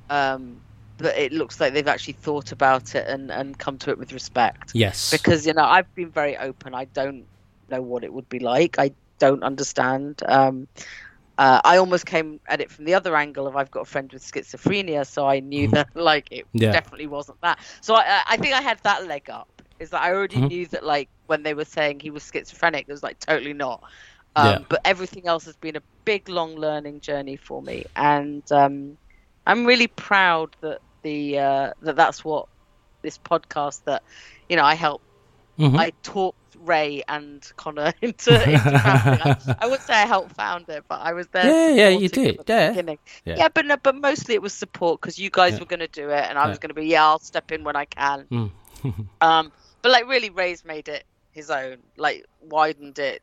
um, 0.09 0.59
but 0.97 1.19
it 1.19 1.33
looks 1.33 1.61
like 1.61 1.75
they've 1.75 1.87
actually 1.87 2.15
thought 2.15 2.51
about 2.51 2.95
it 2.95 3.07
and, 3.07 3.31
and 3.31 3.59
come 3.59 3.77
to 3.77 3.91
it 3.91 3.99
with 3.99 4.15
respect. 4.15 4.71
yes. 4.73 5.11
Because 5.11 5.47
you 5.47 5.53
know 5.53 5.65
I've 5.65 5.95
been 5.95 6.11
very 6.11 6.39
open. 6.39 6.75
I 6.75 6.87
don't 6.87 7.27
know 7.71 7.83
what 7.83 8.05
it 8.05 8.13
would 8.13 8.31
be 8.31 8.39
like. 8.39 8.79
I 8.79 8.93
don't 9.21 9.45
understand. 9.45 10.23
Um, 10.27 10.69
uh, 11.39 11.61
I 11.65 11.79
almost 11.79 12.07
came 12.07 12.41
at 12.49 12.61
it 12.61 12.71
from 12.71 12.85
the 12.87 12.95
other 12.95 13.17
angle 13.17 13.47
of 13.49 13.57
I've 13.57 13.71
got 13.71 13.83
a 13.83 13.87
friend 13.87 14.11
with 14.13 14.23
schizophrenia, 14.23 15.07
so 15.07 15.27
I 15.27 15.41
knew 15.41 15.69
that 15.69 15.89
like 15.95 16.29
it 16.33 16.47
Yeah. 16.53 16.73
definitely 16.73 17.07
wasn't 17.09 17.39
that. 17.43 17.59
So 17.83 17.95
I, 17.95 18.23
I 18.29 18.37
think 18.39 18.55
I 18.55 18.63
had 18.63 18.81
that 18.85 19.07
leg 19.07 19.31
up. 19.31 19.49
Is 19.81 19.91
that 19.91 20.03
I 20.03 20.13
already 20.13 20.43
Mhm. 20.43 20.51
knew 20.51 20.67
that 20.69 20.85
like 20.85 21.11
when 21.27 21.43
they 21.43 21.55
were 21.55 21.65
saying 21.65 22.01
he 22.01 22.11
was 22.11 22.29
schizophrenic, 22.33 22.87
it 22.89 22.93
was 22.93 23.03
like 23.03 23.19
totally 23.21 23.55
not. 23.55 23.83
Um, 24.37 24.65
Yeah. 24.65 24.67
But 24.69 24.81
everything 24.85 25.27
else 25.27 25.45
has 25.47 25.57
been 25.57 25.77
a 25.77 25.83
big 26.05 26.29
long 26.29 26.57
learning 26.57 27.01
journey 27.01 27.37
for 27.37 27.63
me, 27.63 27.85
and 27.97 28.43
um, 28.53 28.99
I'm 29.47 29.67
really 29.67 29.89
proud 29.89 30.55
that 30.63 30.81
the 31.03 31.39
uh, 31.39 31.73
that 31.81 31.97
that's 31.97 32.25
what 32.25 32.47
this 33.03 33.19
podcast 33.19 33.83
that 33.87 34.03
you 34.49 34.57
know 34.57 34.65
I 34.65 34.75
help 34.75 35.03
Mhm. 35.59 35.79
I 35.79 35.93
talked 36.03 36.39
Ray 36.61 37.03
and 37.09 37.51
Connor 37.57 37.93
into, 38.03 38.35
into. 38.35 38.61
I, 38.75 39.57
I 39.61 39.67
would 39.67 39.81
say 39.81 39.95
I 39.95 40.07
helped 40.07 40.37
found 40.37 40.69
it, 40.69 40.85
but 40.89 41.01
I 41.01 41.13
was 41.13 41.27
there. 41.29 41.47
Yeah, 41.47 41.89
yeah, 41.89 41.99
you 41.99 42.09
did, 42.09 42.41
yeah. 42.47 42.71
beginning. 42.71 42.99
Yeah. 43.25 43.37
Yeah. 43.39 43.49
but 43.49 43.67
no, 43.67 43.77
but 43.77 43.97
mostly 43.97 44.35
it 44.35 44.43
was 44.43 44.53
support 44.53 45.01
because 45.01 45.19
you 45.19 45.31
guys 45.31 45.55
Yeah. 45.55 45.61
were 45.61 45.67
going 45.67 45.81
to 45.81 45.89
do 45.89 46.11
it, 46.11 46.25
and 46.29 46.39
I 46.39 46.49
was 46.49 46.59
going 46.59 46.69
to 46.69 46.75
be 46.75 46.87
yeah, 46.87 47.05
I'll 47.05 47.19
step 47.19 47.51
in 47.53 47.65
when 47.65 47.77
I 47.77 47.85
can. 47.87 48.27
Mm. 48.31 48.51
um, 49.21 49.53
but 49.83 49.93
like 49.93 50.07
really, 50.07 50.31
Ray's 50.31 50.65
made 50.65 50.89
it 50.89 51.05
his 51.33 51.51
own, 51.51 51.79
like 51.97 52.27
widened 52.41 52.99
it, 52.99 53.23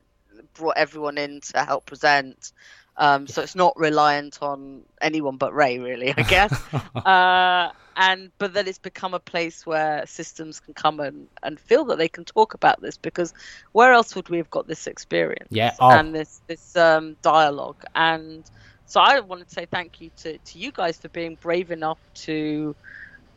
brought 0.54 0.76
everyone 0.76 1.18
in 1.18 1.40
to 1.52 1.64
help 1.64 1.86
present. 1.86 2.52
Um, 2.96 3.28
so 3.28 3.42
it's 3.42 3.54
not 3.54 3.76
reliant 3.76 4.42
on 4.42 4.82
anyone 5.00 5.36
but 5.36 5.54
Ray, 5.54 5.78
really, 5.78 6.12
I 6.16 6.22
guess. 6.22 6.52
uh, 6.96 7.70
and 7.98 8.30
but 8.38 8.54
that 8.54 8.68
it's 8.68 8.78
become 8.78 9.12
a 9.12 9.20
place 9.20 9.66
where 9.66 10.06
systems 10.06 10.60
can 10.60 10.72
come 10.72 11.00
and, 11.00 11.28
and 11.42 11.58
feel 11.58 11.84
that 11.86 11.98
they 11.98 12.08
can 12.08 12.24
talk 12.24 12.54
about 12.54 12.80
this 12.80 12.96
because 12.96 13.34
where 13.72 13.92
else 13.92 14.14
would 14.14 14.28
we 14.28 14.38
have 14.38 14.50
got 14.50 14.68
this 14.68 14.86
experience? 14.86 15.48
Yeah, 15.50 15.74
oh. 15.80 15.90
and 15.90 16.14
this 16.14 16.40
this 16.46 16.76
um, 16.76 17.16
dialogue. 17.22 17.82
And 17.96 18.48
so 18.86 19.00
I 19.00 19.18
wanted 19.20 19.48
to 19.48 19.54
say 19.54 19.66
thank 19.66 20.00
you 20.00 20.10
to, 20.18 20.38
to 20.38 20.58
you 20.58 20.70
guys 20.70 20.96
for 20.96 21.08
being 21.08 21.36
brave 21.42 21.72
enough 21.72 21.98
to 22.26 22.76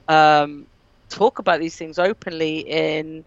um, 0.07 0.68
talk 1.09 1.39
about 1.39 1.59
these 1.59 1.76
things 1.76 1.97
openly 1.97 2.59
in 2.59 3.26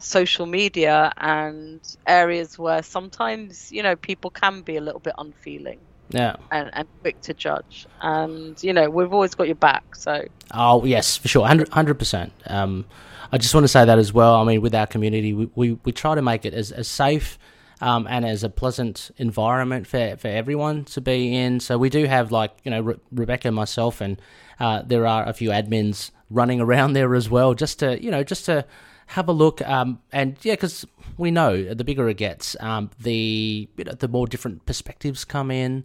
social 0.00 0.46
media 0.46 1.12
and 1.16 1.80
areas 2.06 2.58
where 2.58 2.82
sometimes 2.82 3.70
you 3.70 3.82
know 3.82 3.96
people 3.96 4.30
can 4.30 4.62
be 4.62 4.76
a 4.76 4.80
little 4.80 5.00
bit 5.00 5.14
unfeeling 5.18 5.80
yeah. 6.10 6.36
and, 6.50 6.70
and 6.72 6.88
quick 7.00 7.20
to 7.20 7.34
judge 7.34 7.86
and 8.00 8.62
you 8.62 8.72
know 8.72 8.88
we've 8.88 9.12
always 9.12 9.34
got 9.34 9.46
your 9.46 9.56
back 9.56 9.94
so 9.94 10.24
Oh 10.52 10.84
yes, 10.84 11.16
for 11.16 11.28
sure, 11.28 11.46
hundred 11.46 11.98
percent. 11.98 12.32
Um, 12.46 12.86
I 13.30 13.38
just 13.38 13.54
want 13.54 13.64
to 13.64 13.68
say 13.68 13.84
that 13.84 13.98
as 13.98 14.12
well. 14.12 14.36
I 14.36 14.44
mean, 14.44 14.62
with 14.62 14.74
our 14.74 14.86
community, 14.86 15.34
we, 15.34 15.50
we, 15.54 15.72
we 15.84 15.92
try 15.92 16.14
to 16.14 16.22
make 16.22 16.46
it 16.46 16.54
as, 16.54 16.72
as 16.72 16.88
safe 16.88 17.38
um, 17.82 18.06
and 18.08 18.24
as 18.24 18.42
a 18.42 18.48
pleasant 18.48 19.10
environment 19.18 19.86
for, 19.86 20.16
for 20.16 20.28
everyone 20.28 20.84
to 20.86 21.00
be 21.02 21.36
in. 21.36 21.60
So 21.60 21.76
we 21.76 21.90
do 21.90 22.06
have 22.06 22.32
like 22.32 22.52
you 22.64 22.70
know 22.70 22.80
Re- 22.80 23.00
Rebecca, 23.12 23.52
myself, 23.52 24.00
and 24.00 24.20
uh, 24.58 24.82
there 24.82 25.06
are 25.06 25.28
a 25.28 25.32
few 25.32 25.50
admins 25.50 26.10
running 26.30 26.60
around 26.62 26.94
there 26.94 27.14
as 27.14 27.28
well, 27.28 27.54
just 27.54 27.78
to 27.80 28.02
you 28.02 28.10
know 28.10 28.24
just 28.24 28.46
to 28.46 28.64
have 29.08 29.28
a 29.28 29.32
look. 29.32 29.66
Um, 29.66 30.00
and 30.12 30.36
yeah, 30.42 30.52
because 30.52 30.86
we 31.16 31.30
know 31.30 31.74
the 31.74 31.84
bigger 31.84 32.08
it 32.08 32.18
gets, 32.18 32.56
um, 32.60 32.90
the 33.00 33.68
you 33.76 33.84
know, 33.84 33.92
the 33.92 34.08
more 34.08 34.26
different 34.26 34.66
perspectives 34.66 35.24
come 35.24 35.50
in. 35.50 35.84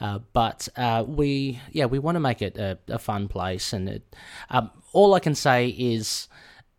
Uh, 0.00 0.18
but 0.32 0.68
uh, 0.76 1.04
we, 1.06 1.60
yeah, 1.70 1.84
we 1.84 1.98
want 1.98 2.16
to 2.16 2.20
make 2.20 2.42
it 2.42 2.56
a, 2.56 2.78
a 2.88 2.98
fun 2.98 3.28
place, 3.28 3.72
and 3.72 3.88
it, 3.88 4.16
um, 4.50 4.70
all 4.92 5.14
I 5.14 5.20
can 5.20 5.34
say 5.34 5.68
is 5.68 6.28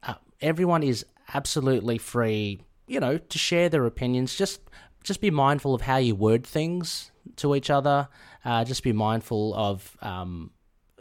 uh, 0.01 0.15
everyone 0.41 0.83
is 0.83 1.05
absolutely 1.33 1.97
free, 1.97 2.59
you 2.87 2.99
know, 2.99 3.17
to 3.17 3.37
share 3.37 3.69
their 3.69 3.85
opinions. 3.85 4.35
Just, 4.35 4.61
just 5.03 5.21
be 5.21 5.31
mindful 5.31 5.73
of 5.73 5.81
how 5.81 5.97
you 5.97 6.15
word 6.15 6.45
things 6.45 7.11
to 7.37 7.55
each 7.55 7.69
other. 7.69 8.09
Uh, 8.43 8.65
just 8.65 8.83
be 8.83 8.91
mindful 8.91 9.53
of, 9.53 9.95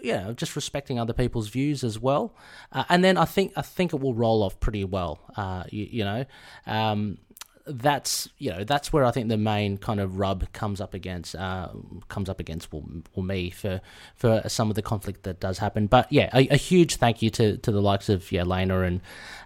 yeah, 0.03 0.33
just 0.37 0.57
respecting 0.57 0.99
other 0.99 1.13
people's 1.13 1.49
views 1.49 1.85
as 1.85 1.99
well. 1.99 2.35
Uh, 2.73 2.85
and 2.89 3.03
then 3.05 3.17
I 3.17 3.25
think 3.25 3.53
I 3.57 3.63
think 3.63 3.93
it 3.95 4.01
will 4.01 4.15
roll 4.15 4.43
off 4.43 4.59
pretty 4.61 4.85
well. 4.85 5.21
Uh, 5.37 5.65
you, 5.71 5.87
you 5.91 6.05
know, 6.05 6.25
um, 6.67 7.19
that's 7.65 8.29
you 8.39 8.51
know 8.51 8.65
that's 8.65 8.93
where 8.93 9.05
I 9.05 9.13
think 9.13 9.29
the 9.29 9.37
main 9.37 9.79
kind 9.79 10.01
of 10.01 10.19
rub 10.19 10.53
comes 10.53 10.81
up 10.81 10.95
against 10.95 11.37
uh, 11.37 11.69
comes 12.09 12.29
up 12.29 12.41
against 12.41 12.73
well, 12.73 12.83
well, 13.15 13.25
me 13.25 13.51
for 13.51 13.81
for 14.17 14.43
some 14.49 14.69
of 14.69 14.75
the 14.75 14.83
conflict 14.83 15.23
that 15.23 15.39
does 15.39 15.59
happen. 15.59 15.87
But 15.87 16.13
yeah, 16.13 16.29
a, 16.35 16.49
a 16.49 16.57
huge 16.57 16.97
thank 16.97 17.23
you 17.23 17.31
to, 17.31 17.57
to 17.59 17.71
the 17.71 17.81
likes 17.81 18.09
of 18.09 18.33
yeah 18.33 18.43
Lena 18.43 18.81
and 18.81 19.01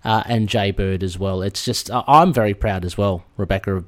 uh, 0.05 0.23
and 0.27 0.49
Jay 0.49 0.71
Bird 0.71 1.03
as 1.03 1.19
well. 1.19 1.43
It's 1.43 1.63
just 1.65 1.91
I'm 1.93 2.33
very 2.33 2.55
proud 2.55 2.85
as 2.87 2.97
well, 2.97 3.25
Rebecca, 3.37 3.77
of 3.77 3.85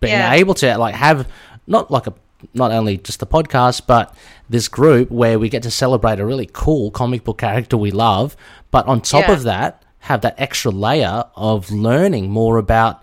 being 0.00 0.14
Yeah. 0.14 0.32
able 0.32 0.54
to 0.54 0.76
like 0.76 0.96
have 0.96 1.28
not 1.68 1.90
like 1.90 2.08
a 2.08 2.14
not 2.54 2.70
only 2.70 2.96
just 2.98 3.20
the 3.20 3.26
podcast 3.26 3.82
but 3.86 4.14
this 4.48 4.68
group 4.68 5.10
where 5.10 5.38
we 5.38 5.48
get 5.48 5.62
to 5.64 5.70
celebrate 5.70 6.20
a 6.20 6.26
really 6.26 6.48
cool 6.52 6.90
comic 6.90 7.24
book 7.24 7.38
character 7.38 7.76
we 7.76 7.90
love, 7.90 8.36
but 8.70 8.86
on 8.86 9.00
top 9.00 9.28
Yeah. 9.28 9.34
of 9.34 9.42
that 9.44 9.82
have 10.00 10.20
that 10.22 10.34
extra 10.38 10.70
layer 10.70 11.24
of 11.34 11.70
learning 11.70 12.30
more 12.30 12.56
about 12.58 13.02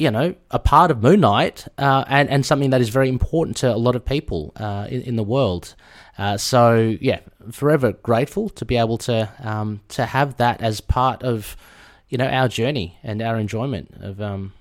you 0.00 0.12
know, 0.12 0.32
a 0.52 0.60
part 0.60 0.92
of 0.92 1.02
Moon 1.02 1.18
Knight 1.18 1.66
uh, 1.76 2.04
and, 2.06 2.28
and 2.30 2.46
something 2.46 2.70
that 2.70 2.80
is 2.80 2.88
very 2.88 3.08
important 3.08 3.56
to 3.56 3.74
a 3.74 3.76
lot 3.76 3.96
of 3.96 4.04
people 4.04 4.52
uh, 4.54 4.86
in, 4.88 5.02
in 5.02 5.16
the 5.16 5.24
world. 5.24 5.74
Uh, 6.16 6.36
so, 6.36 6.96
yeah, 7.00 7.18
forever 7.50 7.90
grateful 7.94 8.48
to 8.50 8.64
be 8.64 8.76
able 8.76 8.96
to 8.98 9.28
um, 9.42 9.80
to 9.88 10.06
have 10.06 10.36
that 10.36 10.60
as 10.60 10.80
part 10.80 11.24
of, 11.24 11.56
you 12.08 12.16
know, 12.16 12.28
our 12.28 12.46
journey 12.46 12.96
and 13.02 13.20
our 13.20 13.38
enjoyment 13.40 13.92
of 14.00 14.20
um, 14.20 14.52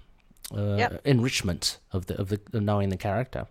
uh, 0.56 0.76
Yep. 0.78 1.02
enrichment 1.06 1.78
of 1.92 2.06
the 2.06 2.20
of 2.20 2.30
the 2.30 2.40
of 2.54 2.62
knowing 2.64 2.90
the 2.90 2.98
character. 2.98 3.48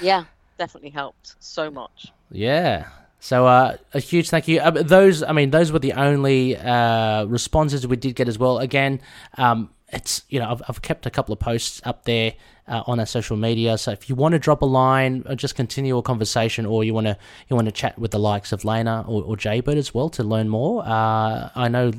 yeah 0.00 0.24
definitely 0.58 0.90
helped 0.90 1.34
so 1.40 1.70
much 1.70 2.12
Yeah. 2.30 2.86
So 3.22 3.46
uh, 3.46 3.76
a 3.92 4.00
huge 4.00 4.30
thank 4.30 4.48
you. 4.48 4.60
Uh, 4.60 4.70
those, 4.70 5.22
I 5.22 5.32
mean, 5.32 5.50
those 5.50 5.70
were 5.72 5.78
the 5.78 5.92
only 5.92 6.56
uh, 6.56 7.26
responses 7.26 7.86
we 7.86 7.96
did 7.96 8.14
get 8.14 8.28
as 8.28 8.38
well. 8.38 8.58
Again, 8.58 9.00
um, 9.36 9.68
it's 9.92 10.22
you 10.30 10.38
know 10.40 10.48
I've, 10.50 10.62
I've 10.68 10.80
kept 10.80 11.04
a 11.04 11.10
couple 11.10 11.34
of 11.34 11.38
posts 11.38 11.82
up 11.84 12.04
there 12.06 12.32
uh, 12.66 12.82
on 12.86 12.98
our 12.98 13.04
social 13.04 13.36
media. 13.36 13.76
So 13.76 13.90
if 13.90 14.08
you 14.08 14.14
want 14.16 14.32
to 14.32 14.38
drop 14.38 14.62
a 14.62 14.66
line, 14.66 15.22
or 15.28 15.34
just 15.34 15.54
continue 15.54 15.98
a 15.98 16.02
conversation, 16.02 16.64
or 16.64 16.82
you 16.82 16.94
want 16.94 17.08
to 17.08 17.16
you 17.50 17.56
want 17.56 17.66
to 17.68 17.72
chat 17.72 17.98
with 17.98 18.10
the 18.12 18.18
likes 18.18 18.52
of 18.52 18.64
Lena 18.64 19.04
or, 19.06 19.22
or 19.22 19.36
Jaybird 19.36 19.76
as 19.76 19.92
well 19.92 20.08
to 20.10 20.22
learn 20.24 20.48
more, 20.48 20.82
uh, 20.86 21.50
I 21.54 21.68
know 21.68 21.92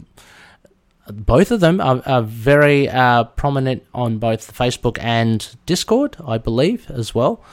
both 1.12 1.52
of 1.52 1.60
them 1.60 1.80
are, 1.82 2.02
are 2.06 2.22
very 2.22 2.90
uh, 2.90 3.24
prominent 3.26 3.84
on 3.94 4.18
both 4.18 4.54
Facebook 4.56 4.98
and 5.02 5.56
Discord, 5.66 6.18
I 6.26 6.38
believe, 6.38 6.90
as 6.90 7.14
well. 7.16 7.44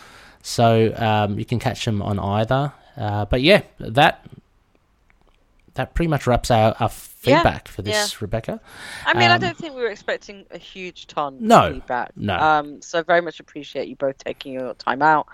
So 0.42 0.94
um, 0.96 1.38
you 1.38 1.44
can 1.44 1.58
catch 1.58 1.84
them 1.84 2.00
on 2.02 2.18
either. 2.18 2.72
Uh, 2.96 3.24
but 3.26 3.42
yeah, 3.42 3.62
that 3.80 4.24
that 5.74 5.94
pretty 5.94 6.08
much 6.08 6.26
wraps 6.26 6.50
our, 6.50 6.74
our 6.80 6.90
Yeah, 7.22 7.36
feedback 7.38 7.68
for 7.68 7.82
this, 7.82 8.20
Rebecca. 8.20 8.60
I 9.06 9.14
mean, 9.14 9.30
I 9.30 9.34
Um, 9.34 9.40
don't 9.40 9.56
think 9.56 9.74
we 9.76 9.80
were 9.82 9.90
expecting 9.90 10.44
a 10.50 10.58
huge 10.58 11.06
ton 11.06 11.36
No, 11.40 11.66
of 11.66 11.74
feedback. 11.74 12.10
no. 12.16 12.36
Um, 12.36 12.82
so 12.82 13.02
very 13.04 13.20
much 13.20 13.38
appreciate 13.38 13.86
you 13.86 13.94
both 13.94 14.18
taking 14.18 14.52
your 14.54 14.74
time 14.74 15.02
out. 15.02 15.28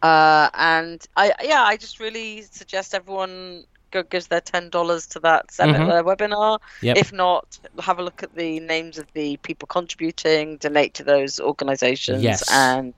Uh, 0.00 0.48
and 0.54 1.04
I, 1.16 1.32
yeah, 1.42 1.62
I 1.62 1.76
just 1.76 1.98
really 1.98 2.42
suggest 2.42 2.94
everyone 2.94 3.64
go 3.90 4.02
gives 4.02 4.26
their 4.28 4.40
ten 4.40 4.70
dollars 4.70 5.06
to 5.08 5.20
that 5.20 5.48
Mhm. 5.48 5.88
uh, 5.90 6.02
webinar. 6.02 6.58
Yep. 6.82 6.96
If 6.96 7.12
not, 7.12 7.58
have 7.80 7.98
a 7.98 8.02
look 8.02 8.22
at 8.22 8.34
the 8.34 8.60
names 8.60 8.98
of 8.98 9.06
the 9.14 9.36
people 9.38 9.66
contributing, 9.66 10.56
donate 10.58 10.94
to 10.94 11.04
those 11.04 11.40
organisations, 11.40 12.22
Yes. 12.22 12.42
and 12.52 12.94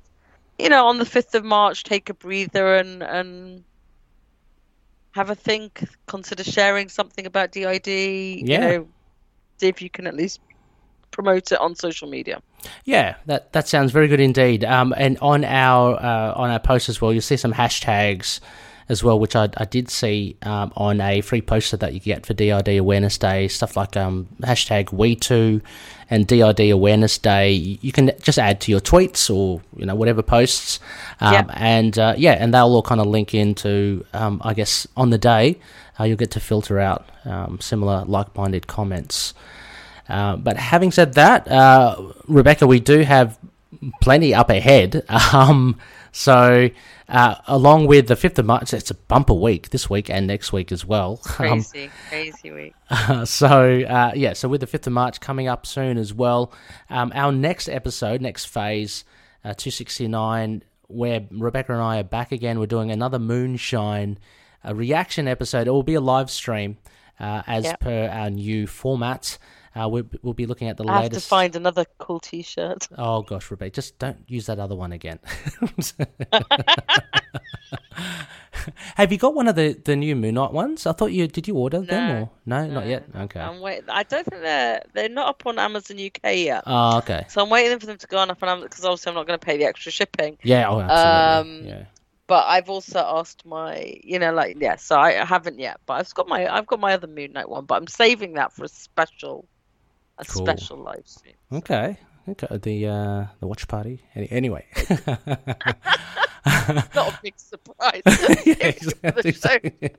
you 0.58 0.68
know, 0.68 0.86
on 0.86 0.98
the 0.98 1.04
fifth 1.06 1.34
of 1.34 1.44
March, 1.44 1.82
take 1.82 2.08
a 2.10 2.14
breather 2.14 2.76
and 2.76 3.02
and 3.02 3.64
have 5.12 5.30
a 5.30 5.34
think. 5.34 5.84
Consider 6.06 6.44
sharing 6.44 6.88
something 6.88 7.26
about 7.26 7.52
DID. 7.52 7.86
Yeah. 7.88 8.42
You 8.42 8.58
know, 8.78 8.88
see 9.58 9.68
if 9.68 9.82
you 9.82 9.90
can 9.90 10.06
at 10.06 10.14
least 10.14 10.40
promote 11.10 11.52
it 11.52 11.60
on 11.60 11.74
social 11.74 12.08
media. 12.08 12.40
Yeah, 12.84 13.16
that 13.26 13.52
that 13.52 13.68
sounds 13.68 13.92
very 13.92 14.08
good 14.08 14.20
indeed. 14.20 14.64
Um, 14.64 14.94
and 14.96 15.18
on 15.20 15.44
our 15.44 15.96
uh, 15.96 16.32
on 16.34 16.50
our 16.50 16.58
post 16.60 16.88
as 16.88 17.00
well, 17.00 17.12
you'll 17.12 17.22
see 17.22 17.36
some 17.36 17.52
hashtags 17.52 18.40
as 18.88 19.02
well, 19.04 19.18
which 19.18 19.34
I, 19.36 19.48
I 19.56 19.64
did 19.64 19.88
see 19.90 20.36
um, 20.42 20.72
on 20.76 21.00
a 21.00 21.20
free 21.20 21.40
poster 21.42 21.76
that 21.78 21.94
you 21.94 22.00
get 22.00 22.26
for 22.26 22.34
DID 22.34 22.68
Awareness 22.78 23.16
Day. 23.18 23.48
Stuff 23.48 23.76
like 23.76 23.96
um, 23.96 24.28
hashtag 24.42 24.92
We 24.92 25.14
Too 25.16 25.60
and 26.10 26.26
DID 26.26 26.70
Awareness 26.70 27.16
Day. 27.18 27.52
You 27.52 27.92
can 27.92 28.10
just 28.20 28.38
add 28.38 28.60
to 28.62 28.70
your 28.70 28.80
tweets 28.80 29.34
or 29.34 29.62
you 29.76 29.86
know 29.86 29.94
whatever 29.94 30.22
posts, 30.22 30.80
um, 31.20 31.32
Yep. 31.34 31.50
and 31.54 31.98
uh, 31.98 32.14
yeah, 32.16 32.32
and 32.32 32.52
they'll 32.52 32.64
all 32.66 32.82
kind 32.82 33.00
of 33.00 33.06
link 33.06 33.34
into 33.34 34.04
um, 34.12 34.40
I 34.44 34.54
guess 34.54 34.86
on 34.96 35.10
the 35.10 35.18
day 35.18 35.58
uh, 35.98 36.04
you'll 36.04 36.16
get 36.16 36.30
to 36.32 36.40
filter 36.40 36.78
out 36.80 37.08
um, 37.24 37.60
similar 37.60 38.04
like-minded 38.04 38.66
comments. 38.66 39.34
Uh, 40.08 40.36
but 40.36 40.56
having 40.56 40.90
said 40.90 41.14
that, 41.14 41.46
uh, 41.48 41.96
Rebecca, 42.26 42.66
we 42.66 42.80
do 42.80 43.00
have 43.00 43.38
plenty 44.02 44.34
up 44.34 44.50
ahead. 44.50 45.04
Um, 45.32 45.78
so, 46.12 46.68
uh, 47.08 47.34
along 47.46 47.86
with 47.86 48.06
the 48.08 48.14
5th 48.14 48.38
of 48.38 48.46
March, 48.46 48.72
it's 48.72 48.90
a 48.90 48.94
bumper 48.94 49.34
week 49.34 49.70
this 49.70 49.90
week 49.90 50.08
and 50.10 50.26
next 50.26 50.52
week 50.52 50.70
as 50.70 50.84
well. 50.84 51.20
Um, 51.40 51.62
Crazy, 51.62 51.90
crazy 52.08 52.50
week. 52.52 52.74
so, 53.24 53.80
uh, 53.82 54.12
yeah, 54.14 54.34
so 54.34 54.48
with 54.48 54.60
the 54.60 54.66
5th 54.66 54.86
of 54.86 54.92
March 54.92 55.20
coming 55.20 55.48
up 55.48 55.66
soon 55.66 55.98
as 55.98 56.14
well, 56.14 56.52
um, 56.90 57.10
our 57.14 57.32
next 57.32 57.68
episode, 57.68 58.20
next 58.20 58.44
phase, 58.44 59.04
uh, 59.44 59.54
269, 59.54 60.62
where 60.88 61.26
Rebecca 61.30 61.72
and 61.72 61.82
I 61.82 61.98
are 61.98 62.04
back 62.04 62.30
again, 62.30 62.60
we're 62.60 62.66
doing 62.66 62.90
another 62.90 63.18
Moonshine 63.18 64.18
a 64.64 64.74
reaction 64.74 65.26
episode. 65.26 65.66
It 65.66 65.70
will 65.70 65.82
be 65.82 65.94
a 65.94 66.00
live 66.00 66.30
stream 66.30 66.76
uh, 67.18 67.42
as 67.46 67.64
Yep. 67.64 67.80
per 67.80 68.06
our 68.08 68.30
new 68.30 68.66
format. 68.66 69.38
Uh, 69.74 69.88
we'll, 69.88 70.04
we'll 70.22 70.34
be 70.34 70.46
looking 70.46 70.68
at 70.68 70.76
the 70.76 70.84
latest. 70.84 70.98
I 70.98 71.02
have 71.02 71.12
to 71.12 71.20
find 71.20 71.56
another 71.56 71.84
cool 71.98 72.20
T-shirt. 72.20 72.88
Oh 72.98 73.22
gosh, 73.22 73.50
Rebecca, 73.50 73.70
just 73.70 73.98
don't 73.98 74.18
use 74.28 74.46
that 74.46 74.58
other 74.58 74.74
one 74.76 74.92
again. 74.92 75.18
Have 78.96 79.10
you 79.10 79.18
got 79.18 79.34
one 79.34 79.48
of 79.48 79.56
the, 79.56 79.72
the 79.84 79.96
new 79.96 80.14
Moon 80.14 80.34
Knight 80.34 80.52
ones? 80.52 80.86
I 80.86 80.92
thought 80.92 81.06
you 81.12 81.26
did. 81.26 81.48
You 81.48 81.56
order 81.56 81.80
them 81.80 82.08
No. 82.08 82.20
or 82.22 82.30
no, 82.46 82.66
not 82.66 82.86
yet. 82.86 83.04
Okay. 83.16 83.40
I'm 83.40 83.60
wait. 83.60 83.82
I 83.88 84.02
don't 84.04 84.24
think 84.24 84.42
they're 84.42 84.82
they're 84.92 85.08
not 85.08 85.28
up 85.28 85.42
on 85.46 85.58
Amazon 85.58 85.96
UK 85.98 86.36
yet. 86.36 86.62
oh, 86.66 86.98
okay. 86.98 87.24
So 87.28 87.42
I'm 87.42 87.50
waiting 87.50 87.78
for 87.80 87.86
them 87.86 87.96
to 87.98 88.06
go 88.06 88.18
on 88.18 88.30
up 88.30 88.40
on 88.42 88.48
Amazon 88.48 88.68
because 88.68 88.84
obviously 88.84 89.10
I'm 89.10 89.16
not 89.16 89.26
going 89.26 89.38
to 89.38 89.44
pay 89.44 89.56
the 89.56 89.64
extra 89.64 89.90
shipping. 89.90 90.38
Yeah. 90.44 90.68
Oh, 90.68 90.80
absolutely. 90.80 91.62
Um, 91.62 91.68
yeah. 91.68 91.84
But 92.28 92.44
I've 92.46 92.70
also 92.70 93.00
asked 93.00 93.44
my, 93.44 93.98
you 94.04 94.18
know, 94.18 94.32
like 94.32 94.56
yeah. 94.60 94.76
So 94.76 94.96
I 94.98 95.12
haven't 95.24 95.58
yet, 95.58 95.80
but 95.86 95.94
I've 95.94 96.14
got 96.14 96.28
my 96.28 96.46
I've 96.46 96.66
got 96.66 96.78
my 96.78 96.92
other 96.94 97.08
Moon 97.08 97.32
Knight 97.32 97.48
one, 97.48 97.64
but 97.64 97.76
I'm 97.76 97.88
saving 97.88 98.34
that 98.34 98.52
for 98.52 98.64
a 98.64 98.68
special, 98.68 99.46
a 100.18 100.24
Cool. 100.24 100.44
special 100.46 100.76
live 100.78 101.06
stream. 101.06 101.34
Okay. 101.52 101.98
Okay. 102.28 102.46
The 102.58 102.86
uh, 102.86 103.26
the 103.40 103.46
watch 103.46 103.66
party. 103.68 104.02
Any- 104.14 104.30
Anyway. 104.30 104.64
Not 106.44 106.96
a 106.96 107.18
big 107.22 107.34
surprise. 107.36 108.02
Yeah, 108.44 108.54
It's 108.60 108.86
the 108.86 109.12
show. 109.12 109.28
exactly. 109.28 109.90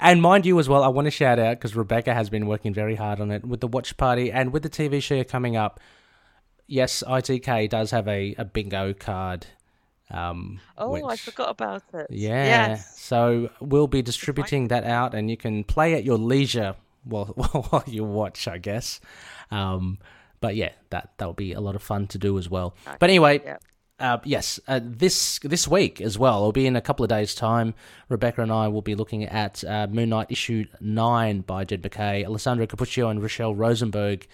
and 0.00 0.22
mind 0.22 0.46
you, 0.46 0.58
as 0.58 0.68
well, 0.68 0.82
I 0.82 0.88
want 0.88 1.04
to 1.06 1.10
shout 1.10 1.38
out 1.38 1.56
because 1.58 1.76
Rebecca 1.76 2.14
has 2.14 2.30
been 2.30 2.46
working 2.46 2.72
very 2.72 2.94
hard 2.94 3.20
on 3.20 3.30
it 3.30 3.44
with 3.44 3.60
the 3.60 3.68
watch 3.68 3.96
party 3.96 4.32
and 4.32 4.52
with 4.52 4.62
the 4.62 4.70
TV 4.70 5.02
show 5.02 5.22
coming 5.24 5.56
up. 5.56 5.78
Yes, 6.66 7.02
ITK 7.06 7.68
does 7.68 7.90
have 7.90 8.08
a, 8.08 8.34
a 8.38 8.44
bingo 8.44 8.92
card. 8.94 9.46
Um, 10.10 10.60
Oh, 10.78 11.04
I 11.06 11.16
forgot 11.16 11.50
about 11.50 11.82
it. 11.92 12.06
Yeah. 12.10 12.44
Yes. 12.70 12.98
So 12.98 13.50
we'll 13.60 13.86
be 13.88 14.02
distributing 14.02 14.68
that 14.68 14.84
out, 14.84 15.14
and 15.14 15.30
you 15.30 15.36
can 15.36 15.64
play 15.64 15.94
at 15.94 16.04
your 16.04 16.18
leisure 16.18 16.74
while 17.34 17.62
while 17.70 17.84
you 17.86 18.04
watch, 18.04 18.48
I 18.48 18.58
guess. 18.58 19.00
Um, 19.50 19.98
but 20.40 20.56
yeah, 20.56 20.72
that 20.90 21.12
that 21.18 21.26
will 21.26 21.34
be 21.34 21.52
a 21.52 21.60
lot 21.60 21.74
of 21.76 21.82
fun 21.82 22.06
to 22.08 22.18
do 22.18 22.38
as 22.38 22.48
well. 22.50 22.74
But 22.98 23.10
anyway. 23.10 23.40
Yeah. 23.44 23.56
Uh, 23.98 24.18
yes, 24.24 24.60
uh, 24.68 24.78
this 24.82 25.38
this 25.38 25.66
week 25.66 26.02
as 26.02 26.18
well. 26.18 26.40
It'll 26.40 26.52
be 26.52 26.66
in 26.66 26.76
a 26.76 26.82
couple 26.82 27.02
of 27.02 27.08
days' 27.08 27.34
time. 27.34 27.72
Rebecca 28.10 28.42
and 28.42 28.52
I 28.52 28.68
will 28.68 28.82
be 28.82 28.94
looking 28.94 29.24
at 29.24 29.64
uh, 29.64 29.86
Moon 29.86 30.10
Knight 30.10 30.26
issue 30.30 30.66
nine 30.82 31.40
by 31.40 31.64
Jed 31.64 31.82
MacKay, 31.82 32.26
Alessandro 32.26 32.66
Cappuccio, 32.66 33.10
and 33.10 33.22
Rachelle 33.22 33.56
Rosenberg. 33.56 34.26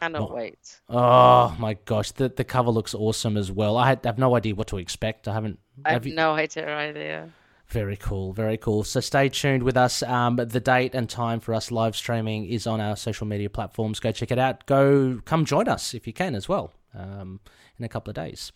Cannot 0.00 0.32
wait. 0.32 0.80
Oh 0.88 1.56
my 1.58 1.74
gosh, 1.84 2.12
the 2.12 2.28
the 2.28 2.44
cover 2.44 2.70
looks 2.70 2.94
awesome 2.94 3.36
as 3.36 3.50
well. 3.50 3.76
I 3.76 3.88
had, 3.88 4.04
have 4.04 4.18
no 4.18 4.36
idea 4.36 4.54
what 4.54 4.68
to 4.68 4.78
expect. 4.78 5.26
I 5.26 5.34
haven't. 5.34 5.58
I 5.84 5.88
have 5.94 6.02
have 6.02 6.06
you- 6.06 6.14
no 6.14 6.34
idea 6.34 6.72
either. 6.72 7.32
Very 7.68 7.96
cool, 7.96 8.32
very 8.32 8.56
cool. 8.56 8.82
So 8.84 9.00
stay 9.00 9.28
tuned 9.28 9.62
with 9.62 9.76
us. 9.76 10.02
Um, 10.02 10.36
the 10.36 10.60
date 10.60 10.94
and 10.94 11.08
time 11.08 11.38
for 11.40 11.52
us 11.54 11.70
live 11.70 11.94
streaming 11.96 12.46
is 12.46 12.66
on 12.66 12.80
our 12.80 12.96
social 12.96 13.26
media 13.26 13.50
platforms. 13.50 14.00
Go 14.00 14.10
check 14.10 14.30
it 14.30 14.38
out. 14.38 14.64
Go 14.66 15.20
come 15.24 15.44
join 15.44 15.68
us 15.68 15.92
if 15.94 16.06
you 16.06 16.12
can 16.12 16.34
as 16.34 16.48
well 16.48 16.72
um, 16.94 17.40
in 17.78 17.84
a 17.84 17.88
couple 17.88 18.10
of 18.10 18.14
days. 18.14 18.52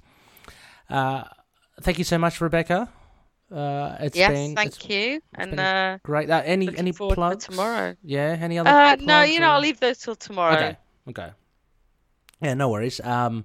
Uh, 0.89 1.25
thank 1.83 1.99
you 1.99 2.05
so 2.05 2.17
much, 2.19 2.41
Rebecca. 2.41 2.89
Uh, 3.55 3.97
it's 4.01 4.17
yes, 4.17 4.31
been 4.31 4.55
thank 4.55 4.69
it's 4.69 4.89
you. 4.89 5.21
And 5.35 5.51
been 5.51 5.61
uh, 5.61 5.99
great. 6.03 6.31
Uh, 6.31 6.41
any 6.45 6.75
any 6.79 6.93
plugs 6.93 7.45
tomorrow. 7.45 7.95
Yeah, 8.03 8.37
any 8.41 8.59
other? 8.59 8.71
uh, 8.71 8.97
no, 8.99 9.23
you 9.23 9.41
know, 9.41 9.49
or- 9.49 9.55
I'll 9.55 9.61
leave 9.61 9.79
those 9.79 9.99
till 9.99 10.17
tomorrow. 10.17 10.55
Okay. 10.57 10.77
Okay. 11.11 11.31
Yeah, 12.41 12.55
no 12.55 12.71
worries. 12.71 12.99
Um, 13.01 13.45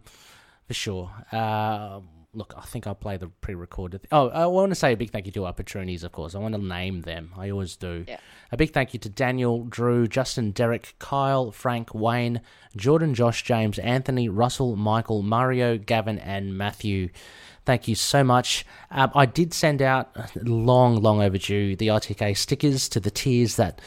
for 0.66 0.74
sure. 0.74 1.12
Uh, 1.32 2.00
look, 2.34 2.54
I 2.58 2.62
think 2.62 2.88
I'll 2.88 2.96
play 2.96 3.18
the 3.18 3.28
pre-recorded. 3.28 4.04
Th- 4.04 4.10
oh, 4.12 4.30
I 4.30 4.46
want 4.46 4.72
to 4.72 4.76
say 4.76 4.94
a 4.94 4.98
big 4.98 5.12
thank 5.12 5.26
you 5.26 5.32
to 5.34 5.46
our 5.46 5.54
patronies, 5.54 6.04
of 6.04 6.12
course. 6.12 6.36
I 6.36 6.40
want 6.40 6.56
to 6.56 6.62
name 6.62 7.02
them. 7.02 7.32
I 7.38 7.50
always 7.50 7.76
do. 7.76 8.06
Yeah. 8.08 8.20
A 8.52 8.58
big 8.58 8.74
thank 8.74 8.94
you 8.94 9.00
to 9.00 9.10
Daniel, 9.10 9.64
Drew, 9.64 10.08
Justin, 10.08 10.52
Derek, 10.52 10.96
Kyle, 11.00 11.52
Frank, 11.52 11.94
Wayne, 11.94 12.42
Jordan, 12.76 13.14
Josh, 13.14 13.44
James, 13.44 13.80
Anthony, 13.80 14.30
Russell, 14.30 14.76
Michael, 14.76 15.24
Mario, 15.24 15.78
Gavin, 15.78 16.20
and 16.20 16.58
Matthew. 16.58 17.10
Thank 17.66 17.88
you 17.88 17.96
so 17.96 18.24
much. 18.24 18.66
Um, 18.92 19.12
I 19.14 19.26
did 19.26 19.54
send 19.54 19.82
out 19.82 20.16
long, 20.36 21.02
long 21.02 21.22
overdue 21.22 21.76
the 21.76 21.88
ITK 21.88 22.38
stickers 22.38 22.88
to 22.90 23.00
the 23.00 23.12
tiers 23.12 23.56
that 23.58 23.82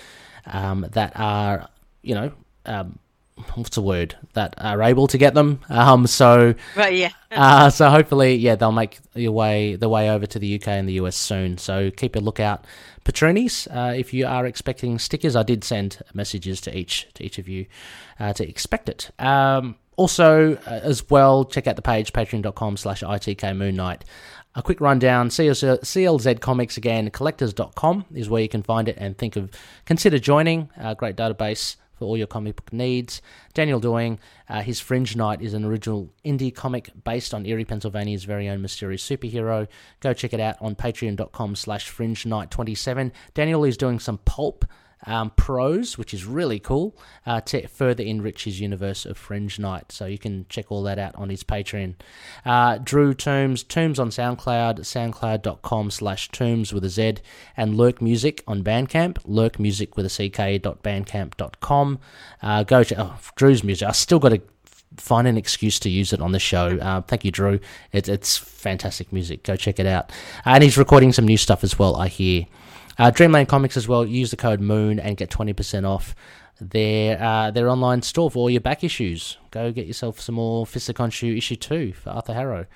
um, 0.47 0.87
that 0.93 1.13
are, 1.17 1.69
you 2.03 2.15
know, 2.15 2.33
um, 2.67 2.99
what's 3.55 3.77
the 3.77 3.83
word 3.83 4.17
that 4.35 4.55
are 4.59 4.83
able 4.83 5.07
to 5.09 5.19
get 5.19 5.35
them. 5.35 5.61
Um, 5.69 6.07
so 6.07 6.55
Right, 6.77 6.95
yeah. 6.95 7.11
uh, 7.31 7.71
so 7.71 7.91
hopefully, 7.91 8.35
yeah, 8.35 8.55
they'll 8.55 8.73
make 8.73 8.99
your 9.15 9.33
way 9.33 9.77
the 9.77 9.89
way 9.89 10.11
over 10.11 10.27
to 10.27 10.39
the 10.39 10.55
UK 10.57 10.69
and 10.69 10.89
the 10.89 10.95
US 10.95 11.17
soon. 11.17 11.59
So 11.59 11.91
keep 11.91 12.17
a 12.17 12.21
lookout, 12.21 12.67
patronies. 13.05 13.67
Uh, 13.69 13.95
if 13.95 14.13
you 14.13 14.27
are 14.27 14.47
expecting 14.47 14.99
stickers, 14.99 15.37
I 15.37 15.43
did 15.43 15.65
send 15.65 15.99
messages 16.15 16.61
to 16.63 16.77
each 16.77 17.09
to 17.15 17.25
each 17.25 17.39
of 17.39 17.49
you 17.49 17.67
uh, 18.19 18.33
to 18.35 18.49
expect 18.49 18.89
it. 18.89 19.11
Um, 19.19 19.77
also, 19.97 20.57
uh, 20.67 20.81
as 20.83 21.09
well, 21.11 21.45
check 21.45 21.67
out 21.67 21.77
the 21.77 21.83
page 21.83 22.13
patreon.com 22.13 22.77
slash 22.77 23.03
itk 23.03 23.57
moon 23.57 23.77
knight. 23.77 24.05
A 24.55 24.63
quick 24.63 24.81
rundown: 24.81 25.29
CLZ, 25.29 25.81
CLZ 25.81 26.41
Comics 26.41 26.77
again, 26.77 27.11
collectorz.com 27.11 28.07
is 28.15 28.29
where 28.29 28.43
you 28.43 28.49
can 28.49 28.63
find 28.63 28.89
it 28.89 28.97
and 28.99 29.17
think 29.17 29.37
of 29.37 29.51
consider 29.85 30.19
joining. 30.19 30.71
A 30.77 30.95
great 30.95 31.17
database 31.17 31.77
for 32.01 32.07
all 32.07 32.17
your 32.17 32.27
comic 32.27 32.57
book 32.57 32.73
needs. 32.73 33.21
Daniel 33.53 33.79
Doing, 33.79 34.19
uh, 34.49 34.63
his 34.63 34.81
Fringe 34.81 35.15
Knight 35.15 35.43
is 35.43 35.53
an 35.53 35.67
original 35.67 36.11
indie 36.25 36.53
comic 36.53 36.91
based 37.05 37.35
on 37.35 37.45
Erie, 37.45 37.67
Pennsylvania's 37.67 38.25
very 38.25 38.49
own 38.49 38.63
mysterious 38.63 39.07
superhero. 39.07 39.69
Go 40.01 40.15
check 40.15 40.33
it 40.33 40.41
out 40.41 40.57
on 40.63 40.75
patreon.com 40.75 41.55
slash 41.57 41.91
fringe 41.91 42.25
knight 42.25 42.51
27. 42.51 43.13
Daniel 43.35 43.65
is 43.65 43.77
doing 43.77 43.99
some 43.99 44.17
pulp 44.25 44.65
um, 45.07 45.31
prose, 45.31 45.97
which 45.97 46.13
is 46.13 46.25
really 46.25 46.59
cool, 46.59 46.97
uh, 47.27 47.41
to 47.43 47.67
further 47.69 48.03
enrich 48.03 48.45
his 48.45 48.61
universe 48.61 49.07
of 49.07 49.17
Fringe 49.17 49.59
Knight. 49.59 49.93
So 49.93 50.07
you 50.07 50.19
can 50.19 50.47
check 50.49 50.67
all 50.71 50.83
that 50.85 50.99
out 50.99 51.15
on 51.17 51.31
his 51.31 51.43
Patreon. 51.43 51.95
Uh, 52.45 52.79
Drew 52.79 53.15
Toombs, 53.15 53.63
Toombs 53.63 53.99
on 53.99 54.11
SoundCloud, 54.11 54.81
soundcloud.com 54.81 55.91
slash 55.91 56.29
Toombs 56.31 56.73
with 56.73 56.85
a 56.85 56.91
Z, 56.91 57.15
and 57.57 57.77
Lurk 57.77 58.03
Music 58.03 58.43
on 58.47 58.63
Bandcamp, 58.63 59.15
lurkmusic 59.25 59.97
with 59.97 60.07
a 60.07 60.29
CK 60.29 60.63
dot 60.63 60.83
bandcamp.com. 60.83 61.99
Uh, 62.43 62.63
go 62.65 62.85
check, 62.85 62.99
oh, 62.99 63.19
Drew's 63.37 63.65
music. 63.65 63.89
I 63.89 63.93
still 63.93 64.19
got 64.19 64.31
to 64.31 64.43
find 64.97 65.27
an 65.27 65.37
excuse 65.37 65.79
to 65.81 65.89
use 65.89 66.13
it 66.13 66.21
on 66.21 66.33
the 66.33 66.39
show. 66.39 66.79
Uh, 66.79 67.01
thank 67.03 67.25
you, 67.25 67.31
Drew. 67.31 67.61
It, 67.93 68.09
it's 68.09 68.37
fantastic 68.37 69.13
music. 69.13 69.43
Go 69.45 69.57
check 69.57 69.79
it 69.79 69.87
out. 69.87 70.13
and 70.45 70.63
he's 70.63 70.77
recording 70.77 71.13
some 71.13 71.27
new 71.27 71.37
stuff 71.37 71.65
as 71.65 71.79
well, 71.79 71.97
I 71.97 72.09
hear. 72.09 72.47
Uh, 72.99 73.11
Dreamland 73.11 73.49
Comics 73.49 73.77
as 73.77 73.89
well. 73.89 74.05
Use 74.05 74.31
the 74.31 74.37
code 74.37 74.61
Moon 74.61 74.99
and 75.01 75.17
get 75.17 75.31
twenty 75.31 75.53
percent 75.53 75.87
off 75.87 76.15
their 76.61 77.21
uh, 77.23 77.51
their 77.51 77.69
online 77.69 78.03
store 78.03 78.31
for 78.31 78.39
all 78.39 78.51
your 78.51 78.61
back 78.61 78.85
issues. 78.85 79.39
Go 79.51 79.73
get 79.73 79.87
yourself 79.87 80.21
some 80.21 80.35
more 80.35 80.67
Fist 80.67 80.89
of 80.89 80.97
Khonshu 80.97 81.37
issue 81.37 81.57
two 81.57 81.93
for 81.93 82.11
Arthur 82.11 82.35
Harrow. 82.35 82.67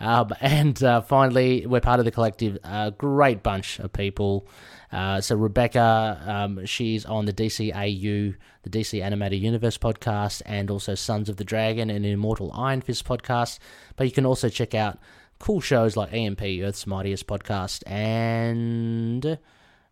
Um, 0.00 0.32
and 0.40 0.82
uh, 0.82 1.00
finally, 1.02 1.66
we're 1.66 1.80
part 1.80 1.98
of 1.98 2.04
the 2.04 2.10
collective. 2.10 2.58
A 2.64 2.92
great 2.96 3.42
bunch 3.42 3.78
of 3.80 3.92
people. 3.92 4.46
Uh, 4.92 5.20
so 5.20 5.34
Rebecca, 5.34 6.22
um, 6.24 6.64
she's 6.66 7.04
on 7.04 7.24
the 7.24 7.32
DCAU, 7.32 8.36
the 8.62 8.70
DC 8.70 9.02
Animated 9.02 9.40
Universe 9.40 9.76
podcast, 9.76 10.40
and 10.46 10.70
also 10.70 10.94
Sons 10.94 11.28
of 11.28 11.36
the 11.36 11.44
Dragon 11.44 11.90
and 11.90 12.06
Immortal 12.06 12.52
Iron 12.52 12.80
Fist 12.80 13.04
podcast. 13.04 13.58
But 13.96 14.04
you 14.04 14.12
can 14.12 14.24
also 14.24 14.48
check 14.48 14.72
out 14.72 14.98
cool 15.40 15.60
shows 15.60 15.96
like 15.96 16.12
EMP, 16.12 16.42
Earth's 16.62 16.86
Mightiest 16.86 17.26
podcast, 17.26 17.82
and 17.90 19.38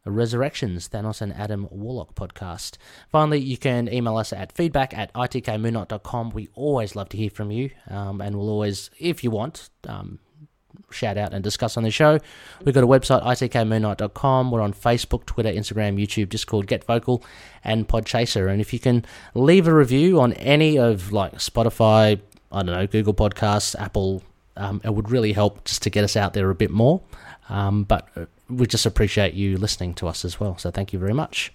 Resurrections, 0.04 0.88
Thanos 0.88 1.20
and 1.20 1.32
Adam 1.32 1.68
Warlock 1.70 2.14
podcast. 2.14 2.76
Finally, 3.10 3.40
you 3.40 3.56
can 3.56 3.92
email 3.92 4.16
us 4.16 4.32
at 4.32 4.52
feedback 4.52 4.96
at 4.96 5.12
itkmoonnight.com. 5.14 6.30
We 6.30 6.48
always 6.54 6.96
love 6.96 7.08
to 7.10 7.16
hear 7.16 7.30
from 7.30 7.50
you, 7.50 7.70
um, 7.88 8.20
and 8.20 8.36
we'll 8.36 8.50
always, 8.50 8.90
if 8.98 9.22
you 9.22 9.30
want, 9.30 9.70
um, 9.86 10.18
shout 10.90 11.16
out 11.16 11.32
and 11.32 11.42
discuss 11.42 11.76
on 11.76 11.82
the 11.82 11.90
show. 11.90 12.18
We've 12.64 12.74
got 12.74 12.84
a 12.84 12.86
website, 12.86 13.22
itkmoonnight.com. 13.22 14.50
We're 14.50 14.60
on 14.60 14.72
Facebook, 14.72 15.24
Twitter, 15.26 15.50
Instagram, 15.50 16.00
YouTube, 16.00 16.28
Discord, 16.28 16.66
Get 16.66 16.84
Vocal, 16.84 17.24
and 17.64 17.88
Podchaser. 17.88 18.50
And 18.50 18.60
if 18.60 18.72
you 18.72 18.78
can 18.78 19.04
leave 19.34 19.66
a 19.68 19.74
review 19.74 20.20
on 20.20 20.32
any 20.34 20.78
of 20.78 21.12
like 21.12 21.34
Spotify, 21.34 22.20
I 22.50 22.62
don't 22.62 22.66
know, 22.66 22.86
Google 22.86 23.14
Podcasts, 23.14 23.78
Apple, 23.80 24.22
um, 24.56 24.80
it 24.84 24.94
would 24.94 25.10
really 25.10 25.32
help 25.32 25.64
just 25.64 25.82
to 25.82 25.90
get 25.90 26.04
us 26.04 26.16
out 26.16 26.34
there 26.34 26.50
a 26.50 26.54
bit 26.54 26.70
more. 26.70 27.00
Um, 27.48 27.84
but 27.84 28.08
uh, 28.16 28.26
we 28.56 28.66
just 28.66 28.86
appreciate 28.86 29.34
you 29.34 29.56
listening 29.56 29.94
to 29.94 30.08
us 30.08 30.24
as 30.24 30.38
well. 30.38 30.58
So 30.58 30.70
thank 30.70 30.92
you 30.92 30.98
very 30.98 31.14
much. 31.14 31.52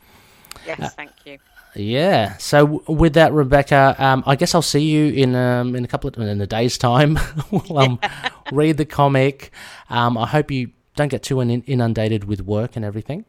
Yes, 0.65 0.79
uh, 0.79 0.89
thank 0.89 1.11
you. 1.25 1.37
Yeah. 1.75 2.37
So 2.37 2.83
with 2.87 3.13
that, 3.13 3.33
Rebecca, 3.33 3.95
um, 3.99 4.23
I 4.25 4.35
guess 4.35 4.55
I'll 4.55 4.61
see 4.61 4.83
you 4.83 5.13
in 5.13 5.35
um, 5.35 5.75
in 5.75 5.85
a 5.85 5.87
couple 5.87 6.07
of 6.07 6.17
in 6.17 6.41
a 6.41 6.47
day's 6.47 6.77
time. 6.77 7.19
we'll 7.51 7.77
um, 7.77 7.99
read 8.51 8.77
the 8.77 8.85
comic. 8.85 9.51
Um, 9.89 10.17
I 10.17 10.25
hope 10.25 10.51
you 10.51 10.71
don't 10.95 11.09
get 11.09 11.23
too 11.23 11.41
inundated 11.41 12.23
with 12.23 12.41
work 12.41 12.75
and 12.75 12.83
everything. 12.83 13.25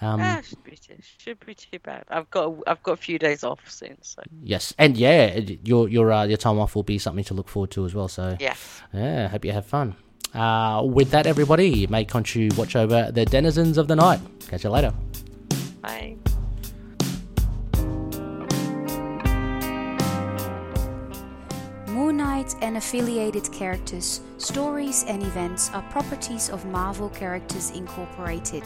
Um, 0.00 0.20
ah, 0.20 0.40
should 0.44 0.62
be 0.62 0.76
too, 0.76 0.94
should 1.18 1.44
be 1.44 1.54
too 1.54 1.80
bad. 1.80 2.04
I've 2.08 2.30
got 2.30 2.54
I've 2.68 2.82
got 2.84 2.92
a 2.92 2.96
few 2.96 3.18
days 3.18 3.42
off 3.42 3.68
soon. 3.68 3.96
So 4.02 4.22
yes, 4.42 4.72
and 4.78 4.96
yeah, 4.96 5.36
your 5.64 5.88
your 5.88 6.12
uh, 6.12 6.24
your 6.24 6.36
time 6.36 6.58
off 6.60 6.76
will 6.76 6.84
be 6.84 6.98
something 6.98 7.24
to 7.24 7.34
look 7.34 7.48
forward 7.48 7.72
to 7.72 7.84
as 7.84 7.94
well. 7.94 8.06
So 8.06 8.36
yeah, 8.38 8.54
yeah. 8.92 9.28
Hope 9.28 9.44
you 9.44 9.52
have 9.52 9.66
fun. 9.66 9.96
Uh, 10.34 10.82
with 10.84 11.10
that, 11.10 11.26
everybody, 11.26 11.86
may 11.86 12.04
Khonshu 12.04 12.56
watch 12.56 12.76
over 12.76 13.10
the 13.10 13.24
denizens 13.24 13.78
of 13.78 13.88
the 13.88 13.96
night. 13.96 14.20
Catch 14.48 14.64
you 14.64 14.70
later. 14.70 14.92
Bye. 15.80 16.16
Moon 21.88 22.18
Knight 22.18 22.54
and 22.60 22.76
affiliated 22.76 23.50
characters, 23.50 24.20
stories, 24.36 25.04
and 25.08 25.22
events 25.22 25.70
are 25.72 25.82
properties 25.90 26.50
of 26.50 26.64
Marvel 26.66 27.08
Characters 27.08 27.70
Incorporated. 27.70 28.62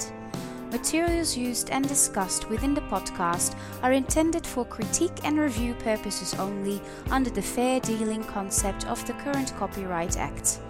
Materials 0.72 1.36
used 1.36 1.68
and 1.70 1.86
discussed 1.86 2.48
within 2.48 2.72
the 2.72 2.80
podcast 2.82 3.54
are 3.82 3.92
intended 3.92 4.46
for 4.46 4.64
critique 4.64 5.18
and 5.22 5.38
review 5.38 5.74
purposes 5.74 6.34
only 6.34 6.80
under 7.10 7.28
the 7.28 7.42
fair 7.42 7.78
dealing 7.80 8.24
concept 8.24 8.86
of 8.86 9.06
the 9.06 9.12
current 9.14 9.54
Copyright 9.58 10.16
Act. 10.16 10.60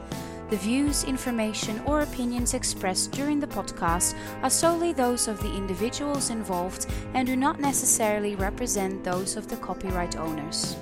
The 0.52 0.58
views, 0.58 1.04
information, 1.04 1.80
or 1.86 2.02
opinions 2.02 2.52
expressed 2.52 3.10
during 3.12 3.40
the 3.40 3.46
podcast 3.46 4.14
are 4.42 4.50
solely 4.50 4.92
those 4.92 5.26
of 5.26 5.40
the 5.40 5.50
individuals 5.50 6.28
involved 6.28 6.88
and 7.14 7.26
do 7.26 7.36
not 7.36 7.58
necessarily 7.58 8.36
represent 8.36 9.02
those 9.02 9.38
of 9.38 9.48
the 9.48 9.56
copyright 9.56 10.18
owners. 10.18 10.76